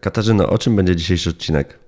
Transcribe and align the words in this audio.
Katarzyno, 0.00 0.48
o 0.48 0.58
czym 0.58 0.76
będzie 0.76 0.96
dzisiejszy 0.96 1.30
odcinek? 1.30 1.78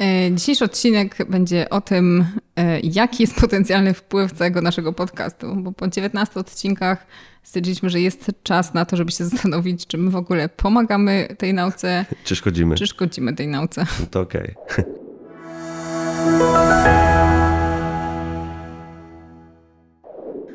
E, 0.00 0.34
dzisiejszy 0.34 0.64
odcinek 0.64 1.16
będzie 1.28 1.70
o 1.70 1.80
tym, 1.80 2.24
e, 2.56 2.80
jaki 2.80 3.22
jest 3.22 3.40
potencjalny 3.40 3.94
wpływ 3.94 4.32
całego 4.32 4.60
naszego 4.60 4.92
podcastu, 4.92 5.56
bo 5.56 5.72
po 5.72 5.88
19 5.88 6.40
odcinkach 6.40 7.06
stwierdziliśmy, 7.42 7.90
że 7.90 8.00
jest 8.00 8.30
czas 8.42 8.74
na 8.74 8.84
to, 8.84 8.96
żeby 8.96 9.12
się 9.12 9.24
zastanowić, 9.24 9.86
czy 9.86 9.98
my 9.98 10.10
w 10.10 10.16
ogóle 10.16 10.48
pomagamy 10.48 11.28
tej 11.38 11.54
nauce, 11.54 12.04
czy 12.24 12.36
szkodzimy, 12.36 12.74
czy 12.74 12.86
szkodzimy 12.86 13.34
tej 13.34 13.48
nauce. 13.48 13.86
To 14.10 14.20
okej. 14.20 14.54
Okay. 14.72 14.84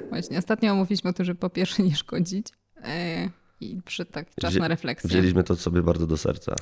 Właśnie, 0.09 0.37
ostatnio 0.37 0.75
mówiliśmy 0.75 1.09
o 1.09 1.13
tym, 1.13 1.25
że 1.25 1.35
po 1.35 1.49
pierwsze 1.49 1.83
nie 1.83 1.95
szkodzić 1.95 2.47
e, 2.83 3.29
i 3.61 3.81
przyszedł 3.85 4.11
tak 4.11 4.27
czas 4.41 4.51
Wzię, 4.51 4.59
na 4.59 4.67
refleksję. 4.67 5.09
Wzięliśmy 5.09 5.43
to 5.43 5.55
sobie 5.55 5.81
bardzo 5.81 6.07
do 6.07 6.17
serca. 6.17 6.55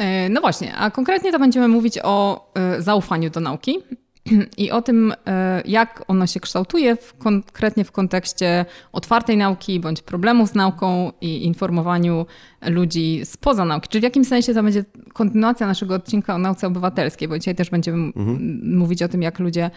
E, 0.00 0.28
no 0.28 0.40
właśnie, 0.40 0.76
a 0.76 0.90
konkretnie 0.90 1.32
to 1.32 1.38
będziemy 1.38 1.68
mówić 1.68 1.98
o 2.02 2.48
e, 2.54 2.82
zaufaniu 2.82 3.30
do 3.30 3.40
nauki 3.40 3.78
i 4.56 4.70
o 4.70 4.82
tym, 4.82 5.14
e, 5.26 5.62
jak 5.64 6.04
ono 6.08 6.26
się 6.26 6.40
kształtuje 6.40 6.96
w, 6.96 7.14
konkretnie 7.18 7.84
w 7.84 7.92
kontekście 7.92 8.64
otwartej 8.92 9.36
nauki 9.36 9.80
bądź 9.80 10.02
problemów 10.02 10.48
z 10.48 10.54
nauką 10.54 11.12
i 11.20 11.44
informowaniu 11.44 12.26
ludzi 12.66 13.20
spoza 13.24 13.64
nauki. 13.64 13.88
Czyli 13.88 14.00
w 14.00 14.04
jakim 14.04 14.24
sensie 14.24 14.54
to 14.54 14.62
będzie 14.62 14.84
kontynuacja 15.12 15.66
naszego 15.66 15.94
odcinka 15.94 16.34
o 16.34 16.38
nauce 16.38 16.66
obywatelskiej, 16.66 17.28
bo 17.28 17.38
dzisiaj 17.38 17.54
też 17.54 17.70
będziemy 17.70 17.98
mhm. 17.98 18.60
mówić 18.78 19.02
o 19.02 19.08
tym, 19.08 19.22
jak 19.22 19.38
ludzie, 19.38 19.70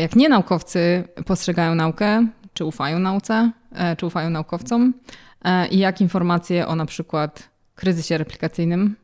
jak 0.00 0.16
nie 0.16 0.28
naukowcy 0.28 1.04
postrzegają 1.26 1.74
naukę, 1.74 2.26
czy 2.54 2.64
ufają 2.64 2.98
nauce, 2.98 3.50
czy 3.96 4.06
ufają 4.06 4.30
naukowcom 4.30 4.92
i 5.70 5.78
jak 5.78 6.00
informacje 6.00 6.66
o 6.66 6.76
na 6.76 6.86
przykład 6.86 7.48
kryzysie 7.74 8.18
replikacyjnym 8.18 8.96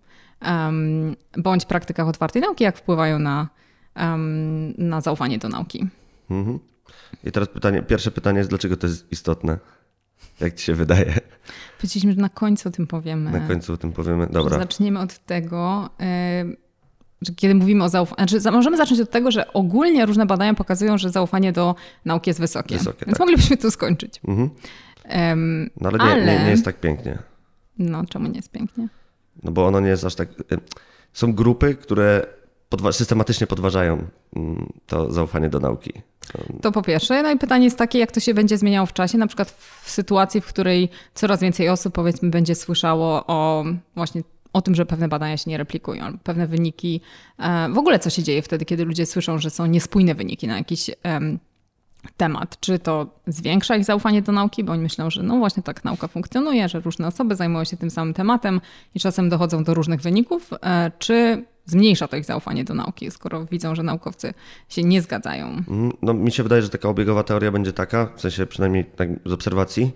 bądź 1.36 1.64
praktykach 1.64 2.08
otwartej 2.08 2.42
nauki, 2.42 2.64
jak 2.64 2.77
wpływają 2.77 3.19
na, 3.19 3.48
na 4.78 5.00
zaufanie 5.00 5.39
do 5.39 5.48
nauki. 5.48 5.86
Mhm. 6.30 6.58
I 7.24 7.33
teraz 7.33 7.48
pytanie, 7.48 7.83
pierwsze 7.83 8.11
pytanie 8.11 8.39
jest, 8.39 8.50
dlaczego 8.50 8.77
to 8.77 8.86
jest 8.86 9.12
istotne? 9.12 9.58
Jak 10.41 10.55
ci 10.55 10.64
się 10.64 10.74
wydaje? 10.74 11.20
Powiedzieliśmy, 11.77 12.12
że 12.12 12.20
na 12.20 12.28
końcu 12.28 12.69
o 12.69 12.72
tym 12.72 12.86
powiemy. 12.86 13.30
Na 13.30 13.48
końcu 13.48 13.72
o 13.72 13.77
tym 13.77 13.92
powiemy, 13.92 14.27
dobra. 14.27 14.58
Zaczniemy 14.58 15.00
od 15.00 15.19
tego, 15.19 15.91
że 17.22 17.34
kiedy 17.36 17.55
mówimy 17.55 17.84
o 17.84 17.89
zaufaniu, 17.89 18.28
znaczy 18.28 18.50
możemy 18.50 18.77
zacząć 18.77 19.00
od 19.00 19.11
tego, 19.11 19.30
że 19.30 19.52
ogólnie 19.52 20.06
różne 20.06 20.27
badania 20.27 20.55
pokazują, 20.55 20.98
że 20.98 21.11
zaufanie 21.11 21.52
do 21.52 21.74
nauki 22.05 22.30
jest 22.30 22.41
wysokie. 22.41 22.78
wysokie 22.78 23.06
Więc 23.06 23.19
tak. 23.19 23.20
moglibyśmy 23.20 23.56
tu 23.56 23.70
skończyć. 23.70 24.20
Mhm. 24.28 24.50
Um, 25.05 25.70
no 25.81 25.89
ale, 25.89 25.98
nie, 25.98 26.05
ale... 26.05 26.27
Nie, 26.27 26.45
nie 26.45 26.50
jest 26.50 26.64
tak 26.64 26.81
pięknie. 26.81 27.19
No, 27.78 28.05
czemu 28.06 28.28
nie 28.28 28.36
jest 28.36 28.50
pięknie? 28.50 28.89
No 29.42 29.53
bo 29.53 29.67
ono 29.67 29.81
nie 29.81 29.89
jest 29.89 30.05
aż 30.05 30.14
tak. 30.14 30.28
Są 31.12 31.33
grupy, 31.33 31.75
które 31.75 32.27
podwa 32.69 32.92
systematycznie 32.92 33.47
podważają 33.47 34.06
mm, 34.36 34.73
to 34.86 35.12
zaufanie 35.12 35.48
do 35.48 35.61
nauki. 35.61 35.92
To 36.62 36.73
po 36.73 36.83
pierwsze. 36.83 37.23
No 37.23 37.30
i 37.30 37.39
pytanie 37.39 37.64
jest 37.64 37.78
takie, 37.78 37.98
jak 37.98 38.12
to 38.12 38.20
się 38.20 38.34
będzie 38.34 38.58
zmieniało 38.58 38.86
w 38.86 38.92
czasie, 38.92 39.19
na 39.19 39.27
przykład 39.27 39.50
w 39.83 39.91
sytuacji, 39.91 40.41
w 40.41 40.47
której 40.47 40.89
coraz 41.14 41.41
więcej 41.41 41.69
osób 41.69 41.95
powiedzmy 41.95 42.30
będzie 42.30 42.55
słyszało 42.55 43.25
o 43.27 43.64
właśnie 43.95 44.23
o 44.53 44.62
tym, 44.62 44.75
że 44.75 44.86
pewne 44.86 45.08
badania 45.08 45.36
się 45.36 45.50
nie 45.50 45.58
replikują, 45.58 46.19
pewne 46.19 46.47
wyniki. 46.47 47.00
E, 47.39 47.69
w 47.73 47.78
ogóle 47.78 47.98
co 47.98 48.11
się 48.11 48.23
dzieje 48.23 48.42
wtedy, 48.42 48.64
kiedy 48.64 48.84
ludzie 48.84 49.06
słyszą, 49.06 49.39
że 49.39 49.50
są 49.50 49.67
niespójne 49.67 50.14
wyniki 50.14 50.47
na 50.47 50.56
jakiś 50.56 50.91
temat. 52.17 52.61
Czy 52.61 52.78
to 52.78 53.06
zwiększa 53.27 53.77
ich 53.77 53.84
zaufanie 53.84 54.22
do 54.22 54.33
nauki, 54.33 54.64
bo 54.64 54.72
oni 54.72 54.83
myślą, 54.83 55.11
że 55.11 55.22
no 55.22 55.39
właśnie 55.39 55.62
tak 55.62 55.84
nauka 55.84 56.08
funkcjonuje, 56.08 56.69
że 56.69 56.81
różne 56.81 57.06
osoby 57.06 57.36
zajmują 57.36 57.64
się 57.64 57.77
tym 57.77 57.91
samym 57.91 58.14
tematem 58.14 58.61
i 58.95 59.00
czasem 59.00 59.28
dochodzą 59.28 59.64
do 59.64 59.75
różnych 59.75 60.00
wyników, 60.00 60.50
e, 60.62 60.91
czy 60.98 61.45
zmniejsza 61.67 62.08
to 62.08 62.17
ich 62.17 62.25
zaufanie 62.25 62.64
do 62.64 62.75
nauki, 62.75 63.11
skoro 63.11 63.45
widzą, 63.45 63.75
że 63.75 63.83
naukowcy 63.83 64.34
się 64.69 64.83
nie 64.83 65.03
zgadzają. 65.03 65.47
Mhm. 65.47 65.92
No, 66.03 66.14
mi 66.14 66.33
się 66.33 66.42
wydaje, 66.42 66.62
że 66.62 66.69
taka 66.69 66.89
obiegowa 66.89 67.23
teoria 67.23 67.52
będzie 67.52 67.73
taka, 67.73 68.08
w 68.17 68.20
sensie 68.20 68.46
przynajmniej 68.46 68.84
tak 68.84 69.08
z 69.27 69.33
obserwacji, 69.33 69.92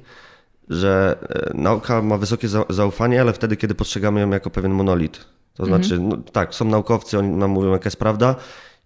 że 0.68 1.18
e, 1.28 1.50
nauka 1.54 2.02
ma 2.02 2.18
wysokie 2.18 2.48
zaufanie, 2.68 3.20
ale 3.20 3.32
wtedy, 3.32 3.56
kiedy 3.56 3.74
postrzegamy 3.74 4.20
ją 4.20 4.30
jako 4.30 4.50
pewien 4.50 4.72
monolit. 4.72 5.24
To 5.54 5.62
mhm. 5.62 5.84
znaczy, 5.84 6.00
no, 6.00 6.16
tak, 6.32 6.54
są 6.54 6.64
naukowcy, 6.64 7.18
oni 7.18 7.28
nam 7.28 7.50
mówią, 7.50 7.72
jaka 7.72 7.86
jest 7.86 7.96
prawda, 7.96 8.34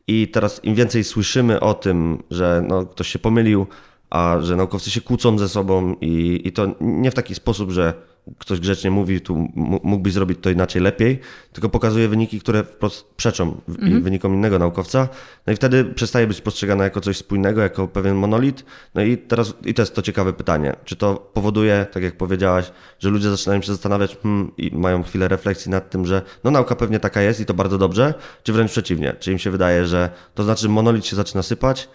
i 0.06 0.28
teraz 0.28 0.65
im 0.65 0.75
więcej 0.75 1.05
słyszymy 1.05 1.61
o 1.61 1.75
tym, 1.75 2.22
że 2.31 2.65
no, 2.69 2.87
ktoś 2.87 3.09
się 3.09 3.19
pomylił, 3.19 3.66
a 4.11 4.37
że 4.41 4.56
naukowcy 4.56 4.91
się 4.91 5.00
kłócą 5.00 5.38
ze 5.38 5.49
sobą 5.49 5.97
i, 6.00 6.41
i 6.44 6.53
to 6.53 6.66
nie 6.81 7.11
w 7.11 7.15
taki 7.15 7.34
sposób, 7.34 7.71
że 7.71 7.94
ktoś 8.38 8.60
grzecznie 8.60 8.91
mówi, 8.91 9.20
tu 9.20 9.48
mógłbyś 9.82 10.12
zrobić 10.12 10.38
to 10.42 10.50
inaczej 10.50 10.82
lepiej, 10.82 11.20
tylko 11.53 11.69
pokazuje 11.69 12.08
wyniki, 12.08 12.41
które 12.41 12.64
wprost 12.64 13.14
przeczą 13.14 13.60
mhm. 13.69 14.03
wynikom 14.03 14.34
innego 14.34 14.58
naukowca. 14.58 15.08
No 15.47 15.53
i 15.53 15.56
wtedy 15.56 15.84
przestaje 15.84 16.26
być 16.26 16.41
postrzegane 16.41 16.84
jako 16.84 17.00
coś 17.00 17.16
spójnego, 17.16 17.60
jako 17.60 17.88
pewien 17.88 18.16
monolit. 18.16 18.64
No 18.94 19.03
i 19.03 19.19
teraz, 19.19 19.54
i 19.64 19.75
to 19.75 19.82
jest 19.82 19.94
to 19.94 20.03
ciekawe 20.03 20.32
pytanie, 20.32 20.76
czy 20.84 20.97
to 20.97 21.31
powoduje, 21.34 21.86
tak 21.92 22.03
jak 22.03 22.16
powiedziałaś, 22.16 22.72
że 22.98 23.10
ludzie 23.10 23.31
zaczynają 23.31 23.62
się 23.62 23.72
zastanawiać 23.72 24.16
hmm, 24.22 24.52
i 24.56 24.76
mają 24.76 25.02
chwilę 25.02 25.28
refleksji 25.28 25.70
nad 25.70 25.91
tym, 25.91 26.06
że 26.06 26.22
no 26.44 26.50
nauka 26.50 26.76
pewnie 26.76 27.00
taka 27.00 27.22
jest 27.22 27.41
i 27.41 27.47
to 27.47 27.54
bardzo 27.54 27.78
dobrze, 27.78 28.14
czy 28.42 28.52
wręcz 28.52 28.70
przeciwnie, 28.70 29.16
czy 29.20 29.32
im 29.32 29.38
się 29.38 29.50
wydaje, 29.50 29.87
że 29.87 30.10
to 30.34 30.42
znaczy, 30.42 30.69
monolit 30.69 31.06
się 31.06 31.16
zaczyna 31.16 31.42
sypać 31.42 31.88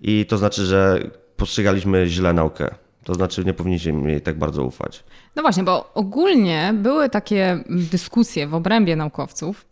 i 0.00 0.26
to 0.26 0.38
znaczy, 0.38 0.66
że 0.66 1.10
postrzegaliśmy 1.36 2.06
źle 2.06 2.32
naukę. 2.32 2.74
To 3.04 3.14
znaczy 3.14 3.44
nie 3.44 3.54
powinniśmy 3.54 4.10
jej 4.10 4.20
tak 4.20 4.38
bardzo 4.38 4.64
ufać. 4.64 5.04
No 5.36 5.42
właśnie, 5.42 5.62
bo 5.62 5.94
ogólnie 5.94 6.74
były 6.74 7.08
takie 7.08 7.64
dyskusje 7.68 8.46
w 8.46 8.54
obrębie 8.54 8.96
naukowców, 8.96 9.66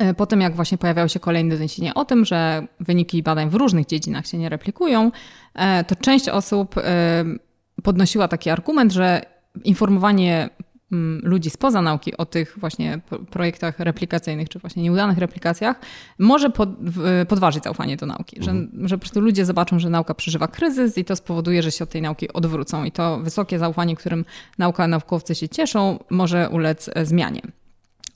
e, 0.00 0.14
po 0.14 0.26
tym 0.26 0.40
jak 0.40 0.56
właśnie 0.56 0.78
pojawiały 0.78 1.08
się 1.08 1.20
kolejne 1.20 1.54
doniesienia 1.54 1.94
o 1.94 2.04
tym, 2.04 2.24
że 2.24 2.66
wyniki 2.80 3.22
badań 3.22 3.50
w 3.50 3.54
różnych 3.54 3.86
dziedzinach 3.86 4.26
się 4.26 4.38
nie 4.38 4.48
replikują, 4.48 5.10
e, 5.54 5.84
to 5.84 5.96
część 5.96 6.28
osób 6.28 6.78
e, 6.78 7.24
podnosiła 7.82 8.28
taki 8.28 8.50
argument, 8.50 8.92
że 8.92 9.22
informowanie 9.64 10.50
ludzi 11.22 11.50
spoza 11.50 11.82
nauki 11.82 12.16
o 12.16 12.26
tych 12.26 12.58
właśnie 12.58 13.00
projektach 13.30 13.78
replikacyjnych, 13.78 14.48
czy 14.48 14.58
właśnie 14.58 14.82
nieudanych 14.82 15.18
replikacjach, 15.18 15.80
może 16.18 16.50
pod, 16.50 16.70
podważyć 17.28 17.64
zaufanie 17.64 17.96
do 17.96 18.06
nauki. 18.06 18.38
Mhm. 18.38 18.70
Że, 18.72 18.88
że 18.88 18.96
po 18.96 19.00
prostu 19.00 19.20
ludzie 19.20 19.44
zobaczą, 19.44 19.78
że 19.78 19.90
nauka 19.90 20.14
przeżywa 20.14 20.48
kryzys 20.48 20.98
i 20.98 21.04
to 21.04 21.16
spowoduje, 21.16 21.62
że 21.62 21.70
się 21.70 21.84
od 21.84 21.90
tej 21.90 22.02
nauki 22.02 22.32
odwrócą. 22.32 22.84
I 22.84 22.92
to 22.92 23.18
wysokie 23.18 23.58
zaufanie, 23.58 23.96
którym 23.96 24.24
nauka, 24.58 24.88
naukowcy 24.88 25.34
się 25.34 25.48
cieszą, 25.48 25.98
może 26.10 26.48
ulec 26.48 26.90
e, 26.94 27.06
zmianie. 27.06 27.42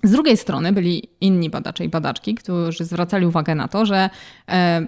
Z 0.03 0.11
drugiej 0.11 0.37
strony 0.37 0.73
byli 0.73 1.09
inni 1.21 1.51
badacze 1.51 1.85
i 1.85 1.89
badaczki, 1.89 2.35
którzy 2.35 2.85
zwracali 2.85 3.27
uwagę 3.27 3.55
na 3.55 3.69
to, 3.69 3.87
że 3.87 4.11
e, 4.49 4.87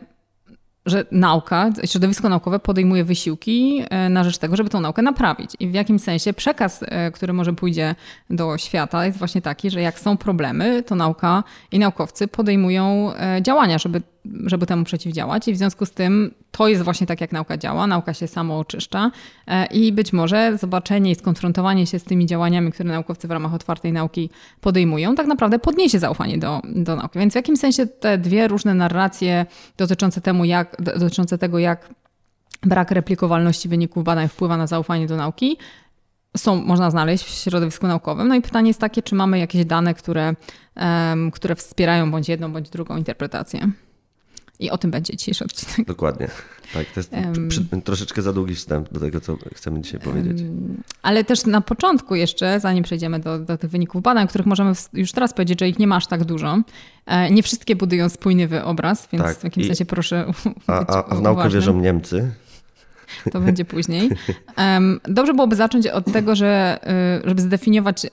że 0.89 1.05
nauka, 1.11 1.71
środowisko 1.85 2.29
naukowe 2.29 2.59
podejmuje 2.59 3.05
wysiłki 3.05 3.83
e, 3.91 4.09
na 4.09 4.25
rzecz 4.25 4.39
tego, 4.39 4.57
żeby 4.57 4.71
tą 4.71 4.81
naukę 4.81 5.03
naprawić. 5.03 5.51
I 5.61 5.69
w 5.69 5.75
jakim 5.75 5.99
sensie 5.99 6.33
przekaz, 6.33 6.85
e, 6.89 7.11
który 7.11 7.33
może 7.33 7.53
pójdzie 7.53 7.95
do 8.31 8.59
świata, 8.59 9.07
jest 9.07 9.19
właśnie 9.19 9.43
taki, 9.43 9.71
że 9.71 9.81
jak 9.81 10.01
są 10.01 10.17
problemy, 10.17 10.83
to 10.83 10.95
nauka 10.95 11.45
i 11.73 11.79
naukowcy 11.79 12.29
podejmują 12.29 13.13
e, 13.15 13.43
działania, 13.43 13.79
żeby 13.79 14.03
żeby 14.47 14.67
temu 14.67 14.85
przeciwdziałać. 14.85 15.49
I 15.49 15.53
w 15.53 15.57
związku 15.57 15.87
z 15.87 15.91
tym 15.91 16.35
to 16.51 16.69
jest 16.69 16.83
właśnie 16.83 17.07
tak, 17.07 17.21
jak 17.21 17.33
nauka 17.33 17.57
działa. 17.57 17.87
Nauka 17.87 18.15
się 18.15 18.27
samo 18.27 18.59
oczyszcza 18.59 19.11
e, 19.47 19.67
i 19.67 19.93
być 19.93 20.13
może 20.13 20.59
zobaczenie 20.59 21.11
i 21.11 21.15
skonfrontowanie 21.15 21.87
się 21.87 21.99
z 21.99 22.05
tymi 22.05 22.27
działaniami, 22.27 22.73
które 22.73 22.91
naukowcy 22.91 23.29
w 23.29 23.31
ramach 23.31 23.55
otwartej 23.55 23.93
nauki 23.93 24.31
podejmują, 24.61 25.15
tak 25.15 25.27
naprawdę 25.27 25.59
podniesie 25.59 25.99
zaufanie 25.99 26.39
do, 26.39 26.61
do 26.65 26.97
nauki. 26.97 27.19
Więc 27.19 27.33
w 27.33 27.37
jakim 27.37 27.57
sensie 27.57 27.87
te 27.87 28.19
dwie 28.19 28.49
różne 28.49 28.75
narracje 28.75 29.47
dotyczące, 29.77 30.21
temu 30.21 30.45
jak, 30.45 30.77
dotyczące 30.79 31.39
tego, 31.39 31.59
jak 31.59 31.95
brak 32.63 32.91
replikowalności 32.91 33.69
wyników 33.69 34.05
badań 34.05 34.29
wpływa 34.29 34.57
na 34.57 34.67
zaufanie 34.67 35.07
do 35.07 35.17
nauki, 35.17 35.59
są, 36.37 36.65
można 36.65 36.91
znaleźć 36.91 37.25
w 37.25 37.29
środowisku 37.29 37.87
naukowym. 37.87 38.29
No 38.29 38.35
i 38.35 38.43
pytanie 38.43 38.69
jest 38.69 38.81
takie, 38.81 39.03
czy 39.03 39.15
mamy 39.15 39.39
jakieś 39.39 39.65
dane, 39.65 39.95
które, 39.95 40.35
um, 40.77 41.31
które 41.31 41.55
wspierają 41.55 42.11
bądź 42.11 42.29
jedną, 42.29 42.53
bądź 42.53 42.71
drugą 42.71 42.97
interpretację. 42.97 43.71
I 44.61 44.71
o 44.71 44.79
tym 44.79 44.91
będzie 44.91 45.17
dzisiejszy 45.17 45.45
odcinek. 45.45 45.87
Dokładnie. 45.87 46.29
Tak, 46.75 46.87
to 46.87 47.01
jest 47.01 47.13
um, 47.13 47.49
przy, 47.49 47.65
troszeczkę 47.85 48.23
za 48.23 48.33
długi 48.33 48.55
wstęp 48.55 48.93
do 48.93 49.01
tego, 49.01 49.21
co 49.21 49.37
chcemy 49.55 49.81
dzisiaj 49.81 50.01
powiedzieć. 50.01 50.41
Um, 50.41 50.83
ale 51.03 51.25
też 51.25 51.47
na 51.47 51.61
początku 51.61 52.15
jeszcze, 52.15 52.61
zanim 52.61 52.85
przejdziemy 52.85 53.19
do, 53.21 53.39
do 53.39 53.59
tych 53.59 53.71
wyników 53.71 54.03
badań, 54.03 54.29
których 54.29 54.47
możemy 54.47 54.73
już 54.93 55.13
teraz 55.13 55.33
powiedzieć, 55.33 55.61
że 55.61 55.69
ich 55.69 55.79
nie 55.79 55.87
masz 55.87 56.07
tak 56.07 56.25
dużo. 56.25 56.63
E, 57.07 57.31
nie 57.31 57.43
wszystkie 57.43 57.77
budują 57.77 58.09
spójny 58.09 58.49
wyobraz, 58.49 59.09
więc 59.13 59.25
tak, 59.25 59.39
w 59.39 59.45
jakimś 59.45 59.67
sensie 59.67 59.85
proszę 59.85 60.33
A, 60.67 60.87
a, 60.87 61.05
a 61.09 61.15
w 61.15 61.23
naukę 61.23 61.51
wierzą 61.51 61.81
Niemcy. 61.81 62.33
To 63.33 63.41
będzie 63.41 63.65
później. 63.65 64.11
Um, 64.59 65.01
dobrze 65.05 65.35
byłoby 65.35 65.57
zacząć 65.57 65.87
od 65.87 66.13
tego, 66.13 66.35
że 66.35 66.81
y, 67.25 67.29
żeby 67.29 67.43
zdefiniować 67.43 68.07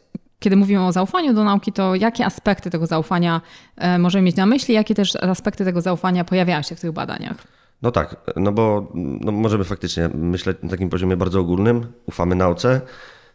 kiedy 0.46 0.56
mówimy 0.56 0.86
o 0.86 0.92
zaufaniu 0.92 1.34
do 1.34 1.44
nauki, 1.44 1.72
to 1.72 1.96
jakie 1.96 2.26
aspekty 2.26 2.70
tego 2.70 2.86
zaufania 2.86 3.42
e, 3.78 4.00
możemy 4.00 4.22
mieć 4.22 4.36
na 4.36 4.46
myśli, 4.46 4.74
jakie 4.74 4.96
też 4.96 5.16
aspekty 5.16 5.66
tego 5.66 5.82
zaufania 5.82 6.24
pojawiają 6.24 6.62
się 6.62 6.76
w 6.76 6.80
tych 6.80 6.92
badaniach? 6.92 7.38
No 7.82 7.92
tak, 7.92 8.16
no 8.36 8.52
bo 8.52 8.92
no 9.22 9.32
możemy 9.32 9.64
faktycznie 9.64 10.10
myśleć 10.14 10.58
na 10.64 10.70
takim 10.70 10.90
poziomie 10.90 11.18
bardzo 11.18 11.40
ogólnym, 11.40 11.88
ufamy 12.06 12.36
nauce, 12.36 12.82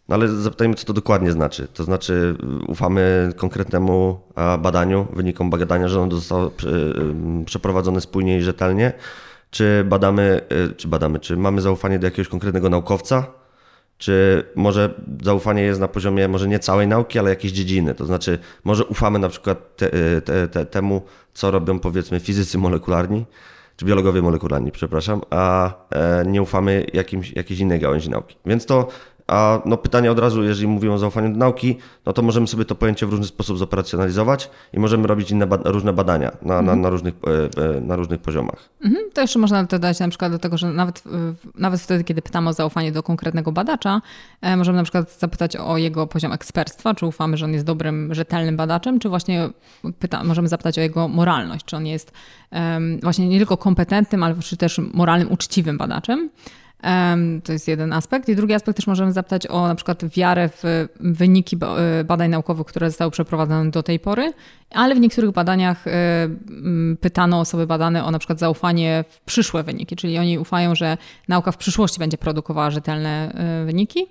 No 0.09 0.15
ale 0.15 0.29
zapytajmy, 0.29 0.75
co 0.75 0.87
to 0.87 0.93
dokładnie 0.93 1.33
znaczy. 1.33 1.69
To 1.75 1.85
znaczy, 1.85 2.37
ufamy 2.69 3.33
konkretnemu 3.37 4.21
badaniu, 4.59 5.07
wynikom 5.13 5.51
badania, 5.51 5.89
że 5.89 6.01
ono 6.01 6.17
zostało 6.17 6.51
przeprowadzone 7.45 8.01
spójnie 8.01 8.39
i 8.39 8.43
rzetelnie, 8.43 8.93
czy 9.51 9.85
badamy, 9.89 10.41
czy 10.77 10.89
badamy, 10.89 11.19
czy 11.19 11.37
mamy 11.37 11.61
zaufanie 11.61 11.99
do 11.99 12.07
jakiegoś 12.07 12.29
konkretnego 12.29 12.71
naukowca, 12.71 13.40
czy 14.01 14.45
może 14.55 14.95
zaufanie 15.23 15.63
jest 15.63 15.81
na 15.81 15.89
poziomie 15.89 16.29
może 16.29 16.49
nie 16.49 16.59
całej 16.59 16.89
nauki, 16.89 17.19
ale 17.19 17.31
jakiejś 17.31 17.53
dziedziny. 17.53 17.95
To 17.95 18.07
znaczy, 18.07 18.39
może 18.65 18.85
ufamy 18.85 19.19
na 19.19 19.29
przykład 19.29 19.77
te, 19.77 19.91
te, 20.23 20.49
te, 20.49 20.67
temu, 20.67 21.03
co 21.35 21.51
robią 21.51 21.79
powiedzmy 21.79 22.21
fizycy 22.21 22.59
molekularni, 22.59 23.27
czy 23.77 23.85
biologowie 23.85 24.23
molekularni, 24.23 24.73
przepraszam, 24.73 25.21
a 25.31 25.73
e, 25.91 26.25
nie 26.27 26.43
ufamy 26.43 26.87
jakimś, 26.93 27.33
jakiejś 27.33 27.61
innej 27.61 27.81
gałęzi 27.81 28.11
nauki. 28.11 28.37
Więc 28.47 28.67
to 28.67 28.89
a 29.31 29.63
no 29.65 29.77
pytanie 29.77 30.13
od 30.13 30.19
razu, 30.19 30.43
jeżeli 30.43 30.69
mówimy 30.69 30.95
o 30.95 30.99
zaufaniu 30.99 31.33
do 31.33 31.39
nauki, 31.39 31.77
no 32.07 32.13
to 32.13 32.23
możemy 32.23 32.47
sobie 32.47 32.65
to 32.65 32.75
pojęcie 32.75 33.07
w 33.07 33.11
różny 33.11 33.27
sposób 33.27 33.59
zoperacjonalizować 33.59 34.51
i 34.73 34.79
możemy 34.79 35.07
robić 35.07 35.31
inne 35.31 35.47
różne 35.65 35.93
badania 35.93 36.31
na, 36.43 36.59
mhm. 36.59 36.67
na, 36.67 36.77
na, 36.77 36.91
różnych, 36.91 37.15
e, 37.15 37.77
e, 37.77 37.81
na 37.81 37.97
różnych 37.97 38.21
poziomach. 38.21 38.69
Mhm. 38.85 39.05
To 39.13 39.21
jeszcze 39.21 39.39
można 39.39 39.65
dodać 39.65 40.01
na 40.01 40.09
przykład 40.09 40.33
do 40.33 40.39
tego, 40.39 40.59
że 40.59 40.71
nawet, 40.71 41.03
nawet 41.55 41.81
wtedy, 41.81 42.05
kiedy 42.05 42.23
pytamy 42.23 42.49
o 42.49 42.53
zaufanie 42.53 42.93
do 42.93 43.03
konkretnego 43.03 43.53
badacza, 43.53 44.01
e, 44.41 44.57
możemy 44.57 44.77
na 44.77 44.83
przykład 44.83 45.19
zapytać 45.19 45.57
o 45.57 45.77
jego 45.77 46.07
poziom 46.07 46.33
ekspertstwa, 46.33 46.95
czy 46.95 47.07
ufamy, 47.07 47.37
że 47.37 47.45
on 47.45 47.53
jest 47.53 47.65
dobrym, 47.65 48.15
rzetelnym 48.15 48.57
badaczem, 48.57 48.99
czy 48.99 49.09
właśnie 49.09 49.51
pyta, 49.99 50.25
możemy 50.25 50.49
zapytać 50.49 50.79
o 50.79 50.81
jego 50.81 51.09
moralność, 51.09 51.65
czy 51.65 51.77
on 51.77 51.87
jest 51.87 52.13
um, 52.53 53.01
właśnie 53.01 53.29
nie 53.29 53.39
tylko 53.39 53.57
kompetentnym, 53.57 54.23
ale 54.23 54.35
też 54.59 54.81
moralnym, 54.93 55.33
uczciwym 55.33 55.79
badaczem. 55.79 56.31
To 57.45 57.53
jest 57.53 57.69
jeden 57.69 57.93
aspekt. 57.93 58.29
I 58.29 58.37
drugi 58.37 58.55
aspekt 58.55 58.77
też 58.77 58.87
możemy 58.87 59.13
zapytać 59.13 59.47
o 59.47 59.69
na 59.69 59.75
przykład 59.75 60.05
wiarę 60.05 60.49
w 60.49 60.89
wyniki 61.01 61.57
e, 61.57 62.05
badań 62.05 62.31
naukowych, 62.31 62.67
które 62.67 62.91
zostały 62.91 63.11
przeprowadzone 63.11 63.71
do 63.71 63.83
tej 63.83 64.01
pory, 64.01 64.33
ale 64.71 64.95
w 64.95 65.01
niektórych 65.01 65.31
badaniach 65.31 65.87
e, 65.87 65.91
pytano 67.01 67.41
osoby 67.41 67.67
badane 67.67 68.05
o 68.05 68.11
na 68.11 68.19
przykład 68.19 68.39
zaufanie 68.39 69.05
w 69.11 69.21
przyszłe 69.21 69.63
wyniki, 69.63 69.97
czyli 69.97 70.19
oni 70.19 70.39
ufają, 70.39 70.75
że 70.75 70.97
nauka 71.29 71.53
w 71.53 71.57
przyszłości 71.57 71.99
będzie 71.99 72.19
produkowała 72.19 72.71
rzetelne 72.71 73.33
e, 73.33 73.65
wyniki. 73.65 74.07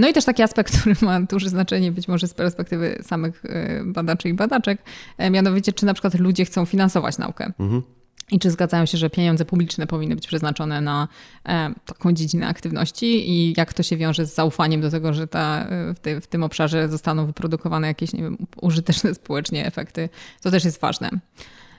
No 0.00 0.08
i 0.08 0.12
też 0.12 0.24
taki 0.24 0.42
aspekt, 0.42 0.72
który 0.80 0.96
ma 1.02 1.20
duże 1.20 1.48
znaczenie 1.48 1.92
być 1.92 2.08
może 2.08 2.26
z 2.26 2.34
perspektywy 2.34 2.98
samych 3.02 3.42
badaczy 3.84 4.28
i 4.28 4.34
badaczek, 4.34 4.78
mianowicie 5.30 5.72
czy 5.72 5.86
na 5.86 5.94
przykład 5.94 6.14
ludzie 6.14 6.44
chcą 6.44 6.64
finansować 6.64 7.18
naukę. 7.18 7.52
Mhm. 7.58 7.82
I 8.30 8.38
czy 8.38 8.50
zgadzają 8.50 8.86
się, 8.86 8.98
że 8.98 9.10
pieniądze 9.10 9.44
publiczne 9.44 9.86
powinny 9.86 10.14
być 10.14 10.26
przeznaczone 10.26 10.80
na 10.80 11.08
e, 11.48 11.74
taką 11.84 12.12
dziedzinę 12.12 12.46
aktywności 12.46 13.30
i 13.30 13.54
jak 13.56 13.74
to 13.74 13.82
się 13.82 13.96
wiąże 13.96 14.26
z 14.26 14.34
zaufaniem 14.34 14.80
do 14.80 14.90
tego, 14.90 15.14
że 15.14 15.26
ta, 15.26 15.66
e, 15.68 15.94
w, 15.94 15.98
ty, 15.98 16.20
w, 16.20 16.26
tym 16.26 16.42
obszarze 16.42 16.88
zostaną 16.88 17.26
wyprodukowane 17.26 17.86
jakieś 17.86 18.12
nie 18.12 18.22
wiem, 18.22 18.36
użyteczne 18.60 19.14
społecznie 19.24 19.66
efekty. 19.66 20.08
To 20.42 20.50
też 20.50 20.64
jest 20.64 20.80
ważne. 20.80 21.10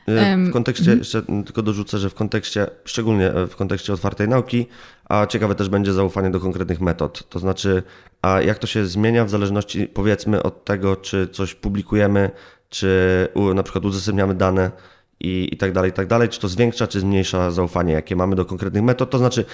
E, 0.08 0.38
w 0.38 0.52
kontekście, 0.52 0.96
jeszcze 0.96 1.22
tylko 1.22 1.62
dorzucę, 1.62 1.98
że 1.98 2.10
w 2.10 2.14
kontekście, 2.14 2.68
szczególnie 2.86 3.32
w 3.50 3.56
kontekście 3.56 3.94
otwartej 3.94 4.28
nauki, 4.28 4.68
a 5.10 5.26
ciekawe 5.26 5.56
też 5.56 5.70
będzie 5.70 5.94
zaufanie 5.94 6.30
do 6.30 6.40
konkretnych 6.40 6.82
metod. 6.82 7.30
To 7.30 7.40
znaczy, 7.40 7.84
a 8.22 8.42
jak 8.42 8.60
to 8.60 8.68
się 8.68 8.86
zmienia 8.86 9.26
w 9.26 9.30
zależności 9.30 9.88
powiedzmy 9.88 10.44
od 10.44 10.66
tego, 10.66 10.96
czy 10.96 11.28
coś 11.28 11.56
publikujemy, 11.56 12.32
czy 12.70 13.28
na 13.56 13.64
przykład 13.64 13.86
udostępniamy 13.86 14.36
dane, 14.36 14.72
i, 15.20 15.50
i 15.52 15.58
tak 15.58 15.72
dalej, 15.72 15.90
i 15.90 15.94
tak 15.94 16.08
dalej. 16.08 16.30
Czy 16.30 16.40
to 16.40 16.48
zwiększa, 16.48 16.88
czy 16.88 17.00
zmniejsza 17.00 17.52
zaufanie, 17.52 17.94
jakie 17.94 18.16
mamy 18.16 18.36
do 18.36 18.46
konkretnych 18.46 18.84
metod. 18.84 19.10
To 19.10 19.18
znaczy, 19.18 19.46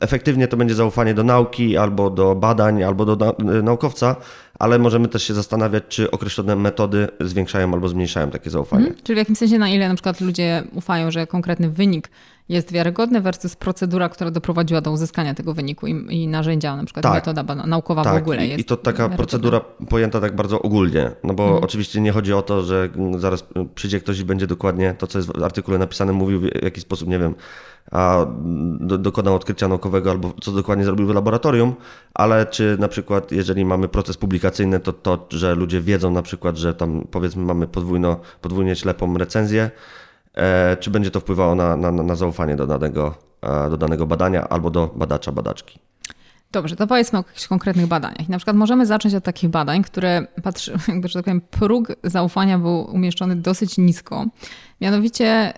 efektywnie 0.00 0.48
to 0.48 0.56
będzie 0.56 0.74
zaufanie 0.74 1.14
do 1.14 1.24
nauki, 1.24 1.76
albo 1.76 2.10
do 2.10 2.34
badań, 2.34 2.82
albo 2.82 3.16
do 3.16 3.36
naukowca, 3.62 4.16
ale 4.58 4.78
możemy 4.78 5.08
też 5.08 5.22
się 5.22 5.34
zastanawiać, 5.34 5.84
czy 5.88 6.10
określone 6.10 6.56
metody 6.56 7.08
zwiększają 7.20 7.74
albo 7.74 7.88
zmniejszają 7.88 8.30
takie 8.30 8.50
zaufanie. 8.50 8.86
Mhm. 8.86 9.02
Czyli 9.04 9.14
w 9.14 9.18
jakimś 9.18 9.38
sensie, 9.38 9.58
na 9.58 9.68
ile 9.68 9.88
na 9.88 9.94
przykład 9.94 10.20
ludzie 10.20 10.62
ufają, 10.74 11.10
że 11.10 11.26
konkretny 11.26 11.70
wynik 11.70 12.10
jest 12.50 12.72
wiarygodny 12.72 13.20
versus 13.20 13.56
procedura, 13.56 14.08
która 14.08 14.30
doprowadziła 14.30 14.80
do 14.80 14.92
uzyskania 14.92 15.34
tego 15.34 15.54
wyniku 15.54 15.86
i, 15.86 16.22
i 16.22 16.28
narzędzia, 16.28 16.76
na 16.76 16.84
przykład 16.84 17.02
tak, 17.02 17.14
metoda 17.14 17.54
naukowa 17.54 18.04
tak, 18.04 18.14
w 18.14 18.16
ogóle 18.16 18.46
jest. 18.46 18.60
I 18.60 18.64
to 18.64 18.76
taka 18.76 19.08
procedura 19.08 19.60
pojęta 19.88 20.20
tak 20.20 20.36
bardzo 20.36 20.62
ogólnie, 20.62 21.10
no 21.24 21.34
bo 21.34 21.44
mhm. 21.44 21.64
oczywiście 21.64 22.00
nie 22.00 22.12
chodzi 22.12 22.32
o 22.32 22.42
to, 22.42 22.62
że 22.62 22.88
zaraz 23.18 23.44
przyjdzie 23.74 24.00
ktoś 24.00 24.18
i 24.18 24.24
będzie 24.24 24.46
dokładnie 24.46 24.94
to, 24.98 25.06
co 25.06 25.18
jest 25.18 25.32
w 25.38 25.44
artykule 25.44 25.78
napisane, 25.78 26.12
mówił 26.12 26.40
w 26.40 26.62
jaki 26.62 26.80
sposób, 26.80 27.08
nie 27.08 27.18
wiem, 27.18 27.34
a 27.90 28.26
do, 28.80 28.98
dokonał 28.98 29.34
odkrycia 29.34 29.68
naukowego 29.68 30.10
albo 30.10 30.32
co 30.40 30.52
dokładnie 30.52 30.84
zrobił 30.84 31.06
w 31.06 31.14
laboratorium, 31.14 31.74
ale 32.14 32.46
czy 32.46 32.76
na 32.80 32.88
przykład 32.88 33.32
jeżeli 33.32 33.64
mamy 33.64 33.88
proces 33.88 34.16
publikacyjny, 34.16 34.80
to 34.80 34.92
to, 34.92 35.26
że 35.30 35.54
ludzie 35.54 35.80
wiedzą 35.80 36.10
na 36.10 36.22
przykład, 36.22 36.56
że 36.56 36.74
tam 36.74 37.06
powiedzmy 37.10 37.42
mamy 37.42 37.66
podwójno, 37.66 38.20
podwójnie 38.40 38.76
ślepą 38.76 39.18
recenzję, 39.18 39.70
czy 40.80 40.90
będzie 40.90 41.10
to 41.10 41.20
wpływało 41.20 41.54
na, 41.54 41.76
na, 41.76 41.90
na 41.90 42.14
zaufanie 42.14 42.56
do 42.56 42.66
danego, 42.66 43.14
e, 43.42 43.70
do 43.70 43.76
danego 43.76 44.06
badania 44.06 44.48
albo 44.48 44.70
do 44.70 44.90
badacza, 44.96 45.32
badaczki. 45.32 45.78
Dobrze, 46.52 46.76
to 46.76 46.86
powiedzmy 46.86 47.18
o 47.18 47.24
jakichś 47.26 47.46
konkretnych 47.46 47.86
badaniach. 47.86 48.28
Na 48.28 48.36
przykład 48.36 48.56
możemy 48.56 48.86
zacząć 48.86 49.14
od 49.14 49.24
takich 49.24 49.50
badań, 49.50 49.82
które 49.82 50.26
patrzy, 50.42 50.72
jakby, 50.88 51.08
że 51.08 51.14
tak 51.14 51.24
powiem, 51.24 51.40
próg 51.40 51.88
zaufania 52.04 52.58
był 52.58 52.94
umieszczony 52.94 53.36
dosyć 53.36 53.78
nisko. 53.78 54.26
Mianowicie 54.80 55.52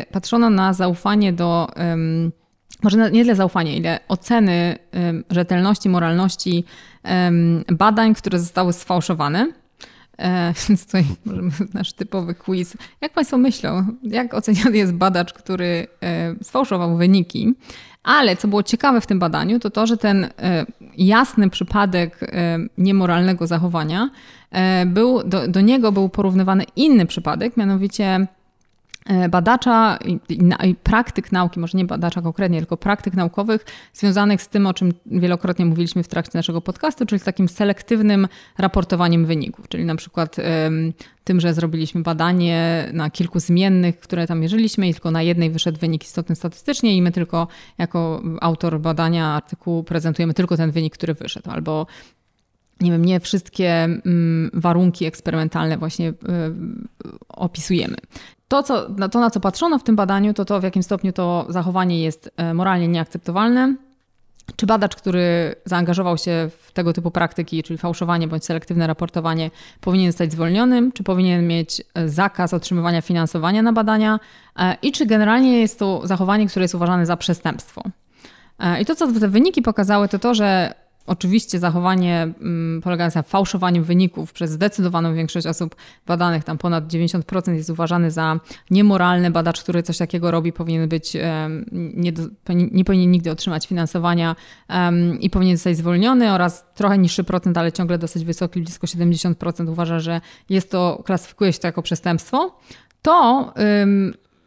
y, 0.00 0.06
patrzono 0.12 0.50
na 0.50 0.72
zaufanie 0.72 1.32
do, 1.32 1.68
może 2.82 3.10
nie 3.10 3.22
tyle 3.22 3.34
zaufanie, 3.34 3.76
ile 3.76 4.00
oceny 4.08 4.78
rzetelności, 5.30 5.88
moralności 5.88 6.64
badań, 7.72 8.14
które 8.14 8.38
zostały 8.38 8.72
sfałszowane. 8.72 9.52
E, 10.18 10.52
więc 10.68 10.86
tutaj 10.86 11.04
możemy 11.24 11.50
nasz 11.74 11.92
typowy 11.92 12.34
quiz. 12.34 12.76
Jak 13.00 13.12
Państwo 13.12 13.38
myślą, 13.38 13.86
jak 14.02 14.34
oceniany 14.34 14.76
jest 14.76 14.92
badacz, 14.92 15.32
który 15.32 15.86
e, 16.02 16.34
sfałszował 16.42 16.96
wyniki? 16.96 17.54
Ale 18.02 18.36
co 18.36 18.48
było 18.48 18.62
ciekawe 18.62 19.00
w 19.00 19.06
tym 19.06 19.18
badaniu, 19.18 19.58
to 19.58 19.70
to, 19.70 19.86
że 19.86 19.96
ten 19.96 20.24
e, 20.24 20.66
jasny 20.96 21.50
przypadek 21.50 22.20
niemoralnego 22.78 23.46
zachowania 23.46 24.10
był, 24.86 25.22
do, 25.24 25.48
do 25.48 25.60
niego 25.60 25.92
był 25.92 26.08
porównywany 26.08 26.64
inny 26.76 27.06
przypadek, 27.06 27.56
mianowicie 27.56 28.04
E, 28.14 28.37
badacza 29.30 29.98
i, 30.04 30.18
i, 30.64 30.74
praktyk 30.74 31.32
nauki, 31.32 31.60
może 31.60 31.78
nie 31.78 31.84
badacza 31.84 32.22
konkretnie, 32.22 32.58
tylko 32.58 32.76
praktyk 32.76 33.14
naukowych 33.14 33.64
związanych 33.92 34.42
z 34.42 34.48
tym, 34.48 34.66
o 34.66 34.74
czym 34.74 34.92
wielokrotnie 35.06 35.64
mówiliśmy 35.64 36.02
w 36.02 36.08
trakcie 36.08 36.38
naszego 36.38 36.60
podcastu, 36.60 37.06
czyli 37.06 37.20
takim 37.20 37.48
selektywnym 37.48 38.28
raportowaniem 38.58 39.26
wyników, 39.26 39.68
czyli 39.68 39.84
na 39.84 39.96
przykład 39.96 40.36
tym, 41.24 41.40
że 41.40 41.54
zrobiliśmy 41.54 42.02
badanie 42.02 42.88
na 42.92 43.10
kilku 43.10 43.40
zmiennych, 43.40 43.98
które 44.00 44.26
tam 44.26 44.40
mierzyliśmy 44.40 44.88
i 44.88 44.92
tylko 44.92 45.10
na 45.10 45.22
jednej 45.22 45.50
wyszedł 45.50 45.78
wynik 45.78 46.04
istotny 46.04 46.36
statystycznie 46.36 46.96
i 46.96 47.02
my 47.02 47.12
tylko 47.12 47.48
jako 47.78 48.22
autor 48.40 48.80
badania 48.80 49.26
artykułu 49.26 49.84
prezentujemy 49.84 50.34
tylko 50.34 50.56
ten 50.56 50.70
wynik, 50.70 50.94
który 50.94 51.14
wyszedł, 51.14 51.50
albo 51.50 51.86
nie 52.80 52.90
wiem, 52.90 53.04
nie 53.04 53.20
wszystkie 53.20 53.84
mm, 53.84 54.50
warunki 54.54 55.04
eksperymentalne 55.04 55.78
właśnie 55.78 56.08
y, 56.08 56.14
opisujemy. 57.28 57.96
To, 58.48 58.62
co, 58.62 58.88
to, 59.10 59.20
na 59.20 59.30
co 59.30 59.40
patrzono 59.40 59.78
w 59.78 59.82
tym 59.82 59.96
badaniu, 59.96 60.34
to 60.34 60.44
to, 60.44 60.60
w 60.60 60.62
jakim 60.62 60.82
stopniu 60.82 61.12
to 61.12 61.46
zachowanie 61.48 62.02
jest 62.02 62.30
e, 62.36 62.54
moralnie 62.54 62.88
nieakceptowalne. 62.88 63.74
Czy 64.56 64.66
badacz, 64.66 64.96
który 64.96 65.54
zaangażował 65.64 66.18
się 66.18 66.50
w 66.60 66.72
tego 66.72 66.92
typu 66.92 67.10
praktyki, 67.10 67.62
czyli 67.62 67.78
fałszowanie 67.78 68.28
bądź 68.28 68.44
selektywne 68.44 68.86
raportowanie, 68.86 69.50
powinien 69.80 70.12
zostać 70.12 70.32
zwolniony, 70.32 70.92
czy 70.94 71.02
powinien 71.02 71.46
mieć 71.46 71.82
e, 71.94 72.08
zakaz 72.08 72.54
otrzymywania 72.54 73.02
finansowania 73.02 73.62
na 73.62 73.72
badania 73.72 74.20
e, 74.58 74.76
i 74.82 74.92
czy 74.92 75.06
generalnie 75.06 75.60
jest 75.60 75.78
to 75.78 76.06
zachowanie, 76.06 76.46
które 76.46 76.64
jest 76.64 76.74
uważane 76.74 77.06
za 77.06 77.16
przestępstwo. 77.16 77.82
I 78.80 78.84
to, 78.84 78.94
co 78.94 79.12
te 79.12 79.28
wyniki 79.28 79.62
pokazały, 79.62 80.08
to 80.08 80.18
to, 80.18 80.34
że 80.34 80.74
Oczywiście 81.08 81.58
zachowanie 81.58 82.22
mm, 82.22 82.80
polegające 82.82 83.18
na 83.18 83.22
fałszowaniu 83.22 83.84
wyników 83.84 84.32
przez 84.32 84.50
zdecydowaną 84.50 85.14
większość 85.14 85.46
osób 85.46 85.76
badanych, 86.06 86.44
tam 86.44 86.58
ponad 86.58 86.88
90% 86.88 87.52
jest 87.52 87.70
uważany 87.70 88.10
za 88.10 88.40
niemoralny. 88.70 89.30
Badacz, 89.30 89.62
który 89.62 89.82
coś 89.82 89.98
takiego 89.98 90.30
robi, 90.30 90.52
powinien 90.52 90.88
być, 90.88 91.16
nie, 91.72 92.12
nie 92.48 92.84
powinien 92.84 93.10
nigdy 93.10 93.30
otrzymać 93.30 93.66
finansowania 93.66 94.36
i 95.20 95.30
powinien 95.30 95.56
zostać 95.56 95.76
zwolniony 95.76 96.32
oraz 96.32 96.64
trochę 96.74 96.98
niższy 96.98 97.24
procent, 97.24 97.58
ale 97.58 97.72
ciągle 97.72 97.98
dosyć 97.98 98.24
wysoki, 98.24 98.60
blisko 98.60 98.86
70% 98.86 99.70
uważa, 99.70 100.00
że 100.00 100.20
jest 100.48 100.70
to, 100.70 101.02
klasyfikuje 101.04 101.52
się 101.52 101.58
to 101.58 101.68
jako 101.68 101.82
przestępstwo. 101.82 102.58
To 103.02 103.52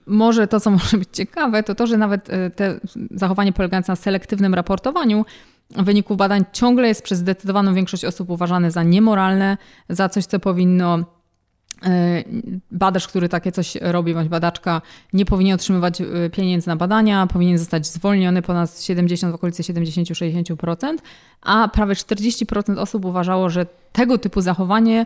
może 0.05 0.47
to, 0.47 0.59
co 0.59 0.71
może 0.71 0.97
być 0.97 1.09
ciekawe, 1.11 1.63
to 1.63 1.75
to, 1.75 1.87
że 1.87 1.97
nawet 1.97 2.29
e, 2.29 2.49
te 2.49 2.79
zachowanie 3.11 3.53
polegające 3.53 3.91
na 3.91 3.95
selektywnym 3.95 4.53
raportowaniu 4.53 5.25
wyników 5.77 6.17
badań 6.17 6.43
ciągle 6.53 6.87
jest 6.87 7.03
przez 7.03 7.19
zdecydowaną 7.19 7.73
większość 7.73 8.05
osób 8.05 8.29
uważane 8.29 8.71
za 8.71 8.83
niemoralne, 8.83 9.57
za 9.89 10.09
coś, 10.09 10.25
co 10.25 10.39
powinno 10.39 11.05
badacz, 12.71 13.07
który 13.07 13.29
takie 13.29 13.51
coś 13.51 13.75
robi, 13.75 14.13
bądź 14.13 14.29
badaczka, 14.29 14.81
nie 15.13 15.25
powinien 15.25 15.55
otrzymywać 15.55 16.01
pieniędzy 16.31 16.67
na 16.67 16.75
badania, 16.75 17.27
powinien 17.27 17.57
zostać 17.57 17.87
zwolniony 17.87 18.41
ponad 18.41 18.81
70, 18.81 19.31
w 19.31 19.35
okolicy 19.35 19.63
70-60%, 19.63 20.97
a 21.41 21.67
prawie 21.67 21.93
40% 21.93 22.79
osób 22.79 23.05
uważało, 23.05 23.49
że 23.49 23.65
tego 23.91 24.17
typu 24.17 24.41
zachowanie 24.41 25.05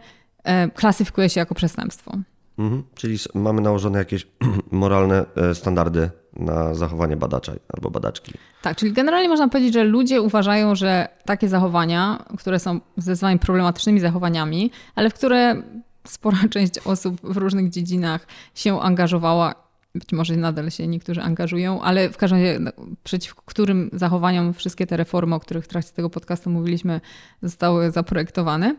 klasyfikuje 0.73 1.29
się 1.29 1.39
jako 1.39 1.55
przestępstwo. 1.55 2.17
Mhm. 2.59 2.83
Czyli 2.95 3.17
mamy 3.33 3.61
nałożone 3.61 3.99
jakieś 3.99 4.27
moralne 4.71 5.25
e, 5.35 5.55
standardy 5.55 6.09
na 6.35 6.73
zachowanie 6.73 7.17
badacza 7.17 7.53
albo 7.73 7.89
badaczki. 7.89 8.33
Tak, 8.61 8.77
czyli 8.77 8.93
generalnie 8.93 9.29
można 9.29 9.47
powiedzieć, 9.49 9.73
że 9.73 9.83
ludzie 9.83 10.21
uważają, 10.21 10.75
że 10.75 11.07
takie 11.25 11.49
zachowania, 11.49 12.25
które 12.37 12.59
są 12.59 12.79
zdecydowanie 12.97 13.39
problematycznymi 13.39 13.99
zachowaniami, 13.99 14.71
ale 14.95 15.09
w 15.09 15.13
które 15.13 15.63
spora 16.07 16.37
część 16.53 16.77
osób 16.77 17.21
w 17.23 17.37
różnych 17.37 17.69
dziedzinach 17.69 18.27
się 18.55 18.81
angażowała, 18.81 19.55
być 19.95 20.13
może 20.13 20.35
nadal 20.35 20.71
się 20.71 20.87
niektórzy 20.87 21.21
angażują, 21.21 21.81
ale 21.81 22.09
w 22.09 22.17
każdym 22.17 22.39
razie 22.39 22.59
no, 22.59 22.71
przeciw 23.03 23.35
którym 23.35 23.89
zachowaniom 23.93 24.53
wszystkie 24.53 24.87
te 24.87 24.97
reformy, 24.97 25.35
o 25.35 25.39
których 25.39 25.65
w 25.65 25.67
trakcie 25.67 25.91
tego 25.91 26.09
podcastu 26.09 26.49
mówiliśmy, 26.49 27.01
zostały 27.41 27.91
zaprojektowane. 27.91 28.75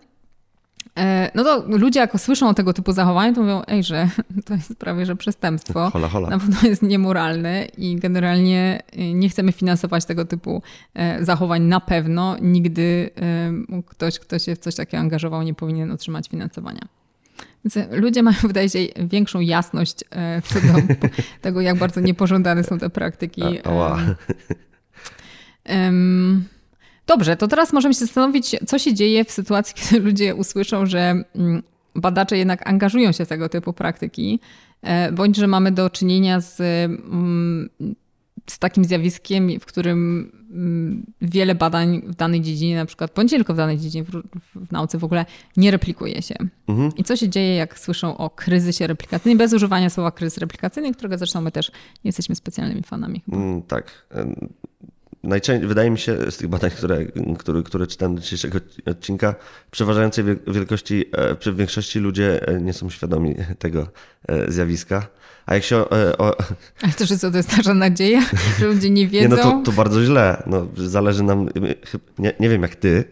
E, 0.99 1.31
no 1.35 1.45
to 1.45 1.65
ludzie 1.69 2.01
jak 2.01 2.21
słyszą 2.21 2.49
o 2.49 2.55
tego 2.55 2.73
typu 2.73 2.93
zachowaniu, 2.93 3.35
to 3.35 3.41
mówią, 3.41 3.63
ej, 3.67 3.85
że 3.85 4.09
to 4.47 4.55
jest 4.55 4.77
prawie, 4.77 5.07
że 5.07 5.17
przestępstwo. 5.17 5.91
Hola, 5.95 6.09
hola. 6.09 6.31
Na 6.31 6.39
pewno 6.39 6.57
jest 6.69 6.83
niemoralne 6.83 7.67
i 7.79 7.97
generalnie 7.97 8.83
y, 8.99 9.15
nie 9.15 9.29
chcemy 9.29 9.53
finansować 9.53 10.05
tego 10.05 10.25
typu 10.25 10.63
e, 10.95 11.25
zachowań 11.25 11.63
na 11.63 11.81
pewno. 11.81 12.37
Nigdy 12.41 13.11
ktoś, 13.87 14.19
kto 14.19 14.39
się 14.39 14.57
w 14.57 14.59
coś 14.59 14.75
takiego 14.75 15.01
angażował, 15.01 15.43
nie 15.43 15.55
powinien 15.55 15.91
otrzymać 15.91 16.29
finansowania. 16.29 16.89
Więc 17.65 17.89
ludzie 17.91 18.23
mają, 18.23 18.37
wydaje 18.53 18.69
się, 18.69 18.79
większą 18.99 19.41
jasność 19.41 20.05
e, 20.11 20.43
co 20.43 20.61
do 20.61 20.95
tego, 21.41 21.61
jak 21.61 21.79
bardzo 21.79 22.01
niepożądane 22.01 22.65
są 22.65 22.79
te 22.79 22.91
praktyki. 22.91 23.43
A, 23.65 23.97
um, 25.69 26.45
Dobrze, 27.07 27.37
to 27.37 27.49
teraz 27.49 27.73
możemy 27.73 27.95
się 27.95 28.01
zastanowić, 28.01 28.57
co 28.67 28.79
się 28.79 28.95
dzieje 28.95 29.25
w 29.25 29.31
sytuacji, 29.31 29.75
kiedy 29.81 30.05
ludzie 30.05 30.35
usłyszą, 30.35 30.87
że 30.87 31.25
mm, 31.35 31.63
badacze 31.95 32.39
jednak 32.39 32.69
angażują 32.69 33.13
się 33.13 33.25
w 33.25 33.29
tego 33.29 33.49
typu 33.49 33.73
praktyki, 33.73 34.41
e, 34.83 35.13
bądź 35.13 35.37
że 35.37 35.47
mamy 35.47 35.73
do 35.73 35.91
czynienia 35.91 36.41
z, 36.41 36.61
mm, 36.61 37.69
z 38.51 38.59
takim 38.59 38.85
zjawiskiem, 38.85 39.61
w 39.61 39.67
którym 39.67 40.31
mm, 40.51 41.07
wiele 41.21 41.55
badań 41.55 42.03
w 42.07 42.15
danej 42.15 42.41
dziedzinie, 42.41 42.77
na 42.77 42.87
przykład, 42.87 43.13
bądź 43.15 43.31
tylko 43.31 43.55
w 43.55 43.57
danej 43.57 43.79
dziedzinie, 43.79 44.05
w, 44.05 44.11
w 44.67 44.73
nauce 44.73 44.99
w 44.99 45.05
ogóle 45.05 45.27
nie 45.57 45.71
replikuje 45.71 46.23
się. 46.23 46.35
Mhm. 46.69 46.91
I 46.97 47.05
co 47.05 47.17
się 47.17 47.29
dzieje, 47.29 47.55
jak 47.55 47.79
słyszą 47.79 48.17
o 48.17 48.31
kryzysie 48.31 48.87
replikacyjnym, 48.87 49.39
bez 49.39 49.53
używania 49.53 49.91
słowa 49.91 50.11
kryzys 50.11 50.39
replikacyjny, 50.39 50.93
którego 50.93 51.19
zresztą 51.19 51.41
my 51.41 51.53
też 51.53 51.71
nie 52.05 52.09
jesteśmy 52.09 52.35
specjalnymi 52.35 52.83
fanami. 52.83 53.23
Tak 53.69 54.07
najczęściej, 55.27 55.69
wydaje 55.69 55.91
mi 55.91 55.99
się 55.99 56.31
z 56.31 56.37
tych 56.37 56.49
badań, 56.49 56.71
które, 56.71 57.05
które, 57.39 57.63
które 57.63 57.87
czytam 57.87 58.15
do 58.15 58.21
dzisiejszego 58.21 58.59
odcinka, 58.87 59.35
przeważającej 59.71 60.25
wielkości, 60.47 61.05
e, 61.13 61.35
przy 61.35 61.53
większości 61.53 61.99
ludzie 61.99 62.49
e, 62.49 62.61
nie 62.61 62.73
są 62.73 62.91
świadomi 62.91 63.35
tego 63.59 63.89
e, 64.29 64.53
zjawiska. 64.53 65.07
A 65.47 65.55
jak 65.55 65.65
się. 65.65 65.77
O... 66.19 66.37
Ale 66.83 66.93
to, 66.93 67.07
że 67.07 67.19
co 67.19 67.31
to 67.31 67.37
jest 67.37 67.57
nasza 67.57 67.75
nadzieja, 67.75 68.23
że 68.59 68.67
ludzie 68.67 68.91
nie 68.91 69.09
wiedzą? 69.09 69.29
Nie, 69.37 69.43
no 69.43 69.43
to, 69.43 69.63
to 69.65 69.73
bardzo 69.73 70.05
źle. 70.05 70.43
No, 70.47 70.67
zależy 70.77 71.23
nam. 71.23 71.49
Nie, 72.19 72.33
nie 72.41 72.49
wiem 72.49 72.63
jak 72.63 72.75
ty, 72.75 73.05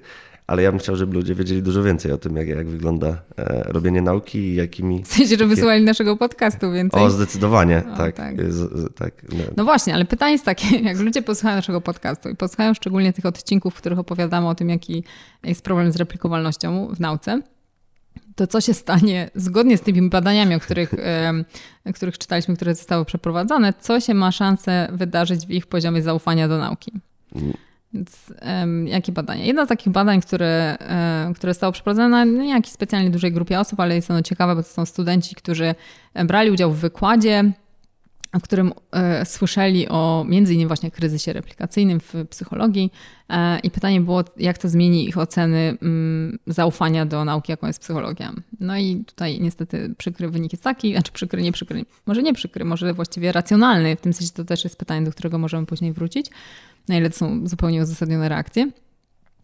ale 0.47 0.63
ja 0.63 0.71
bym 0.71 0.81
chciał, 0.81 0.97
żeby 0.97 1.15
ludzie 1.15 1.35
wiedzieli 1.35 1.63
dużo 1.63 1.83
więcej 1.83 2.13
o 2.13 2.19
tym, 2.19 2.37
jak, 2.37 2.49
jak 2.49 2.69
wygląda 2.69 3.23
e, 3.37 3.63
robienie 3.67 4.03
nauki 4.03 4.39
i 4.39 4.55
jakimi... 4.55 5.03
W 5.03 5.07
sensie, 5.07 5.37
że 5.37 5.47
wysłuchali 5.47 5.85
naszego 5.85 6.17
podcastu 6.17 6.73
więcej. 6.73 7.03
O, 7.03 7.11
zdecydowanie, 7.11 7.83
o, 7.93 7.97
tak. 7.97 8.17
tak. 8.17 8.53
Z, 8.53 8.73
z, 8.73 8.95
tak 8.95 9.15
no. 9.33 9.45
no. 9.57 9.65
właśnie, 9.65 9.95
ale 9.95 10.05
pytanie 10.05 10.33
jest 10.33 10.45
takie, 10.45 10.79
jak 10.89 11.01
ludzie 11.01 11.23
posłuchają 11.23 11.57
naszego 11.57 11.81
podcastu 11.81 12.29
i 12.29 12.37
posłuchają 12.37 12.75
szczególnie 12.75 13.13
tych 13.13 13.27
odcinków, 13.27 13.75
w 13.75 13.77
których 13.77 13.99
opowiadamy 13.99 14.49
o 14.49 14.55
tym, 14.55 14.69
jaki 14.69 15.05
jest 15.43 15.63
problem 15.63 15.93
z 15.93 15.97
replikowalnością 15.97 16.89
w 16.95 17.01
nauce, 17.01 17.41
to 18.37 18.47
co 18.47 18.61
się 18.61 18.75
stanie 18.75 19.31
zgodnie 19.35 19.79
z 19.79 19.81
tymi 19.81 20.09
badaniami, 20.09 20.55
o 20.55 20.61
których, 20.61 20.95
e, 21.85 21.93
których 21.95 22.19
czytaliśmy, 22.19 22.57
które 22.57 22.75
zostały 22.75 23.05
przeprowadzone, 23.05 23.73
co 23.81 24.01
się 24.01 24.15
ma 24.15 24.33
szansę 24.33 24.89
wydarzyć 24.93 25.47
w 25.47 25.51
ich 25.51 25.67
poziomie 25.67 26.03
zaufania 26.03 26.49
do 26.49 26.59
nauki? 26.59 26.93
Więc 27.95 28.33
um, 28.43 28.89
jakie 28.89 29.13
badania? 29.13 29.45
Jedno 29.45 29.65
z 29.65 29.69
takich 29.69 29.93
badań, 29.93 30.21
które, 30.21 30.79
um, 31.25 31.35
które 31.35 31.55
zostało 31.55 31.73
przeprowadzone 31.73 32.09
na 32.09 32.25
nie 32.25 32.51
jakiejś 32.51 32.73
specjalnie 32.73 33.11
dużej 33.11 33.33
grupie 33.33 33.61
osób, 33.61 33.81
ale 33.81 33.95
jest 33.95 34.11
ono 34.11 34.23
ciekawe, 34.23 34.57
bo 34.57 34.63
to 34.63 34.69
są 34.69 34.87
studenci, 34.87 35.35
którzy 35.35 35.75
brali 36.25 36.51
udział 36.51 36.73
w 36.73 36.79
wykładzie, 36.79 37.53
w 38.41 38.43
którym 38.43 38.73
e, 38.93 39.27
słyszeli 39.27 39.89
o 39.89 40.25
między 40.29 40.55
innymi 40.55 40.67
właśnie 40.67 40.91
kryzysie 40.91 41.33
replikacyjnym 41.33 42.01
w 42.01 42.15
psychologii 42.31 42.93
e, 43.29 43.59
i 43.59 43.71
pytanie 43.71 44.01
było, 44.01 44.25
jak 44.37 44.59
to 44.59 44.69
zmieni 44.69 45.09
ich 45.09 45.19
oceny 45.19 45.79
mm, 45.83 46.39
zaufania 46.47 47.07
do 47.07 47.25
nauki, 47.25 47.53
jaką 47.53 47.67
jest 47.67 47.81
psychologia. 47.81 48.33
No 48.61 48.79
i 48.79 49.05
tutaj 49.07 49.41
niestety 49.41 49.95
przykry 49.99 50.29
wynik 50.31 50.53
jest 50.53 50.65
taki, 50.65 50.93
znaczy 50.93 51.13
przykry, 51.13 51.43
nie 51.43 51.53
przykry, 51.53 51.85
może 52.07 52.23
nie 52.23 52.35
przykry, 52.35 52.65
może 52.65 52.95
właściwie 52.95 53.33
racjonalny, 53.33 53.97
w 53.97 54.01
tym 54.01 54.13
sensie 54.13 54.33
to 54.33 54.45
też 54.45 54.65
jest 54.65 54.77
pytanie, 54.77 55.07
do 55.07 55.13
którego 55.13 55.39
możemy 55.39 55.67
później 55.67 55.93
wrócić, 55.93 56.27
na 56.89 56.97
ile 56.97 57.11
to 57.11 57.17
są 57.17 57.49
zupełnie 57.49 57.83
uzasadnione 57.83 58.29
reakcje, 58.29 58.71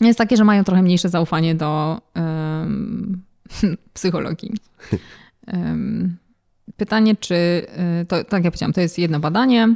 jest 0.01 0.19
takie, 0.19 0.37
że 0.37 0.45
mają 0.45 0.65
trochę 0.65 0.83
mniejsze 0.83 1.09
zaufanie 1.09 1.55
do 1.55 2.01
um, 2.17 3.23
psychologii. 3.95 4.53
Um, 5.53 6.17
pytanie, 6.77 7.17
czy, 7.17 7.35
y, 7.35 8.07
to, 8.07 8.25
tak 8.25 8.45
jak 8.45 8.53
powiedziałam, 8.53 8.73
to 8.73 8.81
jest 8.81 8.99
jedno 8.99 9.21
badanie 9.21 9.75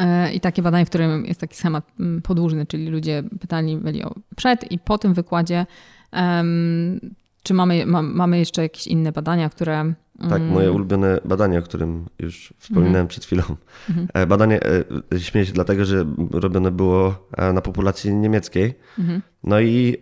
y, 0.00 0.32
i 0.32 0.40
takie 0.40 0.62
badanie, 0.62 0.86
w 0.86 0.88
którym 0.88 1.24
jest 1.26 1.40
taki 1.40 1.56
schemat 1.56 1.84
mm, 2.00 2.22
podłużny, 2.22 2.66
czyli 2.66 2.88
ludzie 2.88 3.22
pytali 3.40 3.76
byli 3.76 4.04
o 4.04 4.14
przed 4.36 4.72
i 4.72 4.78
po 4.78 4.98
tym 4.98 5.14
wykładzie, 5.14 5.66
um, 6.12 7.00
czy 7.42 7.54
mamy, 7.54 7.86
ma, 7.86 8.02
mamy 8.02 8.38
jeszcze 8.38 8.62
jakieś 8.62 8.86
inne 8.86 9.12
badania, 9.12 9.50
które 9.50 9.94
tak, 10.28 10.42
moje 10.42 10.66
mm. 10.66 10.76
ulubione 10.76 11.20
badanie, 11.24 11.58
o 11.58 11.62
którym 11.62 12.06
już 12.18 12.54
wspominałem 12.58 12.96
mm. 12.96 13.08
przed 13.08 13.24
chwilą. 13.24 13.42
Mm. 13.90 14.28
Badanie 14.28 14.60
e, 15.14 15.20
śmieję 15.20 15.46
się 15.46 15.52
dlatego, 15.52 15.84
że 15.84 16.04
robione 16.30 16.70
było 16.70 17.28
e, 17.36 17.52
na 17.52 17.60
populacji 17.60 18.14
niemieckiej. 18.14 18.74
Mm. 18.98 19.22
No 19.44 19.60
i 19.60 19.96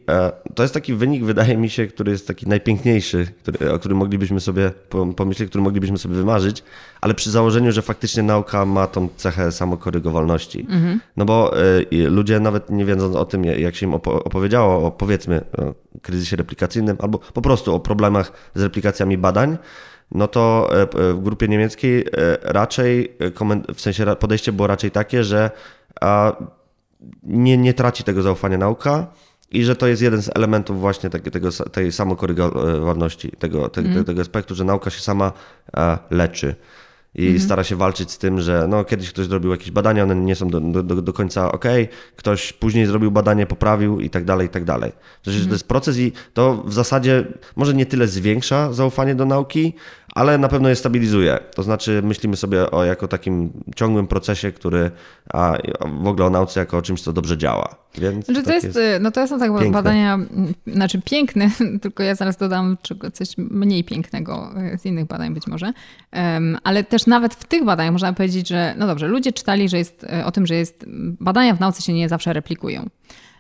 to 0.55 0.63
jest 0.63 0.75
taki 0.75 0.95
wynik, 0.95 1.25
wydaje 1.25 1.57
mi 1.57 1.71
się, 1.71 1.87
który 1.87 2.13
jest 2.13 2.27
taki 2.27 2.49
najpiękniejszy, 2.49 3.27
który, 3.43 3.73
o 3.73 3.79
którym 3.79 3.99
moglibyśmy 3.99 4.41
sobie 4.41 4.71
pomyśleć, 5.17 5.49
który 5.49 5.65
moglibyśmy 5.65 5.99
sobie 5.99 6.15
wymarzyć, 6.15 6.63
ale 7.01 7.15
przy 7.15 7.31
założeniu, 7.31 7.73
że 7.73 7.83
faktycznie 7.83 8.23
nauka 8.23 8.65
ma 8.65 8.87
tą 8.87 9.09
cechę 9.17 9.53
samokorygowalności. 9.53 10.67
Mm. 10.71 11.01
No 11.17 11.25
bo 11.25 11.53
ludzie 11.91 12.41
nawet 12.41 12.71
nie 12.71 12.85
wiedząc 12.85 13.17
o 13.17 13.25
tym, 13.25 13.45
jak 13.45 13.75
się 13.75 13.87
im 13.87 13.95
opowiedziało 13.95 14.87
o 14.87 14.91
powiedzmy 14.91 15.41
o 15.59 15.75
kryzysie 16.03 16.37
replikacyjnym 16.37 16.97
albo 17.01 17.19
po 17.19 17.43
prostu 17.43 17.75
o 17.75 17.81
problemach 17.81 18.33
z 18.55 18.63
replikacjami 18.63 19.19
badań, 19.19 19.59
no 20.13 20.29
to 20.29 20.71
e, 20.73 20.87
w 21.15 21.21
grupie 21.23 21.49
niemieckiej 21.49 22.01
e, 22.01 22.07
raczej, 22.43 23.13
e, 23.69 23.75
w 23.75 23.81
sensie 23.81 24.17
podejście 24.17 24.53
było 24.53 24.67
raczej 24.67 24.91
takie, 24.91 25.25
że 25.25 25.51
nie, 27.23 27.57
nie 27.57 27.75
traci 27.75 28.05
tego 28.05 28.23
zaufania 28.23 28.59
nauka 28.59 29.07
i 29.51 29.65
że 29.65 29.77
to 29.77 29.87
jest 29.87 30.03
jeden 30.03 30.23
z 30.23 30.31
elementów 30.35 30.81
właśnie 30.81 31.11
tego, 31.11 31.31
tego, 31.31 31.51
tej 31.51 31.93
samokorygowalności, 31.93 33.31
tego, 33.39 33.69
tego, 33.69 33.89
mm. 33.89 34.05
tego 34.05 34.23
aspektu, 34.23 34.55
że 34.55 34.65
nauka 34.65 34.91
się 34.91 35.01
sama 35.01 35.33
leczy 36.11 36.55
i 37.15 37.23
mhm. 37.23 37.41
stara 37.41 37.65
się 37.65 37.77
walczyć 37.77 38.11
z 38.11 38.19
tym, 38.19 38.41
że 38.41 38.67
no, 38.69 38.85
kiedyś 38.85 39.11
ktoś 39.11 39.27
zrobił 39.27 39.51
jakieś 39.51 39.71
badania, 39.71 40.03
one 40.03 40.17
nie 40.17 40.35
są 40.35 40.49
do, 40.49 40.61
do, 40.61 41.03
do 41.03 41.13
końca 41.13 41.53
ok, 41.53 41.65
ktoś 42.17 42.53
później 42.53 42.87
zrobił 42.87 43.11
badanie, 43.11 43.47
poprawił 43.47 44.01
i 44.01 44.11
tak 44.11 44.25
dalej, 44.25 44.47
i 44.47 44.51
tak 44.51 44.65
dalej. 44.65 44.93
Przecież 45.23 45.41
mhm. 45.41 45.49
to 45.49 45.55
jest 45.55 45.69
proces 45.69 45.99
i 45.99 46.13
to 46.35 46.63
w 46.67 46.73
zasadzie 46.73 47.25
może 47.57 47.75
nie 47.75 47.87
tyle 47.87 48.07
zwiększa 48.07 48.73
zaufanie 48.73 49.15
do 49.15 49.25
nauki, 49.25 49.75
ale 50.15 50.39
na 50.39 50.49
pewno 50.49 50.69
je 50.69 50.77
stabilizuje. 50.77 51.39
To 51.55 51.63
znaczy 51.63 52.01
myślimy 52.05 52.37
sobie 52.37 52.71
o 52.71 52.85
jako 52.85 53.09
takim 53.09 53.51
ciągłym 53.77 54.07
procesie, 54.07 54.53
który 54.53 54.91
a 55.33 55.59
w 56.03 56.07
ogóle 56.07 56.27
o 56.27 56.31
nauce 56.31 56.61
jako 56.61 56.77
o 56.77 56.83
czymś, 56.83 57.03
co 57.03 57.13
dobrze 57.13 57.39
działa. 57.39 57.77
Więc 57.99 58.27
znaczy, 58.27 58.43
to, 58.43 58.53
jest, 58.53 58.65
jest, 58.65 58.79
no 59.01 59.11
to 59.11 59.29
są 59.29 59.39
tak 59.39 59.51
piękne. 59.51 59.71
badania, 59.71 60.19
znaczy 60.67 61.03
piękne, 61.05 61.51
tylko 61.83 62.03
ja 62.03 62.15
zaraz 62.15 62.37
dodam 62.37 62.77
coś 63.13 63.29
mniej 63.39 63.85
pięknego 63.85 64.51
z 64.79 64.87
innych 64.87 65.07
badań 65.07 65.35
być 65.35 65.47
może, 65.47 65.73
ale 66.65 66.85
też 66.85 67.07
nawet 67.07 67.35
w 67.35 67.45
tych 67.45 67.65
badaniach 67.65 67.93
można 67.93 68.13
powiedzieć, 68.13 68.49
że 68.49 68.75
no 68.79 68.87
dobrze, 68.87 69.09
ludzie 69.09 69.33
czytali, 69.33 69.69
że 69.69 69.79
jest 69.79 70.07
o 70.25 70.33
tym, 70.33 70.47
że 70.47 70.55
jest 70.55 70.85
badania 71.21 71.55
w 71.55 71.61
nauce 71.61 71.83
się 71.83 71.93
nie 71.93 72.09
zawsze 72.09 72.33
replikują. 72.33 72.89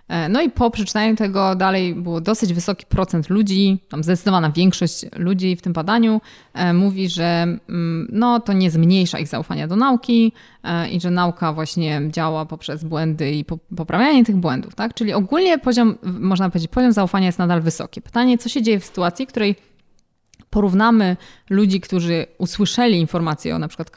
E, 0.08 0.28
no 0.28 0.42
i 0.42 0.50
po 0.50 0.70
przeczytaniu 0.70 1.16
tego 1.16 1.54
dalej 1.54 1.94
było 1.94 2.20
dosyć 2.20 2.54
wysoki 2.54 2.86
procent 2.86 3.30
ludzi, 3.30 3.78
tam 3.88 4.04
zdecydowana 4.04 4.50
większość 4.50 5.06
ludzi 5.16 5.56
w 5.56 5.62
tym 5.62 5.72
badaniu 5.72 6.20
e, 6.54 6.72
mówi, 6.72 7.08
że 7.08 7.42
mm, 7.68 8.08
no, 8.12 8.40
to 8.40 8.52
nie 8.52 8.70
zmniejsza 8.70 9.18
ich 9.18 9.28
zaufania 9.28 9.68
do 9.68 9.76
nauki 9.76 10.32
e, 10.64 10.90
i 10.90 11.00
że 11.00 11.10
nauka 11.10 11.52
właśnie 11.52 12.00
działa 12.10 12.46
poprzez 12.46 12.84
błędy 12.84 13.30
i 13.30 13.44
poprawianie 13.76 14.24
tych 14.24 14.36
błędów. 14.36 14.74
Tak? 14.74 14.94
Czyli 14.94 15.12
ogólnie 15.12 15.58
poziom, 15.58 15.94
można 16.02 16.50
powiedzieć, 16.50 16.70
poziom 16.70 16.92
zaufania 16.92 17.26
jest 17.26 17.38
nadal 17.38 17.60
wysoki. 17.60 18.02
Pytanie, 18.02 18.38
co 18.38 18.48
się 18.48 18.62
dzieje 18.62 18.80
w 18.80 18.84
sytuacji, 18.84 19.26
w 19.26 19.28
której 19.28 19.56
porównamy 20.50 21.16
ludzi, 21.50 21.80
którzy 21.80 22.26
usłyszeli 22.38 23.00
informacje 23.00 23.54
o 23.54 23.58
na 23.58 23.68
przykład 23.68 23.90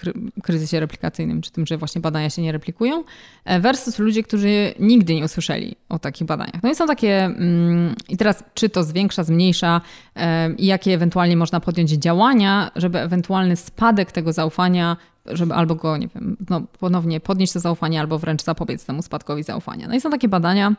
kryzysie 0.43 0.79
replikacyjnym, 0.79 1.41
czy 1.41 1.51
tym, 1.51 1.65
że 1.65 1.77
właśnie 1.77 2.01
badania 2.01 2.29
się 2.29 2.41
nie 2.41 2.51
replikują, 2.51 3.03
e, 3.45 3.59
versus 3.59 3.99
ludzie, 3.99 4.23
którzy 4.23 4.73
nigdy 4.79 5.15
nie 5.15 5.25
usłyszeli 5.25 5.75
o 5.89 5.99
takich 5.99 6.27
badaniach. 6.27 6.63
No 6.63 6.71
i 6.71 6.75
są 6.75 6.87
takie, 6.87 7.23
mm, 7.23 7.95
i 8.09 8.17
teraz 8.17 8.43
czy 8.53 8.69
to 8.69 8.83
zwiększa, 8.83 9.23
zmniejsza 9.23 9.81
e, 10.15 10.53
i 10.53 10.65
jakie 10.65 10.93
ewentualnie 10.93 11.37
można 11.37 11.59
podjąć 11.59 11.91
działania, 11.91 12.71
żeby 12.75 12.99
ewentualny 12.99 13.55
spadek 13.55 14.11
tego 14.11 14.33
zaufania 14.33 14.97
żeby 15.25 15.53
albo 15.53 15.75
go, 15.75 15.97
nie 15.97 16.07
wiem, 16.07 16.37
no, 16.49 16.61
ponownie 16.79 17.19
podnieść 17.19 17.53
to 17.53 17.59
zaufanie, 17.59 17.99
albo 17.99 18.19
wręcz 18.19 18.43
zapobiec 18.43 18.85
temu 18.85 19.01
spadkowi 19.01 19.43
zaufania. 19.43 19.87
No 19.87 19.95
i 19.95 20.01
są 20.01 20.09
takie 20.09 20.27
badania, 20.27 20.75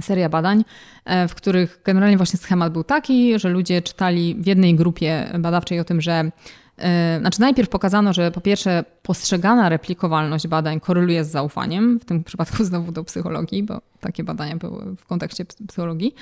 seria 0.00 0.28
badań, 0.28 0.64
e, 1.04 1.28
w 1.28 1.34
których 1.34 1.80
generalnie 1.84 2.16
właśnie 2.16 2.38
schemat 2.38 2.72
był 2.72 2.84
taki, 2.84 3.38
że 3.38 3.48
ludzie 3.48 3.82
czytali 3.82 4.34
w 4.34 4.46
jednej 4.46 4.74
grupie 4.74 5.32
badawczej 5.38 5.80
o 5.80 5.84
tym, 5.84 6.00
że 6.00 6.30
e, 6.78 7.16
znaczy 7.20 7.40
najpierw 7.40 7.68
pokazano, 7.68 8.12
że 8.12 8.30
po 8.30 8.40
pierwsze 8.40 8.84
postrzegana 9.02 9.68
replikowalność 9.68 10.48
badań 10.48 10.80
koreluje 10.80 11.24
z 11.24 11.30
zaufaniem, 11.30 12.00
w 12.00 12.04
tym 12.04 12.24
przypadku 12.24 12.64
znowu 12.64 12.92
do 12.92 13.04
psychologii, 13.04 13.62
bo 13.62 13.80
takie 14.00 14.24
badania 14.24 14.56
były 14.56 14.96
w 14.96 15.06
kontekście 15.06 15.44
psychologii. 15.44 16.14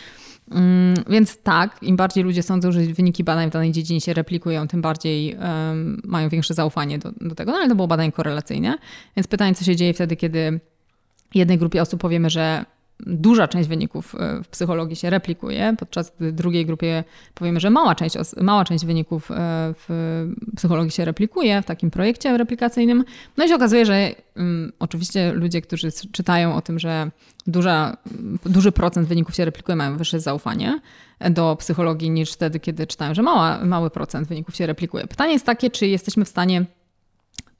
Mm, 0.50 0.94
więc 1.08 1.38
tak, 1.42 1.82
im 1.82 1.96
bardziej 1.96 2.24
ludzie 2.24 2.42
sądzą, 2.42 2.72
że 2.72 2.80
wyniki 2.80 3.24
badań 3.24 3.50
w 3.50 3.52
danej 3.52 3.72
dziedzinie 3.72 4.00
się 4.00 4.14
replikują, 4.14 4.68
tym 4.68 4.82
bardziej 4.82 5.36
um, 5.36 6.00
mają 6.04 6.28
większe 6.28 6.54
zaufanie 6.54 6.98
do, 6.98 7.12
do 7.20 7.34
tego. 7.34 7.52
No 7.52 7.58
ale 7.58 7.68
to 7.68 7.74
było 7.74 7.88
badanie 7.88 8.12
korelacyjne. 8.12 8.78
Więc 9.16 9.26
pytanie, 9.26 9.54
co 9.54 9.64
się 9.64 9.76
dzieje 9.76 9.94
wtedy, 9.94 10.16
kiedy 10.16 10.60
jednej 11.34 11.58
grupie 11.58 11.82
osób 11.82 12.00
powiemy, 12.00 12.30
że 12.30 12.64
duża 13.06 13.48
część 13.48 13.68
wyników 13.68 14.14
e, 14.14 14.42
w 14.42 14.48
psychologii 14.48 14.96
się 14.96 15.10
replikuje, 15.10 15.74
podczas 15.78 16.12
gdy 16.16 16.32
drugiej 16.32 16.66
grupie 16.66 17.04
powiemy, 17.34 17.60
że 17.60 17.70
mała 17.70 17.94
część, 17.94 18.16
mała 18.40 18.64
część 18.64 18.84
wyników 18.84 19.30
e, 19.30 19.34
w 19.88 20.26
psychologii 20.56 20.90
się 20.90 21.04
replikuje 21.04 21.62
w 21.62 21.64
takim 21.64 21.90
projekcie 21.90 22.38
replikacyjnym. 22.38 23.04
No 23.36 23.44
i 23.44 23.48
się 23.48 23.54
okazuje, 23.54 23.86
że 23.86 24.14
um, 24.36 24.72
oczywiście 24.78 25.32
ludzie, 25.32 25.62
którzy 25.62 25.92
czytają 26.12 26.54
o 26.54 26.60
tym, 26.60 26.78
że 26.78 27.10
duża, 27.46 27.96
duży 28.46 28.72
procent 28.72 29.08
wyników 29.08 29.34
się 29.34 29.44
replikuje, 29.44 29.76
mają 29.76 29.96
wyższe 29.96 30.20
zaufanie 30.20 30.80
do 31.30 31.56
psychologii 31.56 32.10
niż 32.10 32.32
wtedy, 32.32 32.60
kiedy 32.60 32.86
czytają, 32.86 33.14
że 33.14 33.22
mała, 33.22 33.64
mały 33.64 33.90
procent 33.90 34.28
wyników 34.28 34.56
się 34.56 34.66
replikuje. 34.66 35.06
Pytanie 35.06 35.32
jest 35.32 35.46
takie, 35.46 35.70
czy 35.70 35.86
jesteśmy 35.86 36.24
w 36.24 36.28
stanie 36.28 36.64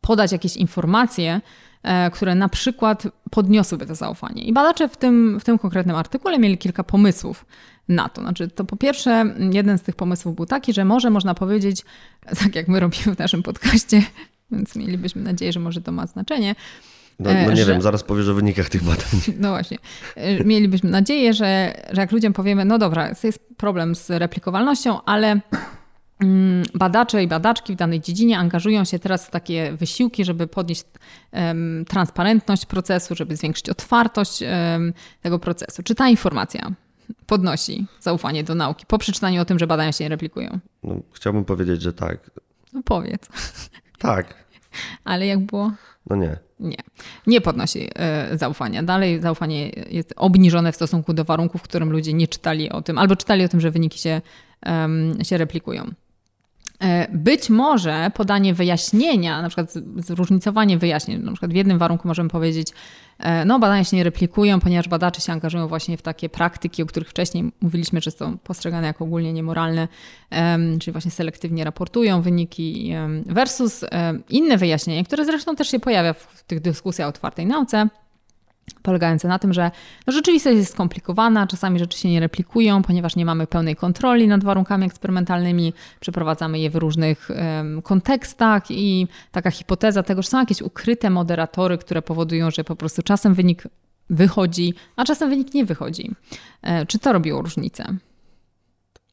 podać 0.01 0.33
jakieś 0.33 0.57
informacje, 0.57 1.41
które 2.13 2.35
na 2.35 2.49
przykład 2.49 3.09
podniosłyby 3.31 3.87
to 3.87 3.95
zaufanie. 3.95 4.43
I 4.43 4.53
badacze 4.53 4.89
w 4.89 4.97
tym, 4.97 5.41
w 5.41 5.45
tym 5.45 5.59
konkretnym 5.59 5.97
artykule 5.97 6.39
mieli 6.39 6.59
kilka 6.59 6.85
pomysłów 6.85 7.45
na 7.89 8.09
to. 8.09 8.21
Znaczy, 8.21 8.49
to 8.49 8.65
po 8.65 8.77
pierwsze, 8.77 9.35
jeden 9.53 9.79
z 9.79 9.83
tych 9.83 9.97
pomysłów 9.97 10.37
był 10.37 10.47
taki, 10.47 10.73
że 10.73 10.85
może 10.85 11.11
można 11.11 11.35
powiedzieć, 11.35 11.85
tak 12.45 12.55
jak 12.55 12.69
my 12.69 12.81
robimy 12.81 13.15
w 13.15 13.19
naszym 13.19 13.43
podcaście, 13.43 14.03
więc 14.53 14.77
mielibyśmy 14.77 15.23
nadzieję, 15.23 15.53
że 15.53 15.61
może 15.61 15.81
to 15.81 15.93
ma 15.93 16.07
znaczenie. 16.07 16.55
No, 17.21 17.31
no 17.47 17.53
nie 17.53 17.65
że, 17.65 17.73
wiem, 17.73 17.83
zaraz 17.83 18.03
powiesz 18.03 18.29
o 18.29 18.35
wynikach 18.35 18.69
tych 18.69 18.83
badań. 18.83 19.21
No 19.41 19.49
właśnie. 19.49 19.79
E, 20.17 20.45
mielibyśmy 20.45 20.91
nadzieję, 20.91 21.35
że, 21.35 21.75
że 21.93 22.01
jak 22.01 22.13
ludziom 22.13 22.33
powiemy, 22.33 22.65
no 22.65 22.79
dobra, 22.79 23.09
jest 23.09 23.41
problem 23.57 23.95
z 23.95 24.11
replikowalnością, 24.11 25.05
ale 25.05 25.41
badacze 26.75 27.23
i 27.23 27.29
badaczki 27.29 27.73
w 27.73 27.77
danej 27.77 28.01
dziedzinie 28.01 28.39
angażują 28.39 28.85
się 28.85 28.99
teraz 28.99 29.27
w 29.27 29.31
takie 29.31 29.73
wysiłki, 29.73 30.25
żeby 30.25 30.47
podnieść 30.47 30.85
um, 31.33 31.85
transparentność 31.89 32.67
procesu, 32.67 33.15
żeby 33.15 33.37
zwiększyć 33.37 33.69
otwartość 33.69 34.43
um, 34.43 34.93
tego 35.23 35.39
procesu. 35.39 35.83
Czy 35.83 35.95
ta 35.95 36.09
informacja 36.09 36.73
podnosi 37.27 37.87
zaufanie 38.01 38.45
do 38.45 38.55
nauki 38.55 38.87
po 38.87 38.99
przeczytaniu 38.99 39.43
o 39.43 39.45
tym, 39.45 39.59
że 39.59 39.67
badania 39.67 39.93
się 39.93 40.05
nie 40.05 40.09
replikują? 40.09 40.59
No, 40.83 40.95
chciałbym 41.13 41.45
powiedzieć, 41.45 41.83
że 41.83 41.93
tak. 41.93 42.31
No 42.73 42.83
powiedz. 42.85 43.29
Tak. 43.99 44.35
Ale 45.05 45.27
jak 45.27 45.39
było? 45.39 45.73
No 46.11 46.17
nie. 46.17 46.37
Nie. 46.61 46.77
Nie 47.27 47.41
podnosi 47.41 47.91
y, 48.33 48.39
zaufania. 48.39 48.83
Dalej 48.83 49.21
zaufanie 49.21 49.69
jest 49.69 50.15
obniżone 50.17 50.73
w 50.73 50.77
stosunku 50.77 51.13
do 51.13 51.25
warunków, 51.25 51.61
w 51.61 51.65
którym 51.65 51.93
ludzie 51.93 52.13
nie 52.13 52.29
czytali 52.29 52.71
o 52.71 52.83
tym, 52.83 52.99
albo 52.99 53.17
czytali 53.17 53.45
o 53.45 53.49
tym, 53.49 53.61
że 53.61 53.71
wyniki 53.71 53.99
się, 53.99 54.21
um, 54.67 55.19
się 55.25 55.39
replikują. 55.39 55.91
E, 56.81 57.09
być 57.13 57.51
może 57.51 58.11
podanie 58.15 58.55
wyjaśnienia, 58.55 59.43
na 59.43 59.49
przykład 59.49 59.75
zróżnicowanie 59.97 60.79
wyjaśnień, 60.79 61.23
na 61.23 61.33
przykład 61.33 61.53
w 61.53 61.55
jednym 61.55 61.79
warunku 61.79 62.09
możemy 62.09 62.29
powiedzieć, 62.31 62.69
e, 63.19 63.45
no 63.45 63.59
badania 63.59 63.85
się 63.85 63.97
nie 63.97 64.05
replikują, 64.05 64.61
ponieważ 64.61 64.89
badacze 64.89 65.21
się 65.21 65.33
angażują 65.33 65.69
właśnie 65.69 65.97
w 65.97 66.03
takie 66.03 66.29
praktyki, 66.29 66.83
o 66.83 66.87
których 66.87 67.09
wcześniej 67.09 67.53
mówiliśmy, 67.61 68.01
że 68.01 68.11
są 68.11 68.39
postrzegane 68.39 68.87
jako 68.87 69.05
ogólnie 69.05 69.33
niemoralne, 69.33 69.89
czyli 70.81 70.93
właśnie 70.93 71.11
selektywnie 71.11 71.65
raportują 71.65 72.23
wyniki 72.23 72.93
versus 73.27 73.85
inne 74.29 74.57
wyjaśnienie, 74.57 75.05
które 75.05 75.25
zresztą 75.25 75.57
też 75.57 75.71
się 75.71 75.81
pojawia 75.81 76.13
w 76.13 76.45
tych 76.47 76.61
dyskusjach 76.61 77.07
o 77.07 77.09
otwartej 77.09 77.47
nauce, 77.47 77.89
polegające 78.83 79.29
na 79.29 79.39
tym, 79.39 79.53
że 79.53 79.71
no, 80.07 80.13
rzeczywistość 80.13 80.57
jest 80.57 80.73
skomplikowana, 80.73 81.47
czasami 81.47 81.79
rzeczy 81.79 81.99
się 81.99 82.11
nie 82.11 82.21
replikują, 82.21 82.83
ponieważ 82.83 83.17
nie 83.17 83.25
mamy 83.25 83.47
pełnej 83.47 83.77
kontroli 83.77 84.29
nad 84.29 84.45
warunkami 84.45 84.87
eksperymentalnymi, 84.87 85.73
przeprowadzamy 86.01 86.59
je 86.59 86.71
w 86.71 86.77
różnych 86.77 87.29
um, 87.31 87.83
kontekstach 87.83 88.71
i 88.71 89.09
taka 89.33 89.51
hipoteza 89.51 90.03
tego, 90.03 90.23
że 90.23 90.29
są 90.29 90.39
jakieś 90.39 90.63
ukryte 90.63 91.11
moderatory, 91.11 91.79
które 91.79 92.03
powodują, 92.03 92.51
że 92.51 92.65
po 92.65 92.77
prostu 92.77 93.03
czasem 93.03 93.35
wynik 93.35 93.63
wychodzi, 94.11 94.75
a 94.97 95.05
czasem 95.05 95.31
wynik 95.31 95.55
nie 95.55 95.65
wychodzi. 95.65 96.11
E, 96.63 96.87
czy 96.87 96.99
to 96.99 97.13
robiło 97.13 97.43
różnicę? 97.43 97.97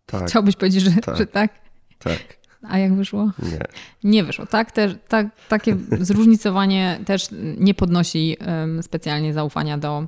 Tak. 0.06 0.30
Chciałbyś 0.30 0.56
powiedzieć, 0.56 0.84
że 0.84 0.92
tak? 0.92 1.18
Że 1.18 1.26
tak? 1.26 1.52
tak. 2.00 2.38
A 2.70 2.78
jak 2.78 2.94
wyszło? 2.94 3.32
Nie. 3.52 3.60
Nie 4.04 4.24
wyszło, 4.24 4.46
tak? 4.46 4.72
Te, 4.72 4.96
tak 4.96 5.28
takie 5.50 5.78
zróżnicowanie 6.00 7.00
też 7.06 7.28
nie 7.58 7.74
podnosi 7.74 8.38
specjalnie 8.82 9.34
zaufania 9.34 9.78
do, 9.78 10.06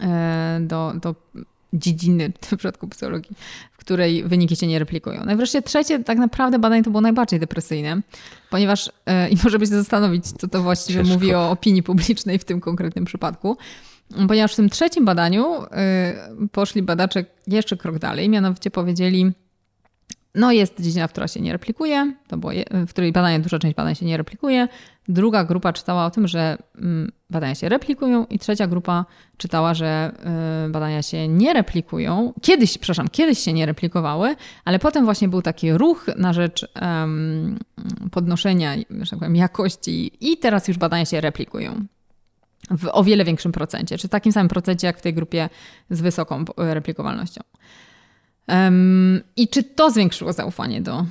e, 0.00 0.58
do, 0.62 0.92
do 1.02 1.14
dziedziny, 1.74 2.32
w 2.42 2.56
przypadku 2.56 2.88
psychologii, 2.88 3.36
w 3.72 3.76
której 3.76 4.24
wyniki 4.24 4.56
się 4.56 4.66
nie 4.66 4.78
replikują. 4.78 5.22
No 5.26 5.32
i 5.32 5.36
wreszcie 5.36 5.62
trzecie, 5.62 6.04
tak 6.04 6.18
naprawdę 6.18 6.58
badanie 6.58 6.82
to 6.82 6.90
było 6.90 7.00
najbardziej 7.00 7.40
depresyjne, 7.40 8.00
ponieważ, 8.50 8.90
e, 9.06 9.28
i 9.28 9.36
może 9.44 9.58
by 9.58 9.66
się 9.66 9.72
zastanowić, 9.72 10.26
co 10.26 10.48
to 10.48 10.62
właściwie 10.62 10.98
Ciężko. 10.98 11.14
mówi 11.14 11.34
o 11.34 11.50
opinii 11.50 11.82
publicznej 11.82 12.38
w 12.38 12.44
tym 12.44 12.60
konkretnym 12.60 13.04
przypadku, 13.04 13.56
ponieważ 14.28 14.52
w 14.52 14.56
tym 14.56 14.70
trzecim 14.70 15.04
badaniu 15.04 15.62
e, 15.62 16.14
poszli 16.52 16.82
badacze 16.82 17.24
jeszcze 17.46 17.76
krok 17.76 17.98
dalej, 17.98 18.28
mianowicie 18.28 18.70
powiedzieli, 18.70 19.32
no 20.34 20.52
jest 20.52 20.80
dziedzina, 20.80 21.08
która 21.08 21.28
się 21.28 21.40
nie 21.40 21.52
replikuje, 21.52 22.14
to 22.28 22.36
było, 22.36 22.52
w 22.70 22.90
której 22.90 23.12
badania, 23.12 23.38
duża 23.38 23.58
część 23.58 23.76
badań 23.76 23.94
się 23.94 24.06
nie 24.06 24.16
replikuje. 24.16 24.68
Druga 25.08 25.44
grupa 25.44 25.72
czytała 25.72 26.06
o 26.06 26.10
tym, 26.10 26.28
że 26.28 26.58
mm, 26.78 27.12
badania 27.30 27.54
się 27.54 27.68
replikują 27.68 28.26
i 28.26 28.38
trzecia 28.38 28.66
grupa 28.66 29.04
czytała, 29.36 29.74
że 29.74 30.12
y, 30.66 30.70
badania 30.70 31.02
się 31.02 31.28
nie 31.28 31.52
replikują. 31.52 32.32
Kiedyś, 32.42 32.78
przepraszam, 32.78 33.08
kiedyś 33.08 33.38
się 33.38 33.52
nie 33.52 33.66
replikowały, 33.66 34.36
ale 34.64 34.78
potem 34.78 35.04
właśnie 35.04 35.28
był 35.28 35.42
taki 35.42 35.72
ruch 35.72 36.06
na 36.16 36.32
rzecz 36.32 36.66
um, 36.82 37.58
podnoszenia 38.10 38.74
tak 39.10 39.18
powiem, 39.18 39.36
jakości 39.36 40.12
i 40.20 40.36
teraz 40.36 40.68
już 40.68 40.78
badania 40.78 41.04
się 41.04 41.20
replikują. 41.20 41.86
W 42.70 42.88
o 42.92 43.04
wiele 43.04 43.24
większym 43.24 43.52
procencie, 43.52 43.98
czy 43.98 44.08
takim 44.08 44.32
samym 44.32 44.48
procencie 44.48 44.86
jak 44.86 44.98
w 44.98 45.02
tej 45.02 45.14
grupie 45.14 45.48
z 45.90 46.00
wysoką 46.00 46.44
replikowalnością. 46.56 47.40
Um, 48.48 49.22
I 49.36 49.48
czy 49.48 49.62
to 49.62 49.90
zwiększyło 49.90 50.32
zaufanie 50.32 50.80
do. 50.82 51.06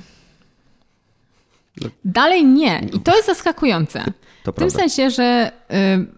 Dalej 2.04 2.44
nie. 2.44 2.88
I 2.92 3.00
to 3.00 3.16
jest 3.16 3.26
zaskakujące. 3.26 4.04
To 4.44 4.52
w 4.52 4.54
tym 4.54 4.70
sensie, 4.70 5.10
że 5.10 5.52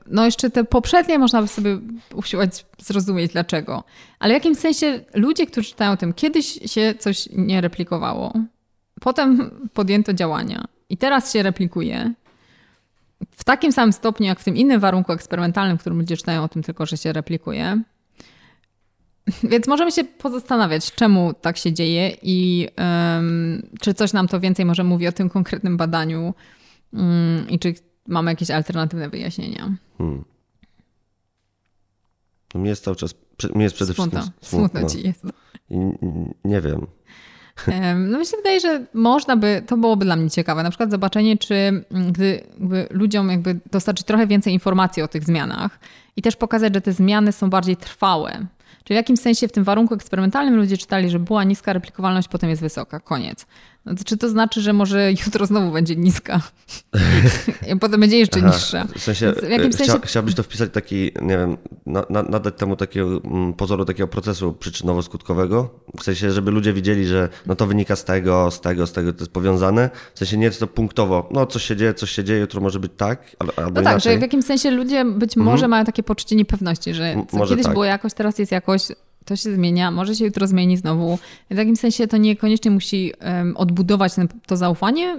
no 0.07 0.24
jeszcze 0.24 0.50
te 0.50 0.64
poprzednie 0.64 1.18
można 1.18 1.42
by 1.42 1.48
sobie 1.48 1.79
usiłować 2.14 2.66
zrozumieć 2.79 3.33
dlaczego. 3.33 3.85
Ale 4.18 4.35
w 4.35 4.37
jakimś 4.37 4.59
sensie 4.59 5.00
ludzie, 5.14 5.46
którzy 5.46 5.68
czytają 5.68 5.92
o 5.92 5.96
tym, 5.96 6.12
kiedyś 6.12 6.59
się 6.72 6.94
coś 6.98 7.29
nie 7.33 7.61
replikowało, 7.61 8.33
potem 9.00 9.50
podjęto 9.72 10.12
działania 10.12 10.64
i 10.88 10.96
teraz 10.96 11.33
się 11.33 11.42
replikuje. 11.42 12.12
W 13.31 13.44
takim 13.44 13.72
samym 13.72 13.92
stopniu, 13.92 14.26
jak 14.26 14.40
w 14.40 14.44
tym 14.44 14.57
innym 14.57 14.81
warunku 14.81 15.12
eksperymentalnym, 15.12 15.79
w 15.79 15.81
którym 15.81 15.98
ludzie 15.98 16.16
czytają 16.16 16.42
o 16.42 16.48
tym 16.48 16.62
tylko, 16.62 16.87
że 16.87 16.96
się 16.96 17.12
replikuje, 17.12 17.83
Więc 19.51 19.67
możemy 19.67 19.93
się 19.93 20.05
pozastanawiać, 20.05 20.93
czemu 20.93 21.35
tak 21.35 21.57
się 21.57 21.73
dzieje 21.73 22.17
i 22.23 22.69
um, 22.79 23.62
czy 23.81 23.95
coś 23.95 24.12
nam 24.12 24.29
to 24.29 24.41
więcej 24.41 24.65
może 24.65 24.85
mówi 24.85 25.09
o 25.09 25.12
tym 25.12 25.31
konkretnym 25.31 25.77
badaniu 25.77 26.35
um, 26.93 27.47
i 27.49 27.59
czy 27.59 27.75
mamy 28.09 28.31
jakieś 28.31 28.51
alternatywne 28.51 29.09
wyjaśnienia. 29.09 29.75
Hmm. 29.99 30.25
No 32.55 32.61
mi 32.61 32.69
jest 32.69 32.85
cały 32.85 32.97
czas, 32.97 33.15
mi 33.55 33.62
jest 33.62 33.75
przede 33.75 33.95
smutno, 33.95 34.21
wszystkim 34.21 34.49
smutno. 34.49 34.81
Smutno 34.81 35.01
ci 35.01 35.07
jest. 35.07 35.25
I 35.71 35.77
nie 36.45 36.61
wiem. 36.61 36.87
No 38.11 38.19
mi 38.19 38.27
się 38.27 38.37
wydaje, 38.37 38.61
że 38.61 38.87
można 38.95 39.37
by, 39.37 39.62
to 39.67 39.77
byłoby 39.77 40.05
dla 40.05 40.17
mnie 40.17 40.31
ciekawe, 40.31 40.62
na 40.62 40.71
przykład 40.71 40.91
zobaczenie, 40.91 41.39
czy 41.39 41.85
gdy 42.12 42.41
ludziom 42.91 43.31
jakby 43.31 43.61
dostarczyć 43.73 44.07
trochę 44.07 44.27
więcej 44.27 44.53
informacji 44.53 45.03
o 45.03 45.09
tych 45.09 45.25
zmianach 45.25 45.79
i 46.17 46.23
też 46.23 46.37
pokazać, 46.37 46.75
że 46.75 46.81
te 46.81 46.93
zmiany 46.93 47.33
są 47.33 47.51
bardziej 47.51 47.77
trwałe, 47.77 48.47
Czyli 48.87 48.96
w 48.96 49.03
jakimś 49.03 49.20
sensie 49.20 49.49
w 49.49 49.53
tym 49.53 49.64
warunku 49.64 49.94
eksperymentalnym 49.94 50.57
ludzie 50.57 50.77
czytali, 50.77 51.11
że 51.11 51.18
była 51.18 51.44
niska 51.44 51.72
replikowalność, 51.72 52.29
potem 52.29 52.51
jest 52.51 52.62
wysoka. 52.62 53.01
Koniec. 53.01 53.46
To 53.87 54.05
czy 54.05 54.16
to 54.16 54.29
znaczy, 54.29 54.61
że 54.61 54.72
może 54.72 55.12
jutro 55.27 55.46
znowu 55.46 55.72
będzie 55.72 55.96
niska? 55.96 56.40
I 57.72 57.79
potem 57.79 58.01
będzie 58.01 58.18
jeszcze 58.18 58.40
Aha, 58.44 58.49
niższa. 58.55 58.87
W 58.96 59.03
sensie, 59.03 59.33
w 59.33 59.51
jakimś 59.51 59.75
sensie... 59.75 59.92
Chcia, 59.92 60.07
chciałbyś 60.07 60.35
to 60.35 60.42
wpisać 60.42 60.70
taki, 60.72 61.12
nie 61.22 61.38
wiem, 61.38 61.57
na, 61.87 62.05
na, 62.11 62.22
nadać 62.22 62.55
temu 62.57 62.77
takiego 62.77 63.20
mm, 63.25 63.53
pozoru 63.53 63.85
takiego 63.85 64.09
procesu 64.09 64.57
przyczynowo-skutkowego? 64.61 65.68
W 65.99 66.03
sensie, 66.03 66.33
żeby 66.33 66.51
ludzie 66.51 66.72
widzieli, 66.72 67.07
że 67.07 67.29
no 67.46 67.57
to 67.57 67.66
wynika 67.66 67.96
z 67.96 68.05
tego, 68.05 68.51
z 68.51 68.61
tego, 68.61 68.87
z 68.87 68.92
tego, 68.92 69.12
to 69.12 69.18
jest 69.18 69.33
powiązane. 69.33 69.90
W 70.14 70.18
sensie 70.18 70.37
nie 70.37 70.44
jest 70.44 70.61
to 70.61 70.66
punktowo, 70.66 71.29
no 71.31 71.46
coś 71.46 71.62
się 71.62 71.77
dzieje, 71.77 71.94
coś 71.94 72.11
się 72.11 72.25
dzieje, 72.25 72.40
jutro 72.40 72.61
może 72.61 72.81
być 72.81 72.92
tak, 72.96 73.37
albo 73.38 73.53
No 73.57 73.83
tak, 73.83 73.83
inaczej. 73.83 74.12
że 74.12 74.18
w 74.18 74.22
jakimś 74.22 74.44
sensie 74.44 74.70
ludzie 74.70 75.05
być 75.05 75.37
może 75.37 75.55
mhm. 75.55 75.70
mają 75.70 75.85
takie 75.85 76.03
poczucie 76.03 76.37
niepewności, 76.37 76.94
że 76.94 77.16
co 77.31 77.37
może 77.37 77.51
kiedyś 77.51 77.64
tak. 77.64 77.72
było 77.72 77.85
jakoś, 77.85 78.14
teraz 78.14 78.38
jest 78.38 78.53
jakoś, 78.53 78.83
to 79.27 79.37
się 79.37 79.55
zmienia, 79.55 79.91
może 79.91 80.15
się 80.15 80.25
jutro 80.25 80.47
zmieni 80.47 80.77
znowu. 80.77 81.19
W 81.51 81.57
takim 81.57 81.77
sensie 81.77 82.07
to 82.07 82.17
niekoniecznie 82.17 82.71
musi 82.71 83.12
um, 83.21 83.57
odbudować 83.57 84.12
to 84.47 84.57
zaufanie, 84.57 85.17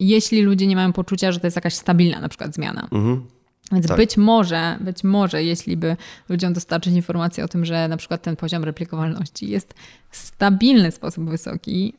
jeśli 0.00 0.42
ludzie 0.42 0.66
nie 0.66 0.76
mają 0.76 0.92
poczucia, 0.92 1.32
że 1.32 1.40
to 1.40 1.46
jest 1.46 1.56
jakaś 1.56 1.74
stabilna 1.74 2.20
na 2.20 2.28
przykład 2.28 2.54
zmiana. 2.54 2.88
Mhm. 2.92 3.26
Więc 3.72 3.86
tak. 3.86 3.96
być 3.96 4.16
może, 4.16 4.78
być 4.80 5.04
może, 5.04 5.44
jeśli 5.44 5.76
by 5.76 5.96
ludziom 6.28 6.52
dostarczyć 6.52 6.94
informację 6.94 7.44
o 7.44 7.48
tym, 7.48 7.64
że 7.64 7.88
na 7.88 7.96
przykład 7.96 8.22
ten 8.22 8.36
poziom 8.36 8.64
replikowalności 8.64 9.50
jest 9.50 9.74
w 10.10 10.16
stabilny 10.16 10.90
sposób 10.90 11.30
wysoki, 11.30 11.94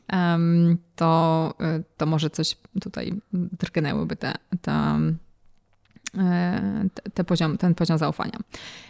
to, 0.96 1.54
y, 1.78 1.84
to 1.96 2.06
może 2.06 2.30
coś 2.30 2.56
tutaj 2.80 3.14
drgnęłyby 3.32 4.16
te, 4.16 4.34
te, 4.62 5.00
te 7.14 7.24
poziom, 7.24 7.58
ten 7.58 7.74
poziom 7.74 7.98
zaufania. 7.98 8.38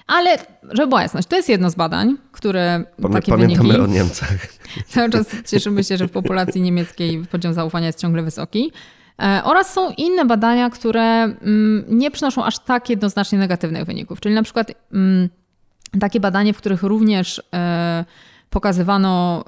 Ale, 0.06 0.38
żeby 0.70 0.86
była 0.86 1.02
jasność, 1.02 1.28
to 1.28 1.36
jest 1.36 1.48
jedno 1.48 1.70
z 1.70 1.74
badań, 1.74 2.16
które 2.32 2.84
Pamię, 3.02 3.14
takie 3.14 3.32
Pamiętamy 3.32 3.68
wyniki, 3.68 3.80
o 3.80 3.86
Niemcach. 3.86 4.46
Cały 4.88 5.10
czas 5.10 5.26
cieszymy 5.50 5.84
się, 5.84 5.96
że 5.96 6.08
w 6.08 6.10
populacji 6.10 6.62
niemieckiej 6.62 7.22
poziom 7.30 7.54
zaufania 7.54 7.86
jest 7.86 8.00
ciągle 8.00 8.22
wysoki. 8.22 8.72
E, 9.22 9.40
oraz 9.44 9.72
są 9.72 9.90
inne 9.90 10.24
badania, 10.24 10.70
które 10.70 11.22
mm, 11.22 11.84
nie 11.88 12.10
przynoszą 12.10 12.44
aż 12.44 12.58
tak 12.58 12.90
jednoznacznie 12.90 13.38
negatywnych 13.38 13.84
wyników. 13.84 14.20
Czyli 14.20 14.34
na 14.34 14.42
przykład 14.42 14.72
mm, 14.92 15.28
takie 16.00 16.20
badanie, 16.20 16.52
w 16.52 16.56
których 16.56 16.82
również 16.82 17.42
e, 17.54 18.04
pokazywano, 18.50 19.44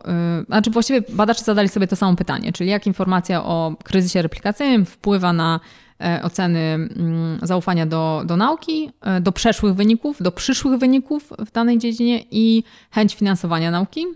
znaczy 0.47 0.71
właściwie 0.71 1.03
badacze 1.09 1.45
zadali 1.45 1.69
sobie 1.69 1.87
to 1.87 1.97
samo 1.97 2.17
pytanie, 2.17 2.53
czyli 2.53 2.71
jak 2.71 2.87
informacja 2.87 3.45
o 3.45 3.77
kryzysie 3.85 4.23
replikacyjnym 4.23 4.87
wpływa 4.87 5.33
na 5.33 5.61
E, 5.61 5.88
oceny 6.23 6.59
mm, 6.59 7.39
zaufania 7.43 7.87
do, 7.87 8.23
do 8.27 8.37
nauki, 8.37 8.91
e, 9.01 9.21
do 9.21 9.33
przeszłych 9.33 9.75
wyników, 9.75 10.23
do 10.23 10.33
przyszłych 10.33 10.81
wyników 10.81 11.33
w 11.39 11.51
danej 11.53 11.79
dziedzinie 11.79 12.25
i 12.31 12.63
chęć 12.91 13.15
finansowania 13.15 13.71
nauki. 13.71 14.07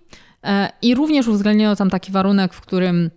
E, 0.44 0.72
I 0.82 0.94
również 0.94 1.28
uwzględniono 1.28 1.76
tam 1.76 1.90
taki 1.90 2.12
warunek, 2.12 2.54
w 2.54 2.60
którym 2.60 3.10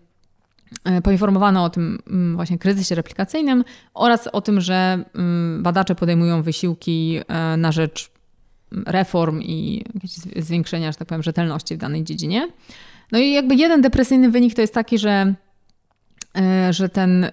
poinformowano 1.04 1.64
o 1.64 1.70
tym 1.70 2.00
mm, 2.08 2.36
właśnie 2.36 2.58
kryzysie 2.58 2.96
replikacyjnym 2.96 3.64
oraz 3.94 4.28
o 4.28 4.42
tym, 4.42 4.62
że 4.62 5.06
mm, 5.16 5.64
badacze 5.64 5.96
podejmują 5.96 6.42
wysiłki 6.42 7.20
na 7.58 7.72
rzecz 7.72 8.12
reform 8.86 9.42
i 9.42 9.86
zwiększenia, 10.36 10.92
że 10.92 10.98
tak 10.98 11.08
powiem, 11.08 11.24
rzetelności 11.24 11.76
w 11.76 11.78
danej 11.78 12.04
dziedzinie. 12.04 12.48
No 13.12 13.20
i 13.20 13.32
jakby 13.32 13.56
jeden 13.56 13.82
depresyjny 13.82 14.32
wynik 14.32 14.56
to 14.56 14.62
jest 14.62 14.74
taki, 14.74 15.00
że 15.00 15.36
E, 15.36 15.45
że 16.72 16.90
ten 16.90 17.24
e, 17.24 17.32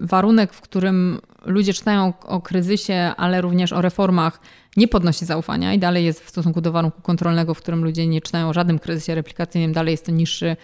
warunek, 0.00 0.52
w 0.52 0.60
którym 0.60 1.20
ludzie 1.44 1.74
czytają 1.74 2.12
o 2.24 2.40
kryzysie, 2.40 3.12
ale 3.16 3.40
również 3.40 3.72
o 3.72 3.82
reformach, 3.82 4.40
nie 4.76 4.88
podnosi 4.88 5.24
zaufania 5.24 5.74
i 5.74 5.78
dalej 5.78 6.04
jest 6.04 6.24
w 6.24 6.28
stosunku 6.28 6.60
do 6.60 6.72
warunku 6.72 7.02
kontrolnego, 7.02 7.54
w 7.54 7.58
którym 7.58 7.84
ludzie 7.84 8.06
nie 8.06 8.20
czytają 8.20 8.48
o 8.48 8.52
żadnym 8.52 8.78
kryzysie 8.78 9.14
replikacyjnym, 9.14 9.72
dalej 9.72 9.90
jest 9.90 10.06
to 10.06 10.12
niższy 10.12 10.56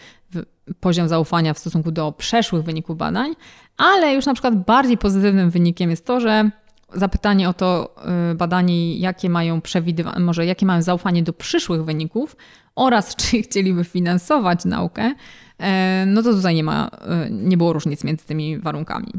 poziom 0.80 1.08
zaufania 1.08 1.54
w 1.54 1.58
stosunku 1.58 1.90
do 1.90 2.12
przeszłych 2.12 2.64
wyników 2.64 2.96
badań, 2.96 3.34
ale 3.76 4.14
już 4.14 4.26
na 4.26 4.34
przykład 4.34 4.64
bardziej 4.64 4.98
pozytywnym 4.98 5.50
wynikiem 5.50 5.90
jest 5.90 6.06
to, 6.06 6.20
że 6.20 6.50
zapytanie 6.94 7.48
o 7.48 7.54
to 7.54 7.94
e, 8.30 8.34
badani, 8.34 9.00
jakie 9.00 9.30
mają 9.30 9.60
przewidywane, 9.60 10.20
może 10.20 10.46
jakie 10.46 10.66
mają 10.66 10.82
zaufanie 10.82 11.22
do 11.22 11.32
przyszłych 11.32 11.84
wyników 11.84 12.36
oraz 12.76 13.16
czy 13.20 13.42
chcieliby 13.42 13.84
finansować 13.84 14.64
naukę, 14.64 15.14
E, 15.62 16.04
no 16.06 16.22
to 16.22 16.32
tutaj 16.32 16.54
nie 16.54 16.64
ma, 16.64 16.90
e, 17.00 17.30
nie 17.30 17.56
było 17.56 17.72
różnic 17.72 18.04
między 18.04 18.24
tymi 18.24 18.58
warunkami. 18.58 19.12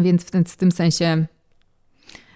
Więc 0.00 0.24
w, 0.24 0.30
ten, 0.30 0.44
w 0.44 0.56
tym 0.56 0.72
sensie 0.72 1.26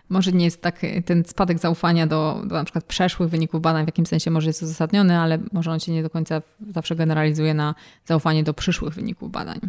może 0.09 0.33
nie 0.33 0.45
jest 0.45 0.63
tak, 0.63 0.81
ten 1.05 1.25
spadek 1.25 1.59
zaufania 1.59 2.07
do, 2.07 2.43
do 2.47 2.55
na 2.55 2.65
przykład 2.65 2.85
przeszłych 2.85 3.31
wyników 3.31 3.61
badań 3.61 3.85
w 3.85 3.89
jakimś 3.89 4.09
sensie 4.09 4.31
może 4.31 4.47
jest 4.47 4.63
uzasadniony, 4.63 5.19
ale 5.19 5.39
może 5.53 5.71
on 5.71 5.81
się 5.81 5.93
nie 5.93 6.03
do 6.03 6.11
końca 6.11 6.43
zawsze 6.69 6.97
generalizuje 6.97 7.55
na 7.55 7.75
zaufanie 8.05 8.45
do 8.45 8.55
przyszłych 8.55 8.95
wyników 8.95 9.31
badań. 9.31 9.61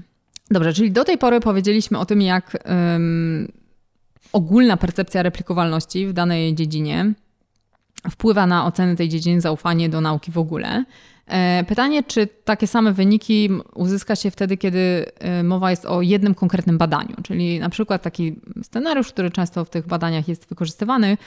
Dobrze, 0.51 0.73
czyli 0.73 0.91
do 0.91 1.03
tej 1.03 1.17
pory 1.17 1.39
powiedzieliśmy 1.39 1.99
o 1.99 2.05
tym, 2.05 2.21
jak 2.21 2.57
ogólna 4.33 4.77
percepcja 4.77 5.23
replikowalności 5.23 6.07
w 6.07 6.13
danej 6.13 6.55
dziedzinie 6.55 7.13
wpływa 8.11 8.47
na 8.47 8.65
ocenę 8.65 8.95
tej 8.95 9.09
dziedziny, 9.09 9.41
zaufanie 9.41 9.89
do 9.89 10.01
nauki 10.01 10.31
w 10.31 10.37
ogóle. 10.37 10.85
E, 11.27 11.63
pytanie, 11.67 12.03
czy 12.03 12.27
takie 12.27 12.67
same 12.67 12.93
wyniki 12.93 13.49
uzyska 13.75 14.15
się 14.15 14.31
wtedy, 14.31 14.57
kiedy 14.57 15.05
e, 15.19 15.43
mowa 15.43 15.71
jest 15.71 15.85
o 15.85 16.01
jednym 16.01 16.35
konkretnym 16.35 16.77
badaniu, 16.77 17.15
czyli 17.23 17.59
na 17.59 17.69
przykład 17.69 18.01
taki 18.01 18.35
scenariusz, 18.63 19.07
który 19.07 19.31
często 19.31 19.65
w 19.65 19.69
tych 19.69 19.87
badaniach 19.87 20.27
jest 20.27 20.49
wykorzystywany 20.49 21.17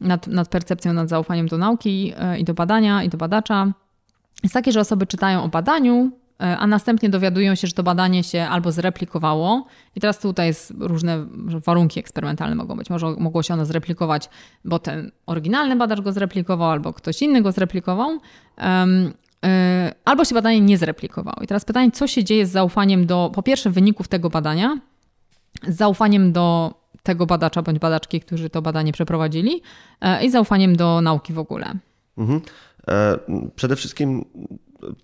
nad, 0.00 0.26
nad 0.26 0.48
percepcją, 0.48 0.92
nad 0.92 1.08
zaufaniem 1.08 1.48
do 1.48 1.58
nauki 1.58 2.12
e, 2.16 2.38
i 2.38 2.44
do 2.44 2.54
badania 2.54 3.02
i 3.02 3.08
do 3.08 3.18
badacza, 3.18 3.72
jest 4.42 4.54
takie, 4.54 4.72
że 4.72 4.80
osoby 4.80 5.06
czytają 5.06 5.42
o 5.42 5.48
badaniu, 5.48 6.10
a 6.40 6.66
następnie 6.66 7.08
dowiadują 7.08 7.54
się, 7.54 7.66
że 7.66 7.72
to 7.72 7.82
badanie 7.82 8.24
się 8.24 8.42
albo 8.42 8.72
zreplikowało. 8.72 9.66
I 9.96 10.00
teraz 10.00 10.18
tutaj 10.18 10.46
jest 10.46 10.74
różne 10.78 11.26
warunki 11.66 12.00
eksperymentalne 12.00 12.54
mogą 12.54 12.76
być. 12.76 12.90
Może 12.90 13.06
mogło 13.18 13.42
się 13.42 13.54
ono 13.54 13.66
zreplikować, 13.66 14.28
bo 14.64 14.78
ten 14.78 15.10
oryginalny 15.26 15.76
badacz 15.76 16.00
go 16.00 16.12
zreplikował, 16.12 16.70
albo 16.70 16.92
ktoś 16.92 17.22
inny 17.22 17.42
go 17.42 17.52
zreplikował. 17.52 18.18
E, 19.44 19.94
albo 20.04 20.24
się 20.24 20.34
badanie 20.34 20.60
nie 20.60 20.78
zreplikowało. 20.78 21.36
I 21.42 21.46
teraz 21.46 21.64
pytanie, 21.64 21.90
co 21.90 22.06
się 22.06 22.24
dzieje 22.24 22.46
z 22.46 22.50
zaufaniem 22.50 23.06
do, 23.06 23.30
po 23.34 23.42
pierwsze, 23.42 23.70
wyników 23.70 24.08
tego 24.08 24.30
badania, 24.30 24.78
z 25.68 25.76
zaufaniem 25.76 26.32
do 26.32 26.74
tego 27.02 27.26
badacza 27.26 27.62
bądź 27.62 27.78
badaczki, 27.78 28.20
którzy 28.20 28.50
to 28.50 28.62
badanie 28.62 28.92
przeprowadzili 28.92 29.62
e, 30.00 30.24
i 30.24 30.30
zaufaniem 30.30 30.76
do 30.76 31.00
nauki 31.00 31.32
w 31.32 31.38
ogóle. 31.38 31.74
Mhm. 32.18 32.40
E, 32.88 33.18
przede 33.56 33.76
wszystkim 33.76 34.24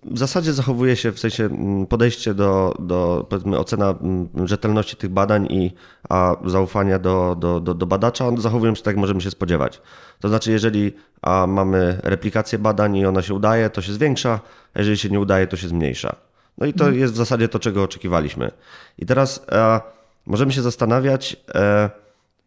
w 0.03 0.17
zasadzie 0.17 0.53
zachowuje 0.53 0.95
się 0.95 1.11
w 1.11 1.19
sensie 1.19 1.45
mm, 1.45 1.87
podejście 1.87 2.33
do, 2.33 2.73
do 2.79 3.25
powiedzmy 3.29 3.59
ocena 3.59 3.95
mm, 4.01 4.47
rzetelności 4.47 4.95
tych 4.95 5.09
badań 5.09 5.45
i 5.45 5.71
a 6.09 6.35
zaufania 6.45 6.99
do, 6.99 7.35
do, 7.39 7.59
do, 7.59 7.73
do 7.73 7.85
badacza, 7.85 8.31
zachowują 8.37 8.75
się 8.75 8.83
tak, 8.83 8.93
jak 8.93 9.01
możemy 9.01 9.21
się 9.21 9.31
spodziewać. 9.31 9.81
To 10.19 10.29
znaczy, 10.29 10.51
jeżeli 10.51 10.93
a 11.21 11.47
mamy 11.47 11.99
replikację 12.03 12.59
badań 12.59 12.97
i 12.97 13.05
ona 13.05 13.21
się 13.21 13.33
udaje, 13.33 13.69
to 13.69 13.81
się 13.81 13.93
zwiększa, 13.93 14.39
a 14.73 14.79
jeżeli 14.79 14.97
się 14.97 15.09
nie 15.09 15.19
udaje, 15.19 15.47
to 15.47 15.57
się 15.57 15.67
zmniejsza. 15.67 16.15
No 16.57 16.65
i 16.65 16.73
to 16.73 16.83
mhm. 16.83 16.99
jest 16.99 17.13
w 17.13 17.17
zasadzie 17.17 17.47
to, 17.47 17.59
czego 17.59 17.83
oczekiwaliśmy. 17.83 18.51
I 18.97 19.05
teraz 19.05 19.45
e, 19.51 19.81
możemy 20.25 20.51
się 20.51 20.61
zastanawiać, 20.61 21.37
e, 21.55 21.89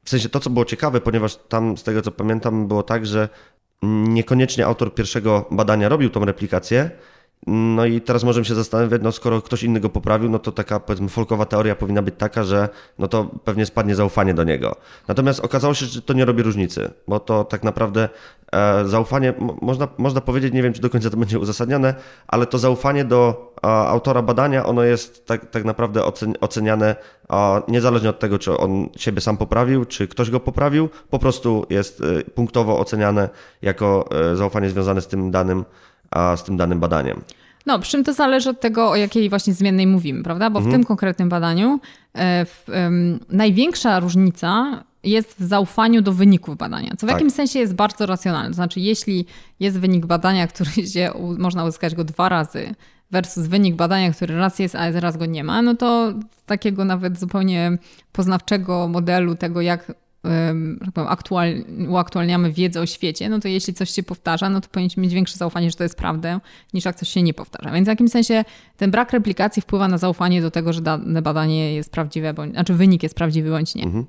w 0.05 0.11
sensie 0.11 0.29
to, 0.29 0.41
co 0.41 0.51
było 0.51 0.65
ciekawe, 0.65 1.01
ponieważ 1.01 1.37
tam, 1.37 1.77
z 1.77 1.83
tego 1.83 2.03
co 2.03 2.11
pamiętam, 2.11 2.69
było 2.69 2.83
tak, 2.83 3.07
że 3.07 3.29
niekoniecznie 3.83 4.67
autor 4.67 4.95
pierwszego 4.95 5.45
badania 5.51 5.89
robił 5.89 6.11
tą 6.11 6.25
replikację, 6.25 6.91
no 7.47 7.87
i 7.87 8.01
teraz 8.01 8.25
możemy 8.25 8.45
się 8.45 8.55
zastanawiać, 8.55 9.03
no 9.03 9.13
skoro 9.13 9.43
ktoś 9.43 9.63
inny 9.63 9.81
go 9.81 9.89
poprawił, 9.89 10.31
no 10.31 10.39
to 10.39 10.53
taka 10.53 10.81
powiedzmy 10.81 11.09
folkowa 11.09 11.47
teoria 11.47 11.77
powinna 11.77 12.03
być 12.03 12.15
taka, 12.19 12.45
że 12.45 12.69
no 12.99 13.09
to 13.09 13.31
pewnie 13.45 13.67
spadnie 13.67 13.95
zaufanie 13.95 14.35
do 14.35 14.45
niego. 14.45 14.77
Natomiast 15.09 15.41
okazało 15.41 15.75
się, 15.75 15.87
że 15.87 16.03
to 16.03 16.13
nie 16.13 16.25
robi 16.25 16.43
różnicy, 16.43 16.91
bo 17.09 17.21
to 17.21 17.45
tak 17.45 17.63
naprawdę 17.63 18.09
e, 18.53 18.89
zaufanie, 18.89 19.35
można, 19.63 19.89
można 19.99 20.21
powiedzieć, 20.21 20.53
nie 20.55 20.63
wiem 20.63 20.73
czy 20.73 20.81
do 20.81 20.91
końca 20.91 21.11
to 21.11 21.17
będzie 21.17 21.39
uzasadnione, 21.39 21.95
ale 22.29 22.47
to 22.47 22.59
zaufanie 22.59 23.05
do 23.05 23.53
a, 23.63 23.87
autora 23.87 24.23
badania, 24.23 24.67
ono 24.67 24.83
jest 24.83 25.27
tak, 25.27 25.51
tak 25.51 25.65
naprawdę 25.65 26.03
oceniane 26.41 26.97
a, 27.29 27.63
niezależnie 27.69 28.11
od 28.11 28.19
tego, 28.19 28.39
czy 28.39 28.59
on 28.59 28.89
siebie 28.97 29.21
sam 29.21 29.37
poprawił, 29.37 29.85
czy 29.85 30.09
ktoś 30.09 30.31
go 30.31 30.41
poprawił, 30.41 30.89
po 31.11 31.19
prostu 31.19 31.67
jest 31.71 32.01
e, 32.01 32.31
punktowo 32.31 32.79
oceniane 32.79 33.29
jako 33.63 34.09
e, 34.33 34.37
zaufanie 34.37 34.71
związane 34.71 35.01
z 35.01 35.07
tym 35.07 35.31
danym 35.31 35.65
z 36.37 36.45
tym 36.45 36.57
danym 36.57 36.81
badaniem. 36.81 37.21
No, 37.67 37.79
przy 37.79 37.91
czym 37.91 38.05
to 38.05 38.13
zależy 38.13 38.51
od 38.51 38.61
tego, 38.61 38.91
o 38.91 38.97
jakiej 38.97 39.29
właśnie 39.29 39.55
zmiennej 39.55 39.87
mówimy, 39.87 40.23
prawda? 40.23 40.51
Bo 40.51 40.59
mhm. 40.59 40.73
w 40.73 40.75
tym 40.75 40.85
konkretnym 40.85 41.29
badaniu 41.29 41.81
e, 42.15 42.45
w, 42.45 42.65
największa 43.29 44.01
różnica 44.01 44.83
jest 45.03 45.35
w 45.39 45.45
zaufaniu 45.45 46.03
do 46.03 46.13
wyników 46.13 46.57
badania, 46.57 46.91
co 46.91 46.97
w 46.97 47.01
tak. 47.01 47.11
jakimś 47.11 47.33
sensie 47.33 47.59
jest 47.59 47.75
bardzo 47.75 48.07
racjonalne. 48.07 48.49
To 48.49 48.55
znaczy, 48.55 48.81
jeśli 48.81 49.27
jest 49.61 49.79
wynik 49.79 50.07
badania, 50.07 50.47
który 50.47 50.71
się, 50.95 51.13
można 51.39 51.65
uzyskać 51.65 51.95
go 51.95 52.05
dwa 52.05 52.29
razy, 52.29 52.75
versus 53.11 53.47
wynik 53.47 53.75
badania, 53.77 54.13
który 54.13 54.37
raz 54.37 54.59
jest, 54.59 54.75
a 54.75 55.01
raz 55.01 55.17
go 55.17 55.27
nie 55.27 55.45
ma, 55.45 55.63
no 55.63 55.75
to 55.75 56.13
takiego 56.47 56.85
nawet 56.85 57.19
zupełnie 57.19 57.79
poznawczego 58.13 58.89
modelu 58.89 59.35
tego, 59.35 59.61
jak 59.61 59.93
aktual, 60.95 61.55
uaktualniamy 61.89 62.53
wiedzę 62.53 62.81
o 62.81 62.87
świecie, 62.87 63.29
no 63.29 63.41
to 63.41 63.49
jeśli 63.49 63.75
coś 63.75 63.91
się 63.91 64.03
powtarza, 64.03 64.51
no 64.51 64.61
to 64.61 64.69
powinniśmy 64.69 65.03
mieć 65.03 65.15
większe 65.15 65.39
zaufanie, 65.39 65.71
że 65.71 65.77
to 65.77 65.83
jest 65.83 65.97
prawda, 65.97 66.41
niż 66.75 66.85
jak 66.85 66.97
coś 66.97 67.09
się 67.09 67.23
nie 67.23 67.35
powtarza. 67.35 67.71
Więc 67.71 67.87
w 67.87 67.89
jakimś 67.89 68.11
sensie 68.11 68.45
ten 68.77 68.91
brak 68.91 69.13
replikacji 69.13 69.63
wpływa 69.63 69.89
na 69.89 69.99
zaufanie 69.99 70.43
do 70.43 70.51
tego, 70.51 70.73
że 70.73 70.81
dane 70.81 71.23
badanie 71.23 71.75
jest 71.75 71.93
prawdziwe, 71.93 72.35
bądź, 72.35 72.53
znaczy 72.53 72.75
wynik 72.75 73.03
jest 73.03 73.15
prawdziwy 73.15 73.51
bądź 73.51 73.75
nie. 73.75 73.85
Mhm. 73.85 74.07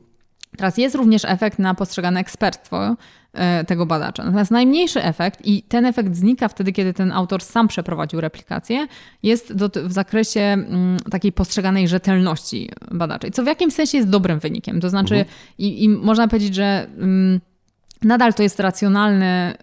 Teraz 0.57 0.77
jest 0.77 0.95
również 0.95 1.25
efekt 1.25 1.59
na 1.59 1.73
postrzegane 1.73 2.19
ekspertstwo 2.19 2.95
e, 3.33 3.63
tego 3.63 3.85
badacza. 3.85 4.23
Natomiast 4.23 4.51
najmniejszy 4.51 5.03
efekt, 5.03 5.39
i 5.47 5.63
ten 5.63 5.85
efekt 5.85 6.15
znika 6.15 6.47
wtedy, 6.47 6.71
kiedy 6.71 6.93
ten 6.93 7.11
autor 7.11 7.41
sam 7.43 7.67
przeprowadził 7.67 8.21
replikację, 8.21 8.87
jest 9.23 9.53
do, 9.53 9.69
w 9.83 9.91
zakresie 9.91 10.41
mm, 10.41 10.97
takiej 11.11 11.31
postrzeganej 11.31 11.87
rzetelności 11.87 12.69
badacza. 12.91 13.27
I 13.27 13.31
co 13.31 13.43
w 13.43 13.47
jakimś 13.47 13.73
sensie 13.73 13.97
jest 13.97 14.09
dobrym 14.09 14.39
wynikiem. 14.39 14.81
To 14.81 14.89
znaczy, 14.89 15.15
mhm. 15.15 15.35
i, 15.57 15.83
i, 15.83 15.89
można 15.89 16.27
powiedzieć, 16.27 16.55
że. 16.55 16.87
Mm, 16.97 17.41
Nadal 18.03 18.33
to 18.33 18.43
jest 18.43 18.59
racjonalna 18.59 19.51
y, 19.51 19.55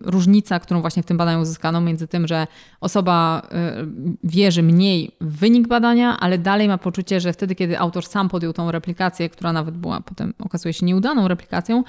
różnica, 0.00 0.60
którą 0.60 0.80
właśnie 0.80 1.02
w 1.02 1.06
tym 1.06 1.16
badaniu 1.16 1.40
uzyskano 1.40 1.80
między 1.80 2.08
tym, 2.08 2.26
że 2.26 2.46
osoba 2.80 3.42
y, 3.44 4.16
wierzy 4.24 4.62
mniej 4.62 5.16
w 5.20 5.38
wynik 5.38 5.68
badania, 5.68 6.16
ale 6.20 6.38
dalej 6.38 6.68
ma 6.68 6.78
poczucie, 6.78 7.20
że 7.20 7.32
wtedy, 7.32 7.54
kiedy 7.54 7.78
autor 7.78 8.06
sam 8.06 8.28
podjął 8.28 8.52
tą 8.52 8.70
replikację, 8.70 9.28
która 9.28 9.52
nawet 9.52 9.76
była 9.76 10.00
potem 10.00 10.34
okazuje 10.38 10.72
się 10.72 10.86
nieudaną 10.86 11.28
replikacją, 11.28 11.84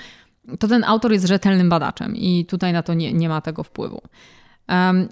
to 0.60 0.68
ten 0.68 0.84
autor 0.84 1.12
jest 1.12 1.28
rzetelnym 1.28 1.70
badaczem 1.70 2.16
i 2.16 2.46
tutaj 2.46 2.74
na 2.74 2.84
to 2.84 2.94
nie, 2.94 3.14
nie 3.14 3.30
ma 3.30 3.42
tego 3.42 3.64
wpływu. 3.64 4.02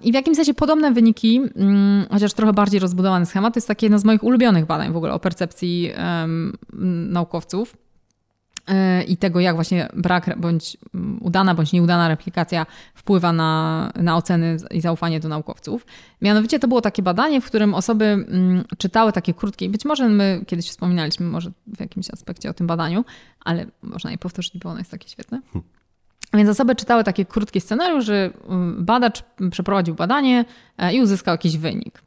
I 0.02 0.12
w 0.12 0.14
jakimś 0.14 0.36
sensie 0.36 0.54
podobne 0.54 0.92
wyniki, 0.92 1.40
um, 1.40 2.04
chociaż 2.10 2.32
trochę 2.32 2.52
bardziej 2.52 2.80
rozbudowany 2.80 3.26
schemat, 3.26 3.54
to 3.54 3.58
jest 3.58 3.68
takie 3.68 3.86
jedno 3.86 3.98
z 3.98 4.04
moich 4.04 4.22
ulubionych 4.24 4.66
badań 4.66 4.92
w 4.92 4.96
ogóle 4.96 5.12
o 5.12 5.18
percepcji 5.18 5.92
naukowców. 7.08 7.76
E, 8.68 9.02
i 9.02 9.16
tego, 9.16 9.40
jak 9.40 9.54
właśnie 9.54 9.88
brak 9.96 10.38
bądź 10.38 10.76
mm, 10.94 11.18
udana 11.20 11.54
bądź 11.54 11.72
nieudana 11.72 12.08
replikacja 12.08 12.66
wpływa 12.94 13.32
na, 13.32 13.92
na 13.94 14.16
oceny 14.16 14.56
i 14.70 14.80
zaufanie 14.80 15.20
do 15.20 15.28
naukowców. 15.28 15.86
Mianowicie 16.20 16.58
to 16.58 16.68
było 16.68 16.80
takie 16.80 17.02
badanie, 17.02 17.40
w 17.40 17.46
którym 17.46 17.74
osoby 17.74 18.04
mm, 18.04 18.64
czytały 18.78 19.12
takie 19.12 19.34
krótkie, 19.34 19.68
być 19.68 19.84
może 19.84 20.08
my 20.08 20.44
kiedyś 20.46 20.68
wspominaliśmy 20.70 21.26
może 21.26 21.50
w 21.66 21.80
jakimś 21.80 22.10
aspekcie 22.10 22.50
o 22.50 22.54
tym 22.54 22.66
badaniu, 22.66 23.04
ale 23.44 23.66
można 23.82 24.10
je 24.10 24.18
powtórzyć, 24.18 24.58
bo 24.58 24.68
ono 24.68 24.78
jest 24.78 24.90
takie 24.90 25.08
świetne. 25.08 25.40
Hmm. 25.52 25.70
Więc 26.34 26.50
osoby 26.50 26.76
czytały 26.76 27.04
takie 27.04 27.24
krótkie 27.24 27.60
scenariusz, 27.60 28.04
że 28.04 28.30
mm, 28.48 28.84
badacz 28.84 29.24
przeprowadził 29.50 29.94
badanie 29.94 30.44
e, 30.78 30.94
i 30.94 31.00
uzyskał 31.00 31.34
jakiś 31.34 31.58
wynik. 31.58 32.02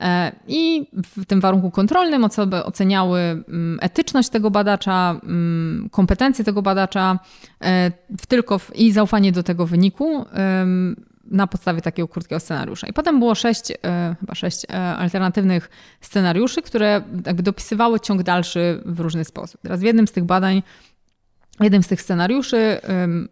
E, 0.00 0.32
I 0.48 0.86
w 1.16 1.26
tym 1.26 1.40
warunku 1.40 1.70
kontrolnym 1.70 2.24
osoby 2.24 2.64
oceniały 2.64 3.20
mm, 3.20 3.78
etyczność 3.80 4.28
tego 4.28 4.50
badacza, 4.50 5.20
mm, 5.22 5.88
kompetencje 5.90 6.44
tego 6.44 6.62
badacza 6.62 7.18
e, 7.64 7.92
tylko 8.28 8.58
w, 8.58 8.76
i 8.76 8.92
zaufanie 8.92 9.32
do 9.32 9.42
tego 9.42 9.66
wyniku 9.66 10.26
na 11.30 11.46
podstawie 11.46 11.82
takiego 11.82 12.08
krótkiego 12.08 12.40
scenariusza. 12.40 12.86
I 12.86 12.92
potem 12.92 13.18
było 13.18 13.34
sześć, 13.34 13.70
e, 13.70 14.16
chyba 14.20 14.34
sześć 14.34 14.66
alternatywnych 14.98 15.70
scenariuszy, 16.00 16.62
które 16.62 17.02
jakby 17.26 17.42
dopisywały 17.42 18.00
ciąg 18.00 18.22
dalszy 18.22 18.82
w 18.84 19.00
różny 19.00 19.24
sposób. 19.24 19.60
Teraz 19.62 19.80
w 19.80 19.82
jednym 19.82 20.06
z 20.06 20.12
tych 20.12 20.24
badań 20.24 20.62
jednym 21.60 21.82
z 21.82 21.88
tych 21.88 22.02
scenariuszy 22.02 22.80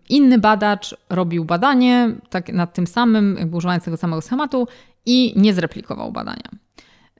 inny 0.08 0.38
badacz 0.38 0.96
robił 1.10 1.44
badanie 1.44 2.14
tak 2.30 2.52
nad 2.52 2.74
tym 2.74 2.86
samym, 2.86 3.36
jakby 3.38 3.56
używając 3.56 3.84
tego 3.84 3.96
samego 3.96 4.22
schematu 4.22 4.68
i 5.06 5.32
nie 5.36 5.54
zreplikował 5.54 6.12
badania. 6.12 6.50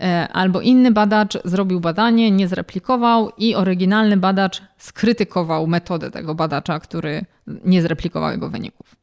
E, 0.00 0.28
albo 0.28 0.60
inny 0.60 0.92
badacz 0.92 1.38
zrobił 1.44 1.80
badanie, 1.80 2.30
nie 2.30 2.48
zreplikował 2.48 3.30
i 3.38 3.54
oryginalny 3.54 4.16
badacz 4.16 4.62
skrytykował 4.78 5.66
metodę 5.66 6.10
tego 6.10 6.34
badacza, 6.34 6.80
który 6.80 7.24
nie 7.64 7.82
zreplikował 7.82 8.30
jego 8.30 8.50
wyników. 8.50 8.96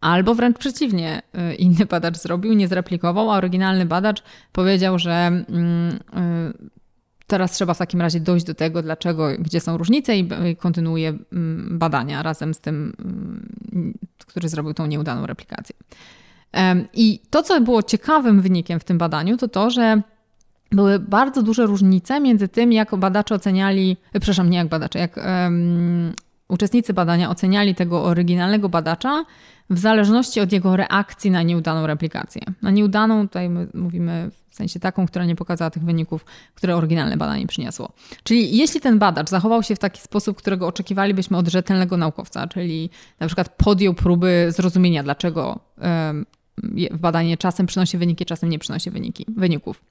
Albo 0.00 0.34
wręcz 0.34 0.58
przeciwnie, 0.58 1.22
e, 1.32 1.54
inny 1.54 1.86
badacz 1.86 2.16
zrobił, 2.16 2.52
nie 2.52 2.68
zreplikował, 2.68 3.30
a 3.30 3.36
oryginalny 3.36 3.86
badacz 3.86 4.22
powiedział, 4.52 4.98
że 4.98 5.12
mm, 5.12 5.98
e, 6.16 6.52
teraz 7.26 7.52
trzeba 7.52 7.74
w 7.74 7.78
takim 7.78 8.00
razie 8.00 8.20
dojść 8.20 8.46
do 8.46 8.54
tego, 8.54 8.82
dlaczego, 8.82 9.28
gdzie 9.38 9.60
są 9.60 9.76
różnice 9.76 10.16
i 10.16 10.28
kontynuuje 10.56 11.08
mm, 11.08 11.78
badania 11.78 12.22
razem 12.22 12.54
z 12.54 12.60
tym, 12.60 12.92
mm, 12.98 13.98
który 14.26 14.48
zrobił 14.48 14.74
tą 14.74 14.86
nieudaną 14.86 15.26
replikację. 15.26 15.74
I 16.94 17.20
to, 17.30 17.42
co 17.42 17.60
było 17.60 17.82
ciekawym 17.82 18.40
wynikiem 18.40 18.80
w 18.80 18.84
tym 18.84 18.98
badaniu, 18.98 19.36
to 19.36 19.48
to, 19.48 19.70
że 19.70 20.02
były 20.72 20.98
bardzo 20.98 21.42
duże 21.42 21.66
różnice 21.66 22.20
między 22.20 22.48
tym, 22.48 22.72
jak 22.72 22.96
badacze 22.96 23.34
oceniali, 23.34 23.96
e, 24.12 24.20
przepraszam, 24.20 24.50
nie 24.50 24.58
jak 24.58 24.68
badacze, 24.68 24.98
jak 24.98 25.16
um, 25.16 26.12
uczestnicy 26.48 26.94
badania 26.94 27.30
oceniali 27.30 27.74
tego 27.74 28.04
oryginalnego 28.04 28.68
badacza 28.68 29.24
w 29.70 29.78
zależności 29.78 30.40
od 30.40 30.52
jego 30.52 30.76
reakcji 30.76 31.30
na 31.30 31.42
nieudaną 31.42 31.86
replikację. 31.86 32.42
Na 32.62 32.70
nieudaną 32.70 33.28
tutaj 33.28 33.48
my 33.48 33.66
mówimy 33.74 34.30
w 34.50 34.54
sensie 34.54 34.80
taką, 34.80 35.06
która 35.06 35.24
nie 35.24 35.36
pokazała 35.36 35.70
tych 35.70 35.84
wyników, 35.84 36.24
które 36.54 36.76
oryginalne 36.76 37.16
badanie 37.16 37.46
przyniosło. 37.46 37.92
Czyli 38.22 38.56
jeśli 38.56 38.80
ten 38.80 38.98
badacz 38.98 39.28
zachował 39.28 39.62
się 39.62 39.76
w 39.76 39.78
taki 39.78 40.00
sposób, 40.00 40.38
którego 40.38 40.66
oczekiwalibyśmy 40.66 41.36
od 41.36 41.48
rzetelnego 41.48 41.96
naukowca, 41.96 42.46
czyli 42.46 42.90
na 43.20 43.26
przykład 43.26 43.48
podjął 43.56 43.94
próby 43.94 44.46
zrozumienia, 44.48 45.02
dlaczego 45.02 45.58
um, 45.80 46.26
badanie 46.92 47.36
czasem 47.36 47.66
przynosi 47.66 47.98
wyniki, 47.98 48.26
czasem 48.26 48.48
nie 48.48 48.58
przynosi 48.58 48.90
wyniki, 48.90 49.26
wyników 49.36 49.84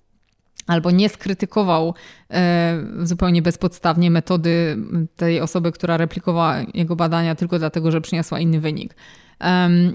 albo 0.68 0.92
nie 0.92 1.10
skrytykował 1.10 1.94
e, 2.32 2.84
zupełnie 3.04 3.42
bezpodstawnie 3.42 4.12
metody 4.12 4.78
tej 5.16 5.42
osoby, 5.42 5.72
która 5.72 5.98
replikowała 5.98 6.56
jego 6.74 6.96
badania 6.96 7.36
tylko 7.36 7.60
dlatego, 7.60 7.92
że 7.92 8.02
przyniosła 8.02 8.40
inny 8.40 8.60
wynik, 8.60 8.96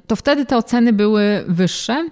to 0.07 0.17
wtedy 0.17 0.47
te 0.47 0.57
oceny 0.57 0.93
były 0.93 1.45
wyższe 1.49 2.09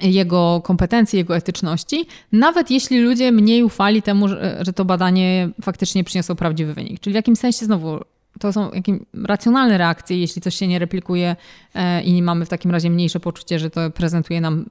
jego 0.00 0.60
kompetencji, 0.64 1.16
jego 1.16 1.36
etyczności, 1.36 2.06
nawet 2.32 2.70
jeśli 2.70 3.00
ludzie 3.00 3.32
mniej 3.32 3.62
ufali 3.62 4.02
temu, 4.02 4.28
że 4.60 4.72
to 4.72 4.84
badanie 4.84 5.50
faktycznie 5.62 6.04
przyniosło 6.04 6.34
prawdziwy 6.34 6.74
wynik. 6.74 7.00
Czyli 7.00 7.12
w 7.12 7.16
jakimś 7.16 7.38
sensie 7.38 7.66
znowu 7.66 8.00
to 8.40 8.52
są 8.52 8.70
jakim, 8.72 9.06
racjonalne 9.24 9.78
reakcje, 9.78 10.20
jeśli 10.20 10.42
coś 10.42 10.54
się 10.54 10.66
nie 10.66 10.78
replikuje 10.78 11.36
e, 11.74 12.02
i 12.02 12.22
mamy 12.22 12.44
w 12.44 12.48
takim 12.48 12.70
razie 12.70 12.90
mniejsze 12.90 13.20
poczucie, 13.20 13.58
że 13.58 13.70
to 13.70 13.90
prezentuje 13.90 14.40
nam 14.40 14.66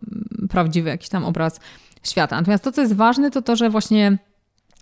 prawdziwy 0.49 0.89
jakiś 0.89 1.09
tam 1.09 1.25
obraz 1.25 1.59
świata. 2.03 2.35
Natomiast 2.35 2.63
to, 2.63 2.71
co 2.71 2.81
jest 2.81 2.95
ważne, 2.95 3.31
to 3.31 3.41
to, 3.41 3.55
że 3.55 3.69
właśnie 3.69 4.17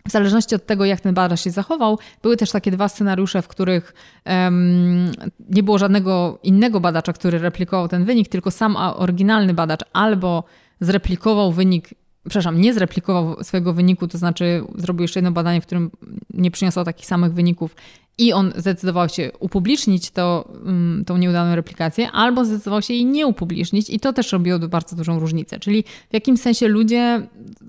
w 0.07 0.11
zależności 0.11 0.55
od 0.55 0.65
tego, 0.65 0.85
jak 0.85 1.01
ten 1.01 1.13
badacz 1.13 1.41
się 1.41 1.51
zachował, 1.51 1.99
były 2.21 2.37
też 2.37 2.51
takie 2.51 2.71
dwa 2.71 2.89
scenariusze, 2.89 3.41
w 3.41 3.47
których 3.47 3.93
um, 4.25 5.11
nie 5.49 5.63
było 5.63 5.77
żadnego 5.77 6.39
innego 6.43 6.79
badacza, 6.79 7.13
który 7.13 7.39
replikował 7.39 7.87
ten 7.87 8.05
wynik, 8.05 8.29
tylko 8.29 8.51
sam 8.51 8.75
oryginalny 8.75 9.53
badacz 9.53 9.81
albo 9.93 10.43
zreplikował 10.79 11.51
wynik 11.51 11.89
przepraszam, 12.29 12.61
nie 12.61 12.73
zreplikował 12.73 13.43
swojego 13.43 13.73
wyniku, 13.73 14.07
to 14.07 14.17
znaczy 14.17 14.63
zrobił 14.75 15.01
jeszcze 15.01 15.19
jedno 15.19 15.31
badanie, 15.31 15.61
w 15.61 15.65
którym 15.65 15.91
nie 16.33 16.51
przyniosło 16.51 16.83
takich 16.83 17.05
samych 17.05 17.33
wyników 17.33 17.75
i 18.17 18.33
on 18.33 18.53
zdecydował 18.55 19.09
się 19.09 19.31
upublicznić 19.39 20.11
to, 20.11 20.53
um, 20.65 21.03
tą 21.07 21.17
nieudaną 21.17 21.55
replikację, 21.55 22.11
albo 22.11 22.45
zdecydował 22.45 22.81
się 22.81 22.93
jej 22.93 23.05
nie 23.05 23.27
upublicznić 23.27 23.89
i 23.89 23.99
to 23.99 24.13
też 24.13 24.31
robiło 24.31 24.59
bardzo 24.59 24.95
dużą 24.95 25.19
różnicę. 25.19 25.59
Czyli 25.59 25.83
w 26.09 26.13
jakimś 26.13 26.41
sensie 26.41 26.67
ludzie, 26.67 27.27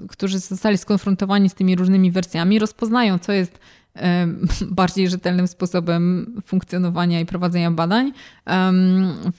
którzy 0.08 0.38
zostali 0.38 0.78
skonfrontowani 0.78 1.48
z 1.48 1.54
tymi 1.54 1.76
różnymi 1.76 2.10
wersjami, 2.10 2.58
rozpoznają, 2.58 3.18
co 3.18 3.32
jest 3.32 3.58
bardziej 4.70 5.08
rzetelnym 5.08 5.48
sposobem 5.48 6.32
funkcjonowania 6.46 7.20
i 7.20 7.26
prowadzenia 7.26 7.70
badań 7.70 8.12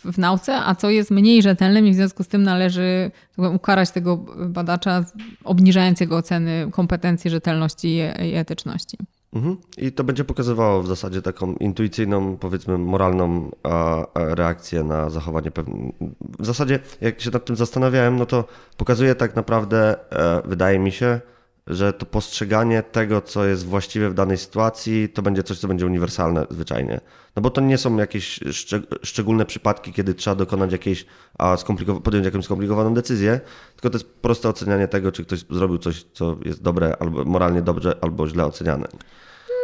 w 0.06 0.18
nauce, 0.18 0.56
a 0.56 0.76
co 0.76 0.90
jest 0.90 1.12
mniej 1.12 1.42
rzetelnym 1.42 1.88
i 1.88 1.92
w 1.92 1.96
związku 1.96 2.24
z 2.24 2.28
tym 2.28 2.44
należy 2.44 3.12
ukarać 3.38 3.92
tego 3.92 4.18
badacza, 4.50 5.06
obniżając 5.44 6.00
jego 6.00 6.18
oceny 6.18 6.68
kompetencji, 6.72 7.32
rzetelności 7.32 7.88
i 8.32 8.34
etyczności. 8.34 8.98
Mhm. 9.34 9.58
I 9.78 9.92
to 9.92 10.04
będzie 10.04 10.24
pokazywało 10.24 10.82
w 10.82 10.88
zasadzie 10.88 11.22
taką 11.22 11.54
intuicyjną, 11.54 12.38
powiedzmy, 12.38 12.78
moralną 12.78 13.52
reakcję 14.16 14.84
na 14.84 15.10
zachowanie 15.10 15.52
pewne. 15.52 15.92
W 16.40 16.46
zasadzie, 16.46 16.80
jak 17.02 17.22
się 17.22 17.32
nad 17.32 17.46
tym 17.46 17.56
zastanawiałem, 17.56 18.16
no 18.16 18.26
to 18.26 18.46
pokazuje 18.78 19.16
tak 19.16 19.36
naprawdę, 19.36 20.12
e, 20.12 20.42
wydaje 20.46 20.80
mi 20.80 20.92
się, 20.92 21.22
że 21.68 21.94
to 21.94 22.06
postrzeganie 22.06 22.84
tego, 22.84 23.22
co 23.22 23.46
jest 23.46 23.66
właściwe 23.66 24.10
w 24.10 24.14
danej 24.14 24.38
sytuacji, 24.38 25.10
to 25.10 25.22
będzie 25.22 25.44
coś, 25.44 25.60
co 25.60 25.68
będzie 25.68 25.86
uniwersalne 25.86 26.46
zwyczajnie. 26.50 27.00
No 27.36 27.42
bo 27.42 27.50
to 27.50 27.62
nie 27.62 27.78
są 27.78 27.98
jakieś 27.98 28.40
szczególne 29.04 29.46
przypadki, 29.46 29.94
kiedy 29.94 30.14
trzeba 30.14 30.36
dokonać 30.36 30.72
jakiejś, 30.72 31.06
a 31.38 31.58
podjąć 32.04 32.26
jakąś 32.26 32.46
skomplikowaną 32.46 32.94
decyzję, 32.94 33.40
tylko 33.76 33.90
to 33.90 33.98
jest 33.98 34.14
proste 34.14 34.50
ocenianie 34.50 34.88
tego, 34.88 35.12
czy 35.12 35.26
ktoś 35.26 35.40
zrobił 35.50 35.78
coś, 35.78 36.06
co 36.14 36.38
jest 36.46 36.62
dobre, 36.62 36.98
albo 37.00 37.26
moralnie 37.26 37.62
dobrze, 37.62 37.98
albo 38.02 38.28
źle 38.28 38.46
oceniane. 38.46 38.88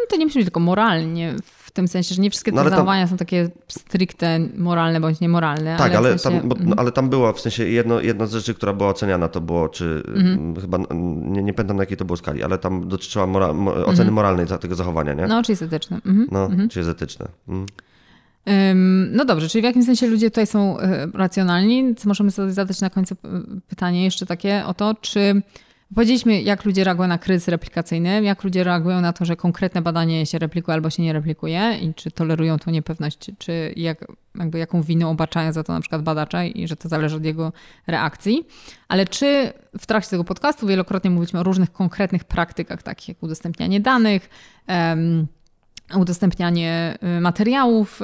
To 0.09 0.15
nie 0.15 0.25
musi 0.25 0.39
być 0.39 0.45
tylko 0.45 0.59
moralnie. 0.59 1.35
W 1.73 1.75
tym 1.75 1.87
sensie, 1.87 2.15
że 2.15 2.21
nie 2.21 2.29
wszystkie 2.29 2.51
te 2.51 2.63
no, 2.63 2.69
zachowania 2.69 3.01
tam... 3.01 3.09
są 3.09 3.17
takie 3.17 3.49
stricte 3.67 4.39
moralne 4.57 5.01
bądź 5.01 5.19
niemoralne. 5.19 5.77
Tak, 5.77 5.95
ale, 5.95 5.97
ale 5.97 6.19
sensie... 6.19 6.39
tam, 6.39 6.49
bo, 6.49 6.55
no, 6.59 6.75
ale 6.77 6.91
tam 6.91 7.09
była 7.09 7.33
w 7.33 7.39
sensie 7.39 7.67
jedno, 7.67 8.01
jedna 8.01 8.25
z 8.27 8.31
rzeczy, 8.31 8.53
która 8.53 8.73
była 8.73 8.89
oceniana, 8.89 9.27
to 9.27 9.41
było, 9.41 9.69
czy 9.69 10.03
mhm. 10.07 10.55
chyba 10.61 10.77
nie, 11.21 11.43
nie 11.43 11.53
pamiętam 11.53 11.77
na 11.77 11.83
jakiej 11.83 11.97
to 11.97 12.05
było 12.05 12.17
skali, 12.17 12.43
ale 12.43 12.57
tam 12.57 12.87
dotyczyła 12.87 13.27
mora, 13.27 13.47
oceny 13.49 13.91
mhm. 13.91 14.13
moralnej 14.13 14.47
tego 14.61 14.75
zachowania, 14.75 15.13
nie? 15.13 15.27
No, 15.27 15.43
czy 15.43 15.51
jest 15.51 15.61
etyczne. 15.61 15.97
Mhm. 16.05 16.27
No, 16.31 16.45
mhm. 16.45 16.69
czy 16.69 16.79
jest 16.79 16.91
etyczne. 16.91 17.27
Mhm. 17.47 17.67
No 19.11 19.25
dobrze, 19.25 19.49
czyli 19.49 19.61
w 19.61 19.65
jakim 19.65 19.83
sensie 19.83 20.07
ludzie 20.07 20.29
tutaj 20.29 20.47
są 20.47 20.79
e, 20.79 21.07
racjonalni? 21.13 21.95
Co 21.95 22.09
możemy 22.09 22.31
sobie 22.31 22.51
zadać 22.51 22.81
na 22.81 22.89
końcu 22.89 23.15
pytanie 23.67 24.03
jeszcze 24.03 24.25
takie 24.25 24.63
o 24.65 24.73
to, 24.73 24.95
czy 25.01 25.41
Powiedzieliśmy, 25.95 26.41
jak 26.41 26.65
ludzie 26.65 26.83
reagują 26.83 27.07
na 27.07 27.17
kryzys 27.17 27.47
replikacyjny, 27.47 28.23
jak 28.23 28.43
ludzie 28.43 28.63
reagują 28.63 29.01
na 29.01 29.13
to, 29.13 29.25
że 29.25 29.35
konkretne 29.35 29.81
badanie 29.81 30.25
się 30.25 30.39
replikuje 30.39 30.75
albo 30.75 30.89
się 30.89 31.03
nie 31.03 31.13
replikuje 31.13 31.77
i 31.81 31.93
czy 31.93 32.11
tolerują 32.11 32.59
tą 32.59 32.71
niepewność, 32.71 33.31
czy 33.37 33.73
jak, 33.75 34.05
jakby 34.35 34.59
jaką 34.59 34.81
winę 34.81 35.07
obaczają 35.07 35.53
za 35.53 35.63
to 35.63 35.73
na 35.73 35.79
przykład 35.79 36.01
badacza 36.01 36.43
i 36.43 36.67
że 36.67 36.75
to 36.75 36.89
zależy 36.89 37.15
od 37.15 37.25
jego 37.25 37.53
reakcji. 37.87 38.47
Ale 38.87 39.05
czy 39.05 39.53
w 39.79 39.85
trakcie 39.85 40.09
tego 40.09 40.23
podcastu 40.23 40.67
wielokrotnie 40.67 41.09
mówiliśmy 41.09 41.39
o 41.39 41.43
różnych 41.43 41.71
konkretnych 41.71 42.23
praktykach, 42.23 42.83
takich 42.83 43.07
jak 43.07 43.23
udostępnianie 43.23 43.79
danych, 43.79 44.29
um, 44.67 45.27
udostępnianie 45.95 46.97
y, 47.17 47.21
materiałów. 47.21 47.99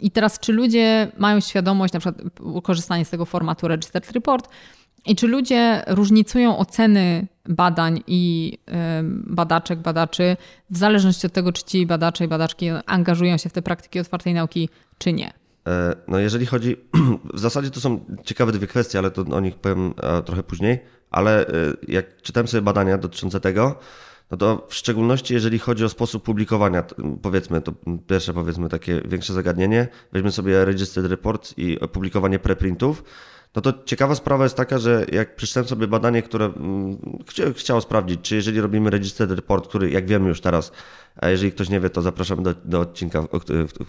I 0.00 0.10
teraz, 0.10 0.38
czy 0.38 0.52
ludzie 0.52 1.12
mają 1.18 1.40
świadomość, 1.40 1.94
na 1.94 2.00
przykład 2.00 2.24
korzystanie 2.62 3.04
z 3.04 3.10
tego 3.10 3.24
formatu 3.24 3.68
Registered 3.68 4.12
Report, 4.12 4.48
i 5.06 5.16
czy 5.16 5.26
ludzie 5.26 5.82
różnicują 5.86 6.58
oceny 6.58 7.26
badań 7.48 8.02
i 8.06 8.52
badaczek, 9.26 9.78
badaczy 9.78 10.36
w 10.70 10.76
zależności 10.76 11.26
od 11.26 11.32
tego, 11.32 11.52
czy 11.52 11.64
ci 11.64 11.86
badacze 11.86 12.24
i 12.24 12.28
badaczki 12.28 12.70
angażują 12.86 13.36
się 13.36 13.48
w 13.48 13.52
te 13.52 13.62
praktyki 13.62 14.00
otwartej 14.00 14.34
nauki, 14.34 14.68
czy 14.98 15.12
nie? 15.12 15.32
E, 15.68 15.96
no 16.08 16.18
jeżeli 16.18 16.46
chodzi, 16.46 16.76
w 17.34 17.38
zasadzie 17.38 17.70
to 17.70 17.80
są 17.80 18.04
ciekawe 18.24 18.52
dwie 18.52 18.66
kwestie, 18.66 18.98
ale 18.98 19.10
to 19.10 19.22
o 19.22 19.40
nich 19.40 19.56
powiem 19.56 19.94
e, 20.02 20.22
trochę 20.22 20.42
później, 20.42 20.78
ale 21.10 21.46
e, 21.46 21.52
jak 21.88 22.22
czytałem 22.22 22.48
sobie 22.48 22.62
badania 22.62 22.98
dotyczące 22.98 23.40
tego, 23.40 23.78
no 24.30 24.36
to 24.36 24.66
w 24.68 24.74
szczególności 24.74 25.34
jeżeli 25.34 25.58
chodzi 25.58 25.84
o 25.84 25.88
sposób 25.88 26.22
publikowania, 26.22 26.84
powiedzmy, 27.22 27.60
to 27.60 27.72
pierwsze 28.06 28.34
powiedzmy 28.34 28.68
takie 28.68 29.02
większe 29.04 29.32
zagadnienie, 29.32 29.88
weźmy 30.12 30.32
sobie 30.32 30.64
Registered 30.64 31.10
Report 31.10 31.54
i 31.56 31.78
publikowanie 31.92 32.38
preprintów, 32.38 33.04
no 33.56 33.62
to 33.62 33.72
ciekawa 33.84 34.14
sprawa 34.14 34.44
jest 34.44 34.56
taka, 34.56 34.78
że 34.78 35.06
jak 35.12 35.36
przeczytałem 35.36 35.68
sobie 35.68 35.86
badanie, 35.86 36.22
które 36.22 36.44
mm, 36.44 36.98
chciało 37.56 37.80
sprawdzić, 37.80 38.20
czy 38.22 38.36
jeżeli 38.36 38.60
robimy 38.60 38.90
registered 38.90 39.36
report, 39.36 39.68
który 39.68 39.90
jak 39.90 40.06
wiemy 40.06 40.28
już 40.28 40.40
teraz, 40.40 40.72
a 41.16 41.28
jeżeli 41.28 41.52
ktoś 41.52 41.68
nie 41.68 41.80
wie, 41.80 41.90
to 41.90 42.02
zapraszam 42.02 42.42
do, 42.42 42.54
do 42.64 42.80
odcinka, 42.80 43.22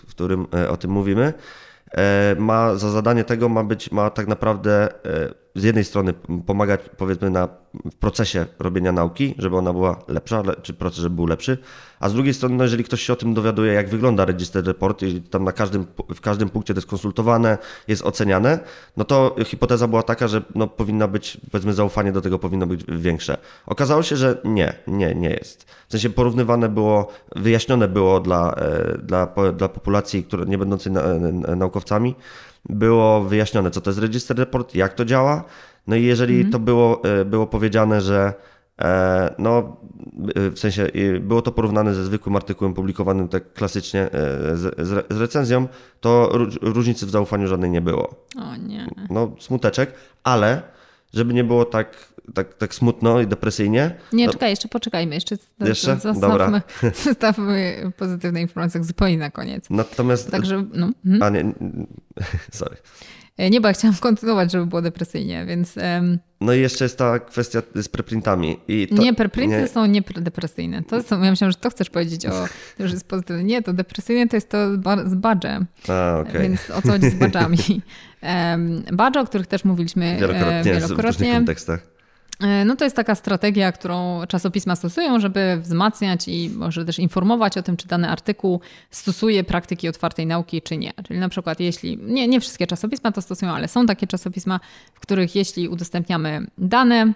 w 0.07 0.09
którym 0.09 0.47
e, 0.53 0.69
o 0.69 0.77
tym 0.77 0.91
mówimy, 0.91 1.33
e, 1.91 2.35
ma 2.39 2.75
za 2.75 2.89
zadanie 2.89 3.23
tego 3.23 3.49
ma 3.49 3.63
być, 3.63 3.91
ma 3.91 4.09
tak 4.09 4.27
naprawdę 4.27 5.05
e, 5.05 5.33
z 5.59 5.63
jednej 5.63 5.83
strony 5.83 6.13
pomagać 6.45 6.81
powiedzmy 6.97 7.29
na, 7.29 7.47
w 7.91 7.95
procesie 7.95 8.45
robienia 8.59 8.91
nauki, 8.91 9.35
żeby 9.37 9.57
ona 9.57 9.73
była 9.73 9.99
lepsza, 10.07 10.43
czy 10.61 10.73
proces 10.73 10.99
żeby 10.99 11.15
był 11.15 11.27
lepszy, 11.27 11.57
a 11.99 12.09
z 12.09 12.13
drugiej 12.13 12.33
strony, 12.33 12.55
no 12.55 12.63
jeżeli 12.63 12.83
ktoś 12.83 13.01
się 13.01 13.13
o 13.13 13.15
tym 13.15 13.33
dowiaduje, 13.33 13.73
jak 13.73 13.89
wygląda 13.89 14.25
register 14.25 14.65
report 14.65 15.03
i 15.03 15.21
tam 15.21 15.43
na 15.43 15.51
każdym, 15.51 15.85
w 16.15 16.21
każdym 16.21 16.49
punkcie 16.49 16.73
to 16.73 16.77
jest 16.77 16.87
konsultowane, 16.87 17.57
jest 17.87 18.05
oceniane, 18.05 18.59
no 18.97 19.03
to 19.03 19.35
hipoteza 19.45 19.87
była 19.87 20.03
taka, 20.03 20.27
że 20.27 20.41
no 20.55 20.67
powinna 20.67 21.07
być, 21.07 21.37
powiedzmy 21.51 21.73
zaufanie 21.73 22.11
do 22.11 22.21
tego 22.21 22.39
powinno 22.39 22.67
być 22.67 22.83
większe. 22.87 23.37
Okazało 23.65 24.03
się, 24.03 24.15
że 24.15 24.41
nie, 24.43 24.73
nie, 24.87 25.15
nie 25.15 25.29
jest. 25.29 25.63
W 25.87 25.91
sensie 25.91 26.09
porównywane 26.09 26.69
było, 26.69 27.07
wyjaśnione 27.35 27.87
było 27.87 28.19
dla, 28.19 28.53
e, 28.53 28.97
dla, 28.97 29.27
dla 29.53 29.69
populacji, 29.69 30.23
które 30.23 30.45
nie 30.45 30.57
będącej 30.57 30.91
naukowcami, 31.57 32.15
było 32.69 33.23
wyjaśnione, 33.23 33.71
co 33.71 33.81
to 33.81 33.89
jest 33.89 33.99
register 33.99 34.37
report, 34.37 34.75
jak 34.75 34.93
to 34.93 35.05
działa. 35.05 35.43
No 35.87 35.95
i 35.95 36.03
jeżeli 36.03 36.35
mhm. 36.35 36.51
to 36.51 36.59
było, 36.59 37.03
e, 37.03 37.25
było 37.25 37.47
powiedziane, 37.47 38.01
że 38.01 38.33
e, 38.81 39.35
no, 39.37 39.77
e, 40.35 40.49
w 40.49 40.59
sensie 40.59 40.87
było 41.19 41.41
to 41.41 41.51
porównane 41.51 41.93
ze 41.93 42.05
zwykłym 42.05 42.35
artykułem 42.35 42.73
publikowanym 42.73 43.27
tak 43.27 43.53
klasycznie 43.53 44.09
z, 44.53 44.89
z 45.09 45.21
recenzją, 45.21 45.67
to 45.99 46.31
różnicy 46.61 47.05
w 47.05 47.09
zaufaniu 47.09 47.47
żadnej 47.47 47.69
nie 47.69 47.81
było. 47.81 48.15
O 48.37 48.55
nie. 48.55 48.87
No, 49.09 49.31
smuteczek, 49.39 49.93
ale 50.23 50.61
żeby 51.13 51.33
nie 51.33 51.43
było 51.43 51.65
tak 51.65 52.08
tak, 52.33 52.53
tak 52.53 52.75
smutno 52.75 53.21
i 53.21 53.27
depresyjnie. 53.27 53.95
Nie, 54.13 54.25
to... 54.25 54.33
czekaj, 54.33 54.49
jeszcze 54.49 54.67
poczekajmy. 54.67 55.15
Jeszcze, 55.15 55.37
jeszcze? 55.59 55.99
Zostawmy, 55.99 56.61
zostawmy 57.05 57.91
pozytywne 57.97 58.41
informacje 58.41 58.83
zupełnie 58.83 59.17
na 59.17 59.31
koniec. 59.31 59.65
Natomiast... 59.69 60.31
Także, 60.31 60.65
no. 60.73 60.89
Hmm? 61.03 61.23
A 61.23 61.29
nie, 61.29 61.53
sorry. 62.51 62.77
E, 63.39 63.49
nie, 63.49 63.61
bo 63.61 63.67
ja 63.67 63.73
chciałam 63.73 63.97
kontynuować, 64.07 64.51
żeby 64.51 64.65
było 64.65 64.81
depresyjnie, 64.81 65.45
więc... 65.45 65.77
Um... 65.77 66.19
No 66.41 66.53
i 66.53 66.61
jeszcze 66.61 66.85
jest 66.85 66.97
ta 66.97 67.19
kwestia 67.19 67.61
z 67.75 67.89
preprintami. 67.89 68.57
I 68.67 68.87
to, 68.87 69.01
nie, 69.01 69.13
preprinty 69.13 69.61
nie... 69.61 69.67
są 69.67 69.85
niedepresyjne. 69.85 70.83
To 70.83 71.03
są, 71.03 71.23
ja 71.23 71.31
myślałam, 71.31 71.51
że 71.51 71.57
to 71.57 71.69
chcesz 71.69 71.89
powiedzieć 71.89 72.25
o 72.25 72.45
że 72.79 72.93
jest 72.93 73.07
pozytywne. 73.07 73.43
Nie, 73.43 73.61
to 73.61 73.73
depresyjne 73.73 74.27
to 74.27 74.37
jest 74.37 74.49
to 74.49 74.57
z 75.05 75.15
badżem. 75.15 75.65
A, 75.87 76.19
okay. 76.19 76.41
Więc 76.41 76.69
o 76.69 76.81
co 76.81 76.91
chodzi 76.91 77.09
z 77.09 77.15
badżami? 77.15 77.57
Um, 78.21 78.83
badże, 78.93 79.19
o 79.19 79.25
których 79.25 79.47
też 79.47 79.65
mówiliśmy 79.65 80.17
wielokrotnie, 80.19 80.63
wielokrotnie. 80.63 81.03
w 81.03 81.05
różnych 81.05 81.33
kontekstach. 81.33 81.98
E, 82.39 82.65
no 82.65 82.75
to 82.75 82.83
jest 82.83 82.95
taka 82.95 83.15
strategia, 83.15 83.71
którą 83.71 84.21
czasopisma 84.27 84.75
stosują, 84.75 85.19
żeby 85.19 85.57
wzmacniać 85.61 86.27
i 86.27 86.49
może 86.49 86.85
też 86.85 86.99
informować 86.99 87.57
o 87.57 87.63
tym, 87.63 87.77
czy 87.77 87.87
dany 87.87 88.09
artykuł 88.09 88.61
stosuje 88.91 89.43
praktyki 89.43 89.89
otwartej 89.89 90.25
nauki, 90.25 90.61
czy 90.61 90.77
nie. 90.77 90.91
Czyli 91.07 91.19
na 91.19 91.29
przykład 91.29 91.59
jeśli, 91.59 91.97
nie, 91.97 92.27
nie 92.27 92.39
wszystkie 92.39 92.67
czasopisma 92.67 93.11
to 93.11 93.21
stosują, 93.21 93.51
ale 93.51 93.67
są 93.67 93.85
takie 93.85 94.07
czasopisma, 94.07 94.59
w 94.93 94.99
których 94.99 95.35
jeśli 95.35 95.67
udostępniamy 95.67 96.47
dane, 96.57 97.13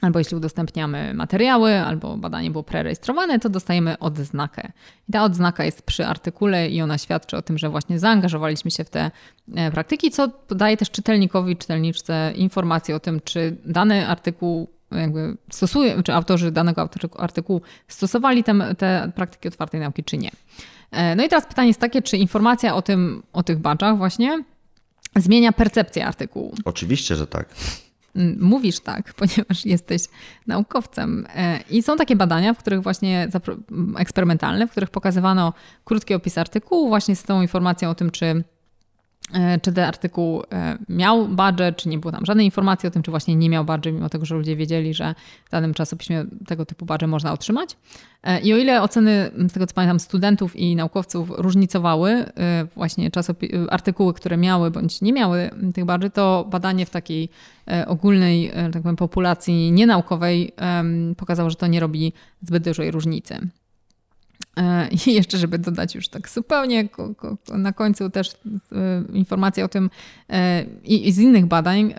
albo 0.00 0.18
jeśli 0.18 0.36
udostępniamy 0.36 1.14
materiały, 1.14 1.80
albo 1.80 2.16
badanie 2.16 2.50
było 2.50 2.64
prerejestrowane, 2.64 3.38
to 3.38 3.48
dostajemy 3.48 3.98
odznakę. 3.98 4.72
I 5.08 5.12
ta 5.12 5.24
odznaka 5.24 5.64
jest 5.64 5.82
przy 5.82 6.06
artykule 6.06 6.68
i 6.68 6.82
ona 6.82 6.98
świadczy 6.98 7.36
o 7.36 7.42
tym, 7.42 7.58
że 7.58 7.68
właśnie 7.68 7.98
zaangażowaliśmy 7.98 8.70
się 8.70 8.84
w 8.84 8.90
te 8.90 9.10
e, 9.54 9.70
praktyki, 9.70 10.10
co 10.10 10.28
daje 10.50 10.76
też 10.76 10.90
czytelnikowi, 10.90 11.56
czytelniczce 11.56 12.32
informację 12.36 12.96
o 12.96 13.00
tym, 13.00 13.20
czy 13.24 13.56
dany 13.64 14.08
artykuł 14.08 14.68
jakby 14.92 15.36
stosuje, 15.50 16.02
czy 16.02 16.14
autorzy 16.14 16.50
danego 16.50 16.88
artykułu 17.16 17.62
stosowali 17.88 18.44
te, 18.44 18.74
te 18.74 19.12
praktyki 19.14 19.48
otwartej 19.48 19.80
nauki, 19.80 20.04
czy 20.04 20.18
nie. 20.18 20.30
E, 20.90 21.16
no 21.16 21.24
i 21.24 21.28
teraz 21.28 21.46
pytanie 21.46 21.68
jest 21.68 21.80
takie, 21.80 22.02
czy 22.02 22.16
informacja 22.16 22.74
o 22.74 22.82
tym, 22.82 23.22
o 23.32 23.42
tych 23.42 23.58
badżach 23.58 23.96
właśnie 23.96 24.44
zmienia 25.16 25.52
percepcję 25.52 26.06
artykułu? 26.06 26.54
Oczywiście, 26.64 27.16
że 27.16 27.26
tak. 27.26 27.48
Mówisz 28.40 28.80
tak, 28.80 29.12
ponieważ 29.18 29.64
jesteś 29.64 30.02
naukowcem. 30.46 31.26
E, 31.34 31.60
I 31.70 31.82
są 31.82 31.96
takie 31.96 32.16
badania, 32.16 32.54
w 32.54 32.58
których 32.58 32.82
właśnie 32.82 33.28
eksperymentalne, 33.98 34.66
w 34.66 34.70
których 34.70 34.90
pokazywano 34.90 35.52
krótki 35.84 36.14
opis 36.14 36.38
artykułu, 36.38 36.88
właśnie 36.88 37.16
z 37.16 37.22
tą 37.22 37.42
informacją 37.42 37.90
o 37.90 37.94
tym, 37.94 38.10
czy 38.10 38.44
czy 39.62 39.72
ten 39.72 39.84
artykuł 39.84 40.42
e, 40.52 40.78
miał 40.88 41.28
badże, 41.28 41.72
czy 41.72 41.88
nie 41.88 41.98
było 41.98 42.12
tam 42.12 42.26
żadnej 42.26 42.46
informacji 42.46 42.86
o 42.86 42.90
tym, 42.90 43.02
czy 43.02 43.10
właśnie 43.10 43.36
nie 43.36 43.50
miał 43.50 43.64
badży, 43.64 43.92
mimo 43.92 44.08
tego, 44.08 44.24
że 44.24 44.34
ludzie 44.34 44.56
wiedzieli, 44.56 44.94
że 44.94 45.14
w 45.44 45.50
danym 45.50 45.74
czasopiśmie 45.74 46.24
tego 46.46 46.66
typu 46.66 46.86
badże 46.86 47.06
można 47.06 47.32
otrzymać. 47.32 47.76
E, 48.22 48.40
I 48.40 48.52
o 48.52 48.56
ile 48.56 48.82
oceny, 48.82 49.30
z 49.48 49.52
tego 49.52 49.66
co 49.66 49.74
pamiętam, 49.74 50.00
studentów 50.00 50.56
i 50.56 50.76
naukowców 50.76 51.30
różnicowały 51.36 52.24
właśnie 52.74 53.10
artykuły, 53.70 54.14
które 54.14 54.36
miały 54.36 54.70
bądź 54.70 55.02
nie 55.02 55.12
miały 55.12 55.50
tych 55.74 55.84
badży, 55.84 56.10
to 56.10 56.46
badanie 56.50 56.86
w 56.86 56.90
takiej 56.90 57.28
ogólnej 57.86 58.52
tak 58.72 58.82
powiem, 58.82 58.96
populacji 58.96 59.72
nienaukowej 59.72 60.52
pokazało, 61.16 61.50
że 61.50 61.56
to 61.56 61.66
nie 61.66 61.80
robi 61.80 62.12
zbyt 62.42 62.64
dużej 62.64 62.90
różnicy. 62.90 63.48
E, 64.56 64.88
I 65.06 65.14
jeszcze, 65.14 65.38
żeby 65.38 65.58
dodać 65.58 65.94
już 65.94 66.08
tak 66.08 66.28
zupełnie 66.28 66.88
na 67.52 67.72
końcu 67.72 68.10
też 68.10 68.30
e, 68.30 68.34
informacje 69.12 69.64
o 69.64 69.68
tym 69.68 69.90
e, 70.30 70.64
i 70.84 71.12
z 71.12 71.18
innych 71.18 71.46
badań 71.46 71.94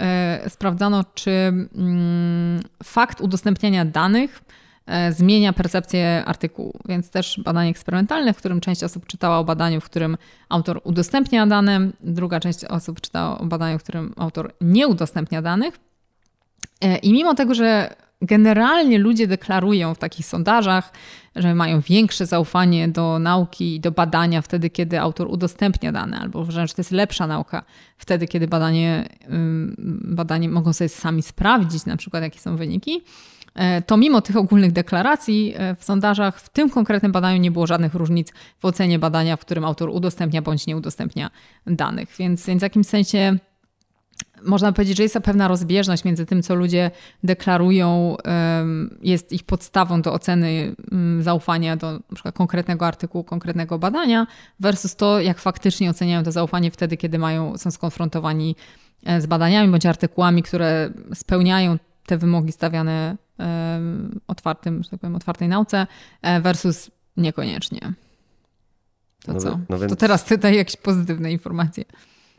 sprawdzano, 0.47 1.05
czy 1.13 1.31
mm, 1.31 2.63
fakt 2.83 3.21
udostępniania 3.21 3.85
danych 3.85 4.41
zmienia 5.11 5.53
percepcję 5.53 6.23
artykułu. 6.25 6.79
Więc 6.89 7.09
też 7.09 7.39
badanie 7.43 7.69
eksperymentalne, 7.69 8.33
w 8.33 8.37
którym 8.37 8.61
część 8.61 8.83
osób 8.83 9.05
czytała 9.05 9.39
o 9.39 9.43
badaniu, 9.43 9.81
w 9.81 9.85
którym 9.85 10.17
autor 10.49 10.81
udostępnia 10.83 11.47
dane, 11.47 11.89
druga 12.01 12.39
część 12.39 12.65
osób 12.65 13.01
czytała 13.01 13.39
o 13.39 13.45
badaniu, 13.45 13.79
w 13.79 13.83
którym 13.83 14.13
autor 14.17 14.53
nie 14.61 14.87
udostępnia 14.87 15.41
danych. 15.41 15.79
I 17.01 17.13
mimo 17.13 17.35
tego, 17.35 17.53
że 17.53 17.95
generalnie 18.21 18.97
ludzie 18.97 19.27
deklarują 19.27 19.93
w 19.93 19.97
takich 19.97 20.25
sondażach, 20.25 20.91
że 21.35 21.55
mają 21.55 21.81
większe 21.81 22.25
zaufanie 22.25 22.87
do 22.87 23.19
nauki 23.19 23.75
i 23.75 23.79
do 23.79 23.91
badania 23.91 24.41
wtedy, 24.41 24.69
kiedy 24.69 24.99
autor 24.99 25.27
udostępnia 25.27 25.91
dane, 25.91 26.19
albo 26.19 26.45
wręcz 26.45 26.73
to 26.73 26.79
jest 26.79 26.91
lepsza 26.91 27.27
nauka 27.27 27.63
wtedy, 27.97 28.27
kiedy 28.27 28.47
badanie, 28.47 29.09
badanie 30.03 30.49
mogą 30.49 30.73
sobie 30.73 30.89
sami 30.89 31.21
sprawdzić, 31.21 31.85
na 31.85 31.97
przykład 31.97 32.23
jakie 32.23 32.39
są 32.39 32.55
wyniki. 32.55 33.03
e, 33.55 33.81
to 33.81 33.97
mimo 33.97 34.21
tych 34.21 34.37
ogólnych 34.37 34.71
deklaracji 34.71 35.53
e, 35.57 35.75
w 35.75 35.83
sondażach 35.83 36.39
w 36.39 36.49
tym 36.49 36.69
konkretnym 36.69 37.11
badaniu 37.11 37.41
nie 37.41 37.51
było 37.51 37.67
żadnych 37.67 37.93
różnic 37.93 38.33
w 38.59 38.65
ocenie 38.65 38.99
badania, 38.99 39.37
w 39.37 39.39
którym 39.39 39.65
autor 39.65 39.89
udostępnia 39.89 40.41
bądź 40.41 40.67
nie 40.67 40.77
udostępnia 40.77 41.29
danych. 41.67 42.15
Więc, 42.19 42.45
więc 42.45 42.59
w 42.59 42.63
jakimś 42.63 42.87
sensie 42.87 43.37
można 44.43 44.71
powiedzieć, 44.71 44.97
że 44.97 45.03
jest 45.03 45.13
to 45.13 45.21
pewna 45.21 45.47
rozbieżność 45.47 46.03
między 46.03 46.25
tym, 46.25 46.43
co 46.43 46.55
ludzie 46.55 46.91
deklarują, 47.23 48.17
jest 49.01 49.31
ich 49.31 49.43
podstawą 49.43 50.01
do 50.01 50.13
oceny 50.13 50.75
mm, 50.91 51.23
zaufania 51.23 51.77
do 51.77 51.89
np. 51.89 52.31
konkretnego 52.31 52.87
artykułu, 52.87 53.23
konkretnego 53.23 53.79
badania, 53.79 54.27
versus 54.59 54.95
to, 54.95 55.19
jak 55.19 55.39
faktycznie 55.39 55.89
oceniają 55.89 56.23
to 56.23 56.31
zaufanie 56.31 56.71
wtedy, 56.71 56.97
kiedy 56.97 57.19
mają, 57.19 57.57
są 57.57 57.71
skonfrontowani 57.71 58.55
e, 59.05 59.21
z 59.21 59.25
badaniami 59.25 59.71
bądź 59.71 59.85
artykułami, 59.85 60.43
które 60.43 60.89
spełniają 61.13 61.77
te 62.05 62.17
wymogi 62.17 62.51
stawiane 62.51 63.17
otwartym, 64.27 64.83
że 64.83 64.89
tak 64.89 64.99
powiem, 64.99 65.15
otwartej 65.15 65.47
nauce, 65.47 65.87
e, 66.21 66.41
versus 66.41 66.91
niekoniecznie. 67.17 67.93
To 69.25 69.33
no, 69.33 69.39
co? 69.39 69.59
No 69.69 69.79
więc... 69.79 69.89
To 69.89 69.95
teraz 69.95 70.25
ty 70.25 70.37
daj 70.37 70.55
jakieś 70.55 70.75
pozytywne 70.75 71.31
informacje. 71.31 71.85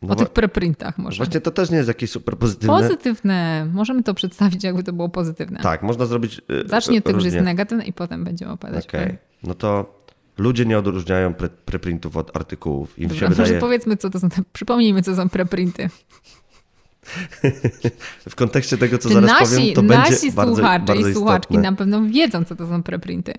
No 0.03 0.13
o 0.13 0.17
tych 0.17 0.29
preprintach 0.29 0.99
może. 0.99 1.17
Właśnie 1.17 1.41
to 1.41 1.51
też 1.51 1.71
nie 1.71 1.77
jest 1.77 1.89
jakieś 1.89 2.11
super 2.11 2.39
pozytywne. 2.39 2.81
Pozytywne. 2.81 3.69
Możemy 3.73 4.03
to 4.03 4.15
przedstawić, 4.15 4.65
jakby 4.65 4.83
to 4.83 4.93
było 4.93 5.09
pozytywne. 5.09 5.61
Tak, 5.61 5.83
można 5.83 6.07
zrobić. 6.07 6.41
Yy, 6.49 6.65
Zacznie 6.67 7.03
tym, 7.03 7.21
że 7.21 7.27
jest 7.27 7.41
negatywne 7.41 7.85
i 7.85 7.93
potem 7.93 8.25
będziemy 8.25 8.53
opowiadać. 8.53 8.87
Okej. 8.87 9.05
Okay. 9.05 9.19
No 9.43 9.55
to 9.55 9.95
ludzie 10.39 10.67
nie 10.67 10.79
odróżniają 10.79 11.35
pre 11.35 11.49
preprintów 11.49 12.17
od 12.17 12.37
artykułów. 12.37 12.99
Im 12.99 13.09
Dobra, 13.09 13.29
się 13.29 13.35
wydaje... 13.35 13.59
powiedzmy, 13.59 13.97
co 13.97 14.11
to 14.11 14.21
są. 14.21 14.29
Przypomnijmy, 14.53 15.03
co 15.03 15.17
są 15.17 15.29
preprinty. 15.29 15.91
w 18.29 18.35
kontekście 18.35 18.79
tego, 18.79 18.99
co 18.99 19.09
zaraz 19.09 19.31
nasi, 19.31 19.55
powiem, 19.55 19.75
to 19.75 19.83
nasi 19.83 20.11
będzie 20.11 20.33
bardzo, 20.33 20.55
słuchacze 20.55 20.85
bardzo 20.85 21.09
i 21.09 21.15
słuchaczki 21.15 21.59
na 21.59 21.73
pewno 21.73 22.05
wiedzą, 22.05 22.45
co 22.45 22.57
to 22.57 22.67
są 22.67 22.83
preprinty. 22.83 23.35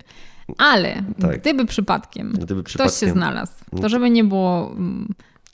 Ale 0.58 1.04
tak. 1.22 1.42
gdyby, 1.42 1.66
przypadkiem 1.66 2.32
gdyby 2.32 2.64
przypadkiem 2.64 2.92
ktoś 2.92 3.00
się 3.00 3.12
znalazł, 3.14 3.54
to 3.82 3.90
żeby 3.90 4.10
nie 4.10 4.24
było 4.24 4.72
mm, 4.72 5.08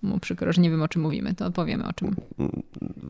mu 0.04 0.20
przykro, 0.20 0.54
że 0.54 0.62
nie 0.62 0.70
wiem 0.70 0.82
o 0.82 0.88
czym 0.88 1.02
mówimy, 1.02 1.34
to 1.34 1.46
opowiemy 1.46 1.88
o 1.88 1.94
czym. 1.94 2.16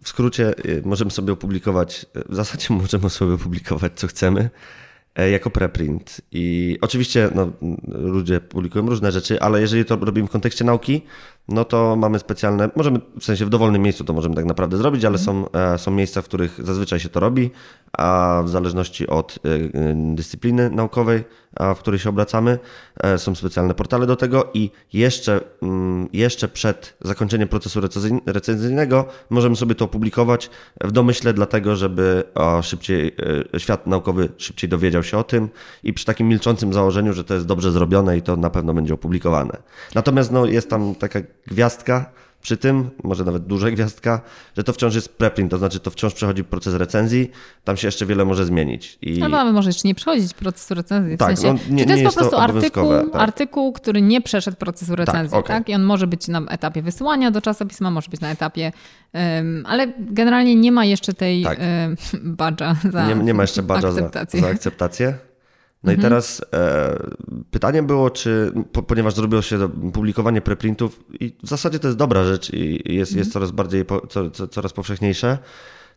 W 0.03 0.09
skrócie 0.09 0.65
y, 0.65 0.81
możemy 0.85 1.11
sobie 1.11 1.33
opublikować, 1.33 2.05
y, 2.17 2.23
w 2.29 2.35
zasadzie 2.35 2.73
możemy 2.83 3.09
sobie 3.09 3.33
opublikować 3.33 3.91
co 3.95 4.07
chcemy 4.07 4.49
e, 5.15 5.29
jako 5.29 5.49
preprint. 5.49 6.21
I 6.31 6.77
oczywiście 6.81 7.29
no, 7.35 7.51
ludzie 7.87 8.39
publikują 8.39 8.85
różne 8.89 9.11
rzeczy, 9.11 9.41
ale 9.41 9.61
jeżeli 9.61 9.85
to 9.85 9.95
robimy 9.95 10.27
w 10.27 10.31
kontekście 10.31 10.65
nauki, 10.65 11.01
no 11.47 11.65
to 11.65 11.95
mamy 11.95 12.19
specjalne, 12.19 12.69
możemy 12.75 12.99
w 13.19 13.23
sensie 13.23 13.45
w 13.45 13.49
dowolnym 13.49 13.81
miejscu 13.81 14.03
to 14.03 14.13
możemy 14.13 14.35
tak 14.35 14.45
naprawdę 14.45 14.77
zrobić, 14.77 15.05
ale 15.05 15.17
są, 15.17 15.51
e, 15.51 15.77
są 15.77 15.91
miejsca, 15.91 16.21
w 16.21 16.25
których 16.25 16.65
zazwyczaj 16.65 16.99
się 16.99 17.09
to 17.09 17.19
robi, 17.19 17.51
a 17.97 18.41
w 18.45 18.49
zależności 18.49 19.07
od 19.07 19.39
e, 19.45 19.93
dyscypliny 20.15 20.69
naukowej, 20.69 21.23
w 21.75 21.79
której 21.79 21.99
się 21.99 22.09
obracamy, 22.09 22.59
e, 23.03 23.17
są 23.17 23.35
specjalne 23.35 23.73
portale 23.73 24.05
do 24.05 24.15
tego 24.15 24.49
i 24.53 24.71
jeszcze, 24.93 25.39
mm, 25.61 26.09
jeszcze 26.13 26.47
przed 26.47 26.97
zakończeniem 27.01 27.47
procesu 27.47 27.81
recenzyjnego 28.25 29.05
możemy 29.29 29.55
sobie 29.55 29.75
to 29.75 29.85
opublikować 29.85 30.49
w 30.81 30.91
domyśle 30.91 31.33
dlatego, 31.33 31.75
żeby 31.75 32.23
szybciej, 32.61 33.15
świat 33.57 33.87
naukowy 33.87 34.29
szybciej 34.37 34.69
dowiedział 34.69 35.03
się 35.03 35.17
o 35.17 35.23
tym 35.23 35.49
i 35.83 35.93
przy 35.93 36.05
takim 36.05 36.27
milczącym 36.27 36.73
założeniu, 36.73 37.13
że 37.13 37.23
to 37.23 37.33
jest 37.33 37.45
dobrze 37.45 37.71
zrobione 37.71 38.17
i 38.17 38.21
to 38.21 38.35
na 38.35 38.49
pewno 38.49 38.73
będzie 38.73 38.93
opublikowane. 38.93 39.57
Natomiast 39.95 40.31
no, 40.31 40.45
jest 40.45 40.69
tam 40.69 40.95
taka 40.95 41.19
gwiazdka 41.47 42.11
przy 42.43 42.57
tym, 42.57 42.89
może 43.03 43.25
nawet 43.25 43.45
duża 43.45 43.71
gwiazdka, 43.71 44.21
że 44.57 44.63
to 44.63 44.73
wciąż 44.73 44.95
jest 44.95 45.17
preprint, 45.17 45.51
to 45.51 45.57
znaczy 45.57 45.79
to 45.79 45.91
wciąż 45.91 46.13
przechodzi 46.13 46.43
proces 46.43 46.75
recenzji, 46.75 47.31
tam 47.63 47.77
się 47.77 47.87
jeszcze 47.87 48.05
wiele 48.05 48.25
może 48.25 48.45
zmienić. 48.45 48.97
I... 49.01 49.19
No 49.19 49.29
mamy 49.29 49.53
może 49.53 49.69
jeszcze 49.69 49.87
nie 49.87 49.95
przechodzić 49.95 50.33
procesu 50.33 50.73
recenzji. 50.73 51.15
W 51.15 51.19
tak, 51.19 51.39
sensie, 51.39 51.63
no, 51.69 51.75
nie, 51.75 51.85
to 51.85 51.91
jest, 51.91 52.03
jest 52.03 52.15
po 52.15 52.19
prostu 52.21 52.37
artykuł, 52.37 52.91
tak. 53.11 53.21
artykuł, 53.21 53.73
który 53.73 54.01
nie 54.01 54.21
przeszedł 54.21 54.57
procesu 54.57 54.91
tak, 54.91 54.99
recenzji, 54.99 55.31
tak, 55.31 55.45
okay. 55.45 55.57
tak? 55.57 55.69
I 55.69 55.75
on 55.75 55.83
może 55.83 56.07
być 56.07 56.27
na 56.27 56.41
etapie 56.41 56.81
wysyłania 56.81 57.31
do 57.31 57.41
czasopisma, 57.41 57.91
może 57.91 58.09
być 58.11 58.21
na 58.21 58.31
etapie, 58.31 58.71
um, 59.13 59.63
ale 59.67 59.93
generalnie 59.99 60.55
nie 60.55 60.71
ma 60.71 60.85
jeszcze 60.85 61.13
tej 61.13 61.43
tak. 61.43 61.59
um, 61.59 61.95
badża 62.37 62.75
za 62.91 63.07
nie, 63.07 63.15
nie 63.15 63.33
ma 63.33 63.43
jeszcze 63.43 63.63
badża 63.63 63.87
akceptację. 63.87 64.39
Za, 64.39 64.47
za 64.47 64.53
akceptację. 64.53 65.32
No 65.83 65.91
mhm. 65.91 65.99
i 65.99 66.01
teraz 66.01 66.41
e, 66.53 66.97
pytanie 67.51 67.83
było, 67.83 68.09
czy, 68.09 68.53
po, 68.71 68.83
ponieważ 68.83 69.13
zrobiło 69.13 69.41
się 69.41 69.69
publikowanie 69.93 70.41
preprintów 70.41 70.99
i 71.19 71.35
w 71.43 71.47
zasadzie 71.47 71.79
to 71.79 71.87
jest 71.87 71.97
dobra 71.97 72.23
rzecz 72.23 72.53
i 72.53 72.95
jest, 72.95 73.11
mhm. 73.11 73.19
jest 73.19 73.33
coraz 73.33 73.51
bardziej, 73.51 73.85
po, 73.85 74.07
co, 74.07 74.29
co, 74.29 74.47
coraz 74.47 74.73
powszechniejsze. 74.73 75.37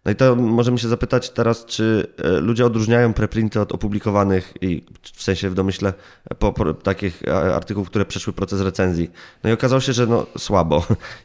No 0.04 0.12
i 0.12 0.16
to 0.16 0.36
możemy 0.36 0.78
się 0.78 0.88
zapytać 0.88 1.30
teraz, 1.30 1.64
czy 1.64 2.06
e, 2.24 2.30
ludzie 2.40 2.66
odróżniają 2.66 3.12
preprinty 3.12 3.60
od 3.60 3.72
opublikowanych 3.72 4.54
i 4.60 4.84
w 5.02 5.22
sensie 5.22 5.50
w 5.50 5.54
domyśle 5.54 5.92
po, 6.38 6.52
po, 6.52 6.74
takich 6.74 7.22
artykułów, 7.54 7.88
które 7.88 8.04
przeszły 8.04 8.32
proces 8.32 8.60
recenzji. 8.60 9.10
No 9.44 9.50
i 9.50 9.52
okazało 9.52 9.80
się, 9.80 9.92
że 9.92 10.06
no 10.06 10.26
słabo. 10.38 10.76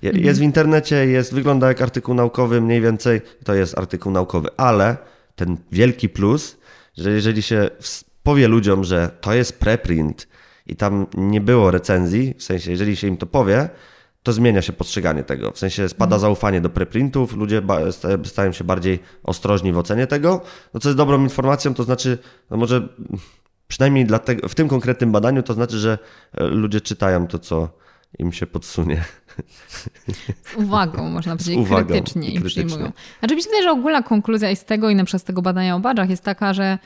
Mhm. 0.04 0.24
Jest 0.26 0.40
w 0.40 0.44
internecie, 0.44 0.96
jest, 1.08 1.34
wygląda 1.34 1.68
jak 1.68 1.82
artykuł 1.82 2.16
naukowy 2.16 2.62
mniej 2.62 2.82
więcej, 2.82 3.22
to 3.44 3.54
jest 3.54 3.78
artykuł 3.78 4.12
naukowy, 4.12 4.50
ale 4.58 4.98
ten 5.36 5.58
wielki 5.72 6.10
plus, 6.10 6.58
że 6.98 7.12
jeżeli 7.12 7.42
się 7.42 7.70
powie 8.24 8.48
ludziom, 8.48 8.84
że 8.84 9.10
to 9.22 9.34
jest 9.34 9.60
preprint 9.60 10.28
i 10.68 10.76
tam 10.76 11.08
nie 11.14 11.42
było 11.42 11.72
recenzji, 11.72 12.34
w 12.38 12.44
sensie 12.44 12.72
jeżeli 12.72 12.96
się 12.96 13.08
im 13.08 13.18
to 13.18 13.26
powie, 13.26 13.70
to 14.24 14.34
zmienia 14.34 14.62
się 14.62 14.74
postrzeganie 14.74 15.24
tego. 15.24 15.52
W 15.52 15.60
sensie 15.60 15.90
spada 15.90 16.16
mhm. 16.16 16.22
zaufanie 16.22 16.62
do 16.62 16.70
preprintów, 16.70 17.34
ludzie 17.34 17.62
stają 18.24 18.52
się 18.52 18.64
bardziej 18.64 19.00
ostrożni 19.24 19.74
w 19.74 19.78
ocenie 19.78 20.08
tego. 20.08 20.42
No 20.74 20.80
co 20.80 20.90
jest 20.90 20.98
dobrą 20.98 21.24
informacją, 21.24 21.74
to 21.74 21.84
znaczy, 21.84 22.18
no 22.50 22.58
może 22.58 22.90
przynajmniej 23.68 24.06
dlatego, 24.06 24.50
w 24.50 24.56
tym 24.56 24.68
konkretnym 24.68 25.12
badaniu, 25.12 25.44
to 25.44 25.54
znaczy, 25.54 25.78
że 25.78 25.98
e, 26.34 26.48
ludzie 26.48 26.82
czytają 26.82 27.28
to, 27.28 27.40
co 27.40 27.70
im 28.20 28.32
się 28.32 28.48
podsunie. 28.48 29.04
Z 30.44 30.56
uwagą, 30.56 31.10
można 31.10 31.36
powiedzieć, 31.36 31.58
uwagą, 31.58 31.88
krytycznie 31.88 32.30
i, 32.30 32.34
krytycznie. 32.34 32.66
przyjmują. 32.66 32.92
Znaczy 33.20 33.36
mi 33.36 33.42
się 33.42 33.48
wydaje, 33.50 33.64
że 33.64 33.72
ogólna 33.72 34.04
konkluzja 34.04 34.52
i 34.52 34.56
z 34.56 34.66
tego 34.66 34.90
i 34.90 34.96
na 34.96 35.04
przykład 35.04 35.22
z 35.22 35.26
tego 35.26 35.42
badania 35.42 35.76
o 35.76 35.80
badżach 35.80 36.10
jest 36.10 36.24
taka, 36.24 36.54
że 36.54 36.78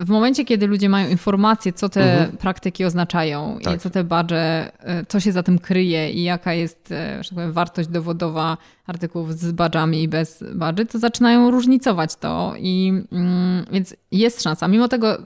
w 0.00 0.08
momencie, 0.08 0.44
kiedy 0.44 0.66
ludzie 0.66 0.88
mają 0.88 1.08
informacje, 1.08 1.72
co 1.72 1.88
te 1.88 2.12
mhm. 2.12 2.36
praktyki 2.36 2.84
oznaczają 2.84 3.58
tak. 3.62 3.76
i 3.76 3.78
co 3.78 3.90
te 3.90 4.04
badże, 4.04 4.72
e, 4.78 5.06
co 5.06 5.20
się 5.20 5.32
za 5.32 5.42
tym 5.42 5.58
kryje 5.58 6.10
i 6.10 6.22
jaka 6.22 6.54
jest 6.54 6.92
e, 6.92 7.24
że 7.24 7.30
tak 7.30 7.34
powiem, 7.34 7.52
wartość 7.52 7.88
dowodowa 7.88 8.56
artykułów 8.86 9.38
z 9.38 9.52
badżami 9.52 10.02
i 10.02 10.08
bez 10.08 10.44
badży, 10.54 10.86
to 10.86 10.98
zaczynają 10.98 11.50
różnicować 11.50 12.16
to. 12.16 12.54
I 12.58 12.92
mm, 13.12 13.64
więc 13.72 13.96
jest 14.12 14.42
szansa. 14.42 14.68
Mimo 14.68 14.88
tego, 14.88 15.18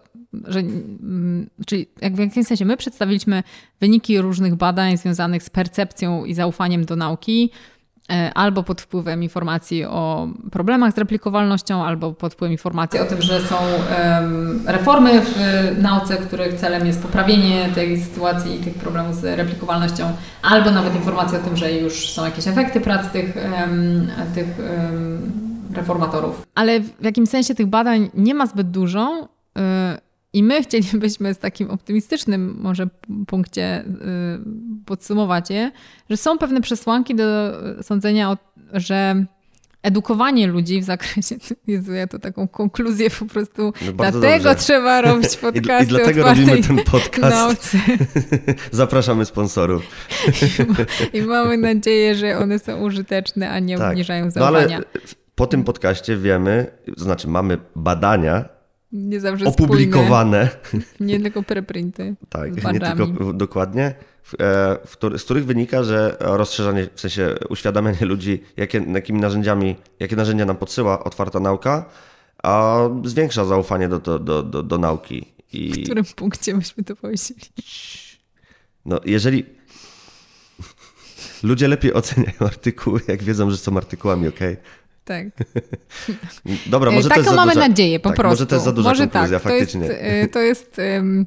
że 0.47 0.61
mm, 0.61 1.51
czyli 1.67 1.87
jak 2.01 2.15
w 2.15 2.19
jakimś 2.19 2.47
sensie 2.47 2.65
my 2.65 2.77
przedstawiliśmy 2.77 3.43
wyniki 3.81 4.21
różnych 4.21 4.55
badań 4.55 4.97
związanych 4.97 5.43
z 5.43 5.51
percepcją 5.51 6.25
i 6.25 6.35
zaufaniem 6.35 6.85
do 6.85 6.97
nauki, 6.97 7.51
albo 8.35 8.63
pod 8.63 8.81
wpływem 8.81 9.23
informacji 9.23 9.85
o 9.85 10.29
problemach 10.53 10.95
z 10.95 10.99
replikowalnością, 10.99 11.85
albo 11.85 12.13
pod 12.13 12.35
wpływem 12.35 12.53
informacji 12.53 13.01
o 13.01 13.05
tym, 13.05 13.23
że 13.23 13.41
są 13.41 13.57
reformy 14.67 15.21
w 15.21 15.37
nauce, 15.83 16.17
których 16.17 16.55
celem 16.55 16.87
jest 16.87 17.03
poprawienie 17.03 17.69
tej 17.75 18.01
sytuacji 18.01 18.61
i 18.61 18.65
tych 18.65 18.75
problemów 18.75 19.17
z 19.17 19.25
replikowalnością, 19.25 20.13
albo 20.43 20.71
nawet 20.71 20.95
informacji 20.97 21.39
o 21.39 21.41
tym, 21.41 21.57
że 21.57 21.73
już 21.73 22.11
są 22.11 22.25
jakieś 22.25 22.49
efekty 22.49 22.81
prac 22.81 23.13
tych, 23.13 23.35
tych 24.35 24.49
reformatorów. 25.75 26.47
Ale 26.55 26.81
w 26.81 27.05
jakimś 27.05 27.29
sensie 27.29 27.55
tych 27.55 27.67
badań 27.67 28.11
nie 28.15 28.35
ma 28.35 28.47
zbyt 28.47 28.71
dużo. 28.71 29.29
I 30.35 30.43
my 30.43 30.63
chcielibyśmy 30.63 31.35
z 31.35 31.39
takim 31.39 31.71
optymistycznym 31.71 32.57
może 32.61 32.89
punkcie 33.27 33.85
y, 33.85 33.85
podsumować 34.87 35.51
je, 35.51 35.71
że 36.11 36.17
są 36.17 36.39
pewne 36.39 36.61
przesłanki 36.61 37.15
do 37.15 37.53
sądzenia, 37.83 38.37
że 38.73 39.25
edukowanie 39.85 40.47
ludzi 40.47 40.81
w 40.81 40.85
zakresie, 40.85 41.37
Jezu, 41.67 41.93
ja 41.93 42.07
to 42.07 42.19
taką 42.19 42.49
konkluzję 42.49 43.11
po 43.11 43.25
prostu, 43.27 43.73
no 43.87 43.93
dlatego 43.93 44.45
dobrze. 44.45 44.55
trzeba 44.55 45.01
robić 45.11 45.37
podcasty 45.37 45.85
I, 45.85 45.97
I 45.97 45.99
dlatego 45.99 46.23
robimy 46.23 46.63
ten 46.63 46.79
podcast. 46.93 47.77
Zapraszamy 48.71 49.25
sponsorów. 49.25 49.83
I, 51.13 51.19
I, 51.19 51.23
mamy 51.23 51.57
nadzieję, 51.57 52.15
że 52.15 52.39
one 52.39 52.59
są 52.59 52.81
użyteczne, 52.81 53.51
a 53.51 53.59
nie 53.59 53.79
tak. 53.79 53.91
obniżają 53.91 54.31
zaufania. 54.31 54.69
No 54.69 54.75
ale 54.75 54.85
po 55.35 55.47
tym 55.47 55.65
podcaście 55.65 56.17
wiemy, 56.17 56.67
to 56.97 57.05
znaczy 57.05 57.29
mamy 57.29 57.59
badania, 57.77 58.54
nie 58.95 59.21
zawsze 59.21 59.45
opublikowane. 59.45 60.49
Spójne. 60.65 60.87
Nie 61.01 61.21
tylko 61.21 61.43
preprinty. 61.43 62.15
tak, 62.29 62.73
nie 62.73 62.81
tylko 62.81 63.33
dokładnie, 63.33 63.85
e, 63.85 63.95
w, 64.85 64.97
w, 64.97 65.19
z 65.19 65.25
których 65.25 65.47
wynika, 65.47 65.85
że 65.85 66.17
rozszerzanie, 66.21 66.89
w 66.95 67.01
sensie 67.01 67.35
uświadamianie 67.49 68.07
ludzi, 68.07 68.43
jakie, 68.57 68.85
jakimi 68.95 69.21
narzędziami, 69.21 69.77
jakie 70.01 70.17
narzędzia 70.17 70.45
nam 70.45 70.57
podsyła 70.57 71.05
otwarta 71.05 71.41
nauka, 71.41 71.85
a 72.43 72.79
zwiększa 73.05 73.45
zaufanie 73.45 73.89
do, 73.89 73.99
do, 73.99 74.19
do, 74.19 74.43
do, 74.43 74.63
do 74.63 74.79
nauki. 74.79 75.35
I... 75.53 75.73
W 75.73 75.85
którym 75.85 76.05
punkcie 76.17 76.55
myśmy 76.55 76.85
to 76.85 76.97
powiedzieli? 76.97 77.41
No, 78.87 79.01
jeżeli 79.05 79.45
ludzie 81.43 81.69
lepiej 81.69 81.93
oceniają 81.93 82.39
artykuły, 82.41 83.01
jak 83.09 83.23
wiedzą, 83.23 83.51
że 83.51 83.57
są 83.57 83.77
artykułami, 83.77 84.29
ok? 84.29 84.41
Tak. 85.05 85.27
Dobra, 86.67 86.91
może 86.91 87.09
Taką 87.09 87.23
to 87.23 87.25
jest 87.25 87.37
mamy 87.37 87.53
duża... 87.53 87.69
nadzieję, 87.69 88.01
po 88.01 88.09
tak, 88.09 88.17
prostu. 88.17 88.33
Może 88.33 88.47
to 88.47 88.55
jest 88.55 88.65
za 88.65 88.73
duża 88.73 88.89
może 88.89 89.09
konkluzja, 89.09 89.41
tak, 89.41 89.53
faktycznie. 89.53 89.89
To 89.89 89.95
jest, 89.95 90.33
to 90.33 90.41
jest 90.41 90.79
um, 90.79 91.27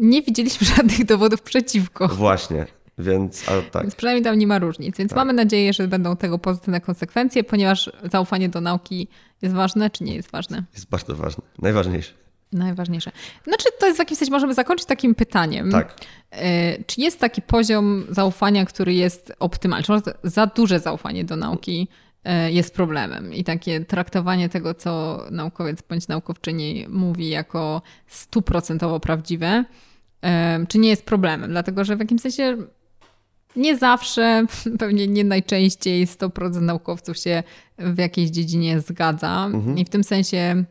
nie 0.00 0.22
widzieliśmy 0.22 0.66
żadnych 0.76 1.04
dowodów 1.04 1.42
przeciwko. 1.42 2.08
Właśnie, 2.08 2.66
więc 2.98 3.44
tak. 3.72 3.82
Więc 3.82 3.94
przynajmniej 3.94 4.24
tam 4.24 4.38
nie 4.38 4.46
ma 4.46 4.58
różnic. 4.58 4.98
Więc 4.98 5.10
tak. 5.10 5.16
mamy 5.16 5.32
nadzieję, 5.32 5.72
że 5.72 5.88
będą 5.88 6.16
tego 6.16 6.38
pozytywne 6.38 6.80
konsekwencje, 6.80 7.44
ponieważ 7.44 7.90
zaufanie 8.12 8.48
do 8.48 8.60
nauki 8.60 9.08
jest 9.42 9.54
ważne, 9.54 9.90
czy 9.90 10.04
nie 10.04 10.14
jest 10.14 10.30
ważne? 10.30 10.64
Jest 10.74 10.88
bardzo 10.88 11.16
ważne. 11.16 11.44
Najważniejsze. 11.58 12.12
Najważniejsze. 12.52 13.10
Znaczy, 13.44 13.64
to 13.80 13.86
jest 13.86 13.96
w 13.96 13.98
jakimś 13.98 14.18
sensie, 14.18 14.32
możemy 14.32 14.54
zakończyć 14.54 14.86
takim 14.86 15.14
pytaniem. 15.14 15.70
Tak. 15.70 15.94
Czy 16.86 17.00
jest 17.00 17.20
taki 17.20 17.42
poziom 17.42 18.06
zaufania, 18.08 18.66
który 18.66 18.94
jest 18.94 19.32
optymalny? 19.38 19.84
Czy 19.84 19.92
może 19.92 20.04
za 20.22 20.46
duże 20.46 20.80
zaufanie 20.80 21.24
do 21.24 21.36
nauki 21.36 21.88
jest 22.50 22.74
problemem 22.74 23.34
i 23.34 23.44
takie 23.44 23.84
traktowanie 23.84 24.48
tego, 24.48 24.74
co 24.74 25.22
naukowiec 25.30 25.82
bądź 25.82 26.08
naukowczyni 26.08 26.86
mówi 26.88 27.28
jako 27.28 27.82
stuprocentowo 28.06 29.00
prawdziwe, 29.00 29.64
czy 30.68 30.78
nie 30.78 30.88
jest 30.88 31.04
problemem? 31.04 31.50
Dlatego, 31.50 31.84
że 31.84 31.96
w 31.96 32.00
jakimś 32.00 32.20
sensie 32.20 32.56
nie 33.56 33.76
zawsze, 33.76 34.46
pewnie 34.78 35.06
nie 35.06 35.24
najczęściej 35.24 36.06
100% 36.06 36.60
naukowców 36.60 37.18
się 37.18 37.42
w 37.78 37.98
jakiejś 37.98 38.30
dziedzinie 38.30 38.80
zgadza 38.80 39.46
mhm. 39.46 39.78
i 39.78 39.84
w 39.84 39.88
tym 39.88 40.04
sensie 40.04 40.64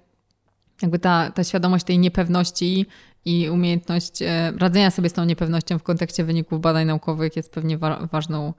jakby 0.81 0.99
ta, 0.99 1.31
ta 1.31 1.43
świadomość 1.43 1.85
tej 1.85 1.99
niepewności 1.99 2.85
i 3.25 3.49
umiejętność 3.49 4.19
radzenia 4.57 4.91
sobie 4.91 5.09
z 5.09 5.13
tą 5.13 5.25
niepewnością 5.25 5.79
w 5.79 5.83
kontekście 5.83 6.23
wyników 6.23 6.61
badań 6.61 6.87
naukowych 6.87 7.35
jest 7.35 7.51
pewnie 7.51 7.77
wa 7.77 8.07
ważną 8.11 8.53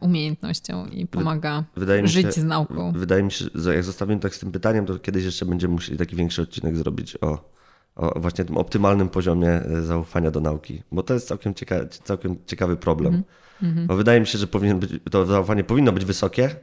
umiejętnością 0.00 0.86
i 0.86 1.06
pomaga 1.06 1.64
żyć 2.04 2.34
się, 2.34 2.40
z 2.40 2.44
nauką. 2.44 2.92
Wydaje 2.92 3.22
mi 3.22 3.32
się, 3.32 3.44
że 3.54 3.74
jak 3.74 3.84
zostawimy 3.84 4.20
tak 4.20 4.34
z 4.34 4.38
tym 4.38 4.52
pytaniem, 4.52 4.86
to 4.86 4.98
kiedyś 4.98 5.24
jeszcze 5.24 5.46
będziemy 5.46 5.74
musieli 5.74 5.98
taki 5.98 6.16
większy 6.16 6.42
odcinek 6.42 6.76
zrobić 6.76 7.16
o, 7.20 7.50
o 7.96 8.20
właśnie 8.20 8.44
tym 8.44 8.56
optymalnym 8.56 9.08
poziomie 9.08 9.60
zaufania 9.82 10.30
do 10.30 10.40
nauki, 10.40 10.82
bo 10.92 11.02
to 11.02 11.14
jest 11.14 11.28
całkiem, 11.28 11.54
cieka 11.54 11.86
całkiem 12.04 12.36
ciekawy 12.46 12.76
problem. 12.76 13.22
Mm 13.62 13.74
-hmm. 13.74 13.86
Bo 13.86 13.96
wydaje 13.96 14.20
mi 14.20 14.26
się, 14.26 14.38
że 14.38 14.46
powinien 14.46 14.78
być, 14.78 14.90
to 15.10 15.26
zaufanie 15.26 15.64
powinno 15.64 15.92
być 15.92 16.04
wysokie, 16.04 16.56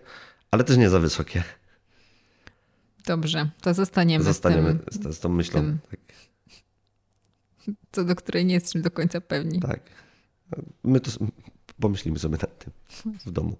ale 0.51 0.63
też 0.63 0.77
nie 0.77 0.89
za 0.89 0.99
wysokie. 0.99 1.43
Dobrze, 3.05 3.49
to 3.61 3.73
zostaniemy, 3.73 4.23
zostaniemy 4.23 4.79
z, 4.91 4.99
tym, 4.99 5.13
z 5.13 5.19
tą 5.19 5.29
myślą. 5.29 5.61
Tym, 5.61 5.77
tak. 5.91 5.99
Co 7.91 8.03
do 8.03 8.15
której 8.15 8.45
nie 8.45 8.53
jesteśmy 8.53 8.81
do 8.81 8.91
końca 8.91 9.21
pewni. 9.21 9.59
Tak. 9.59 9.81
My 10.83 10.99
to 10.99 11.11
pomyślimy 11.79 12.19
sobie 12.19 12.37
nad 12.41 12.59
tym 12.59 12.73
w 13.25 13.31
domu. 13.31 13.55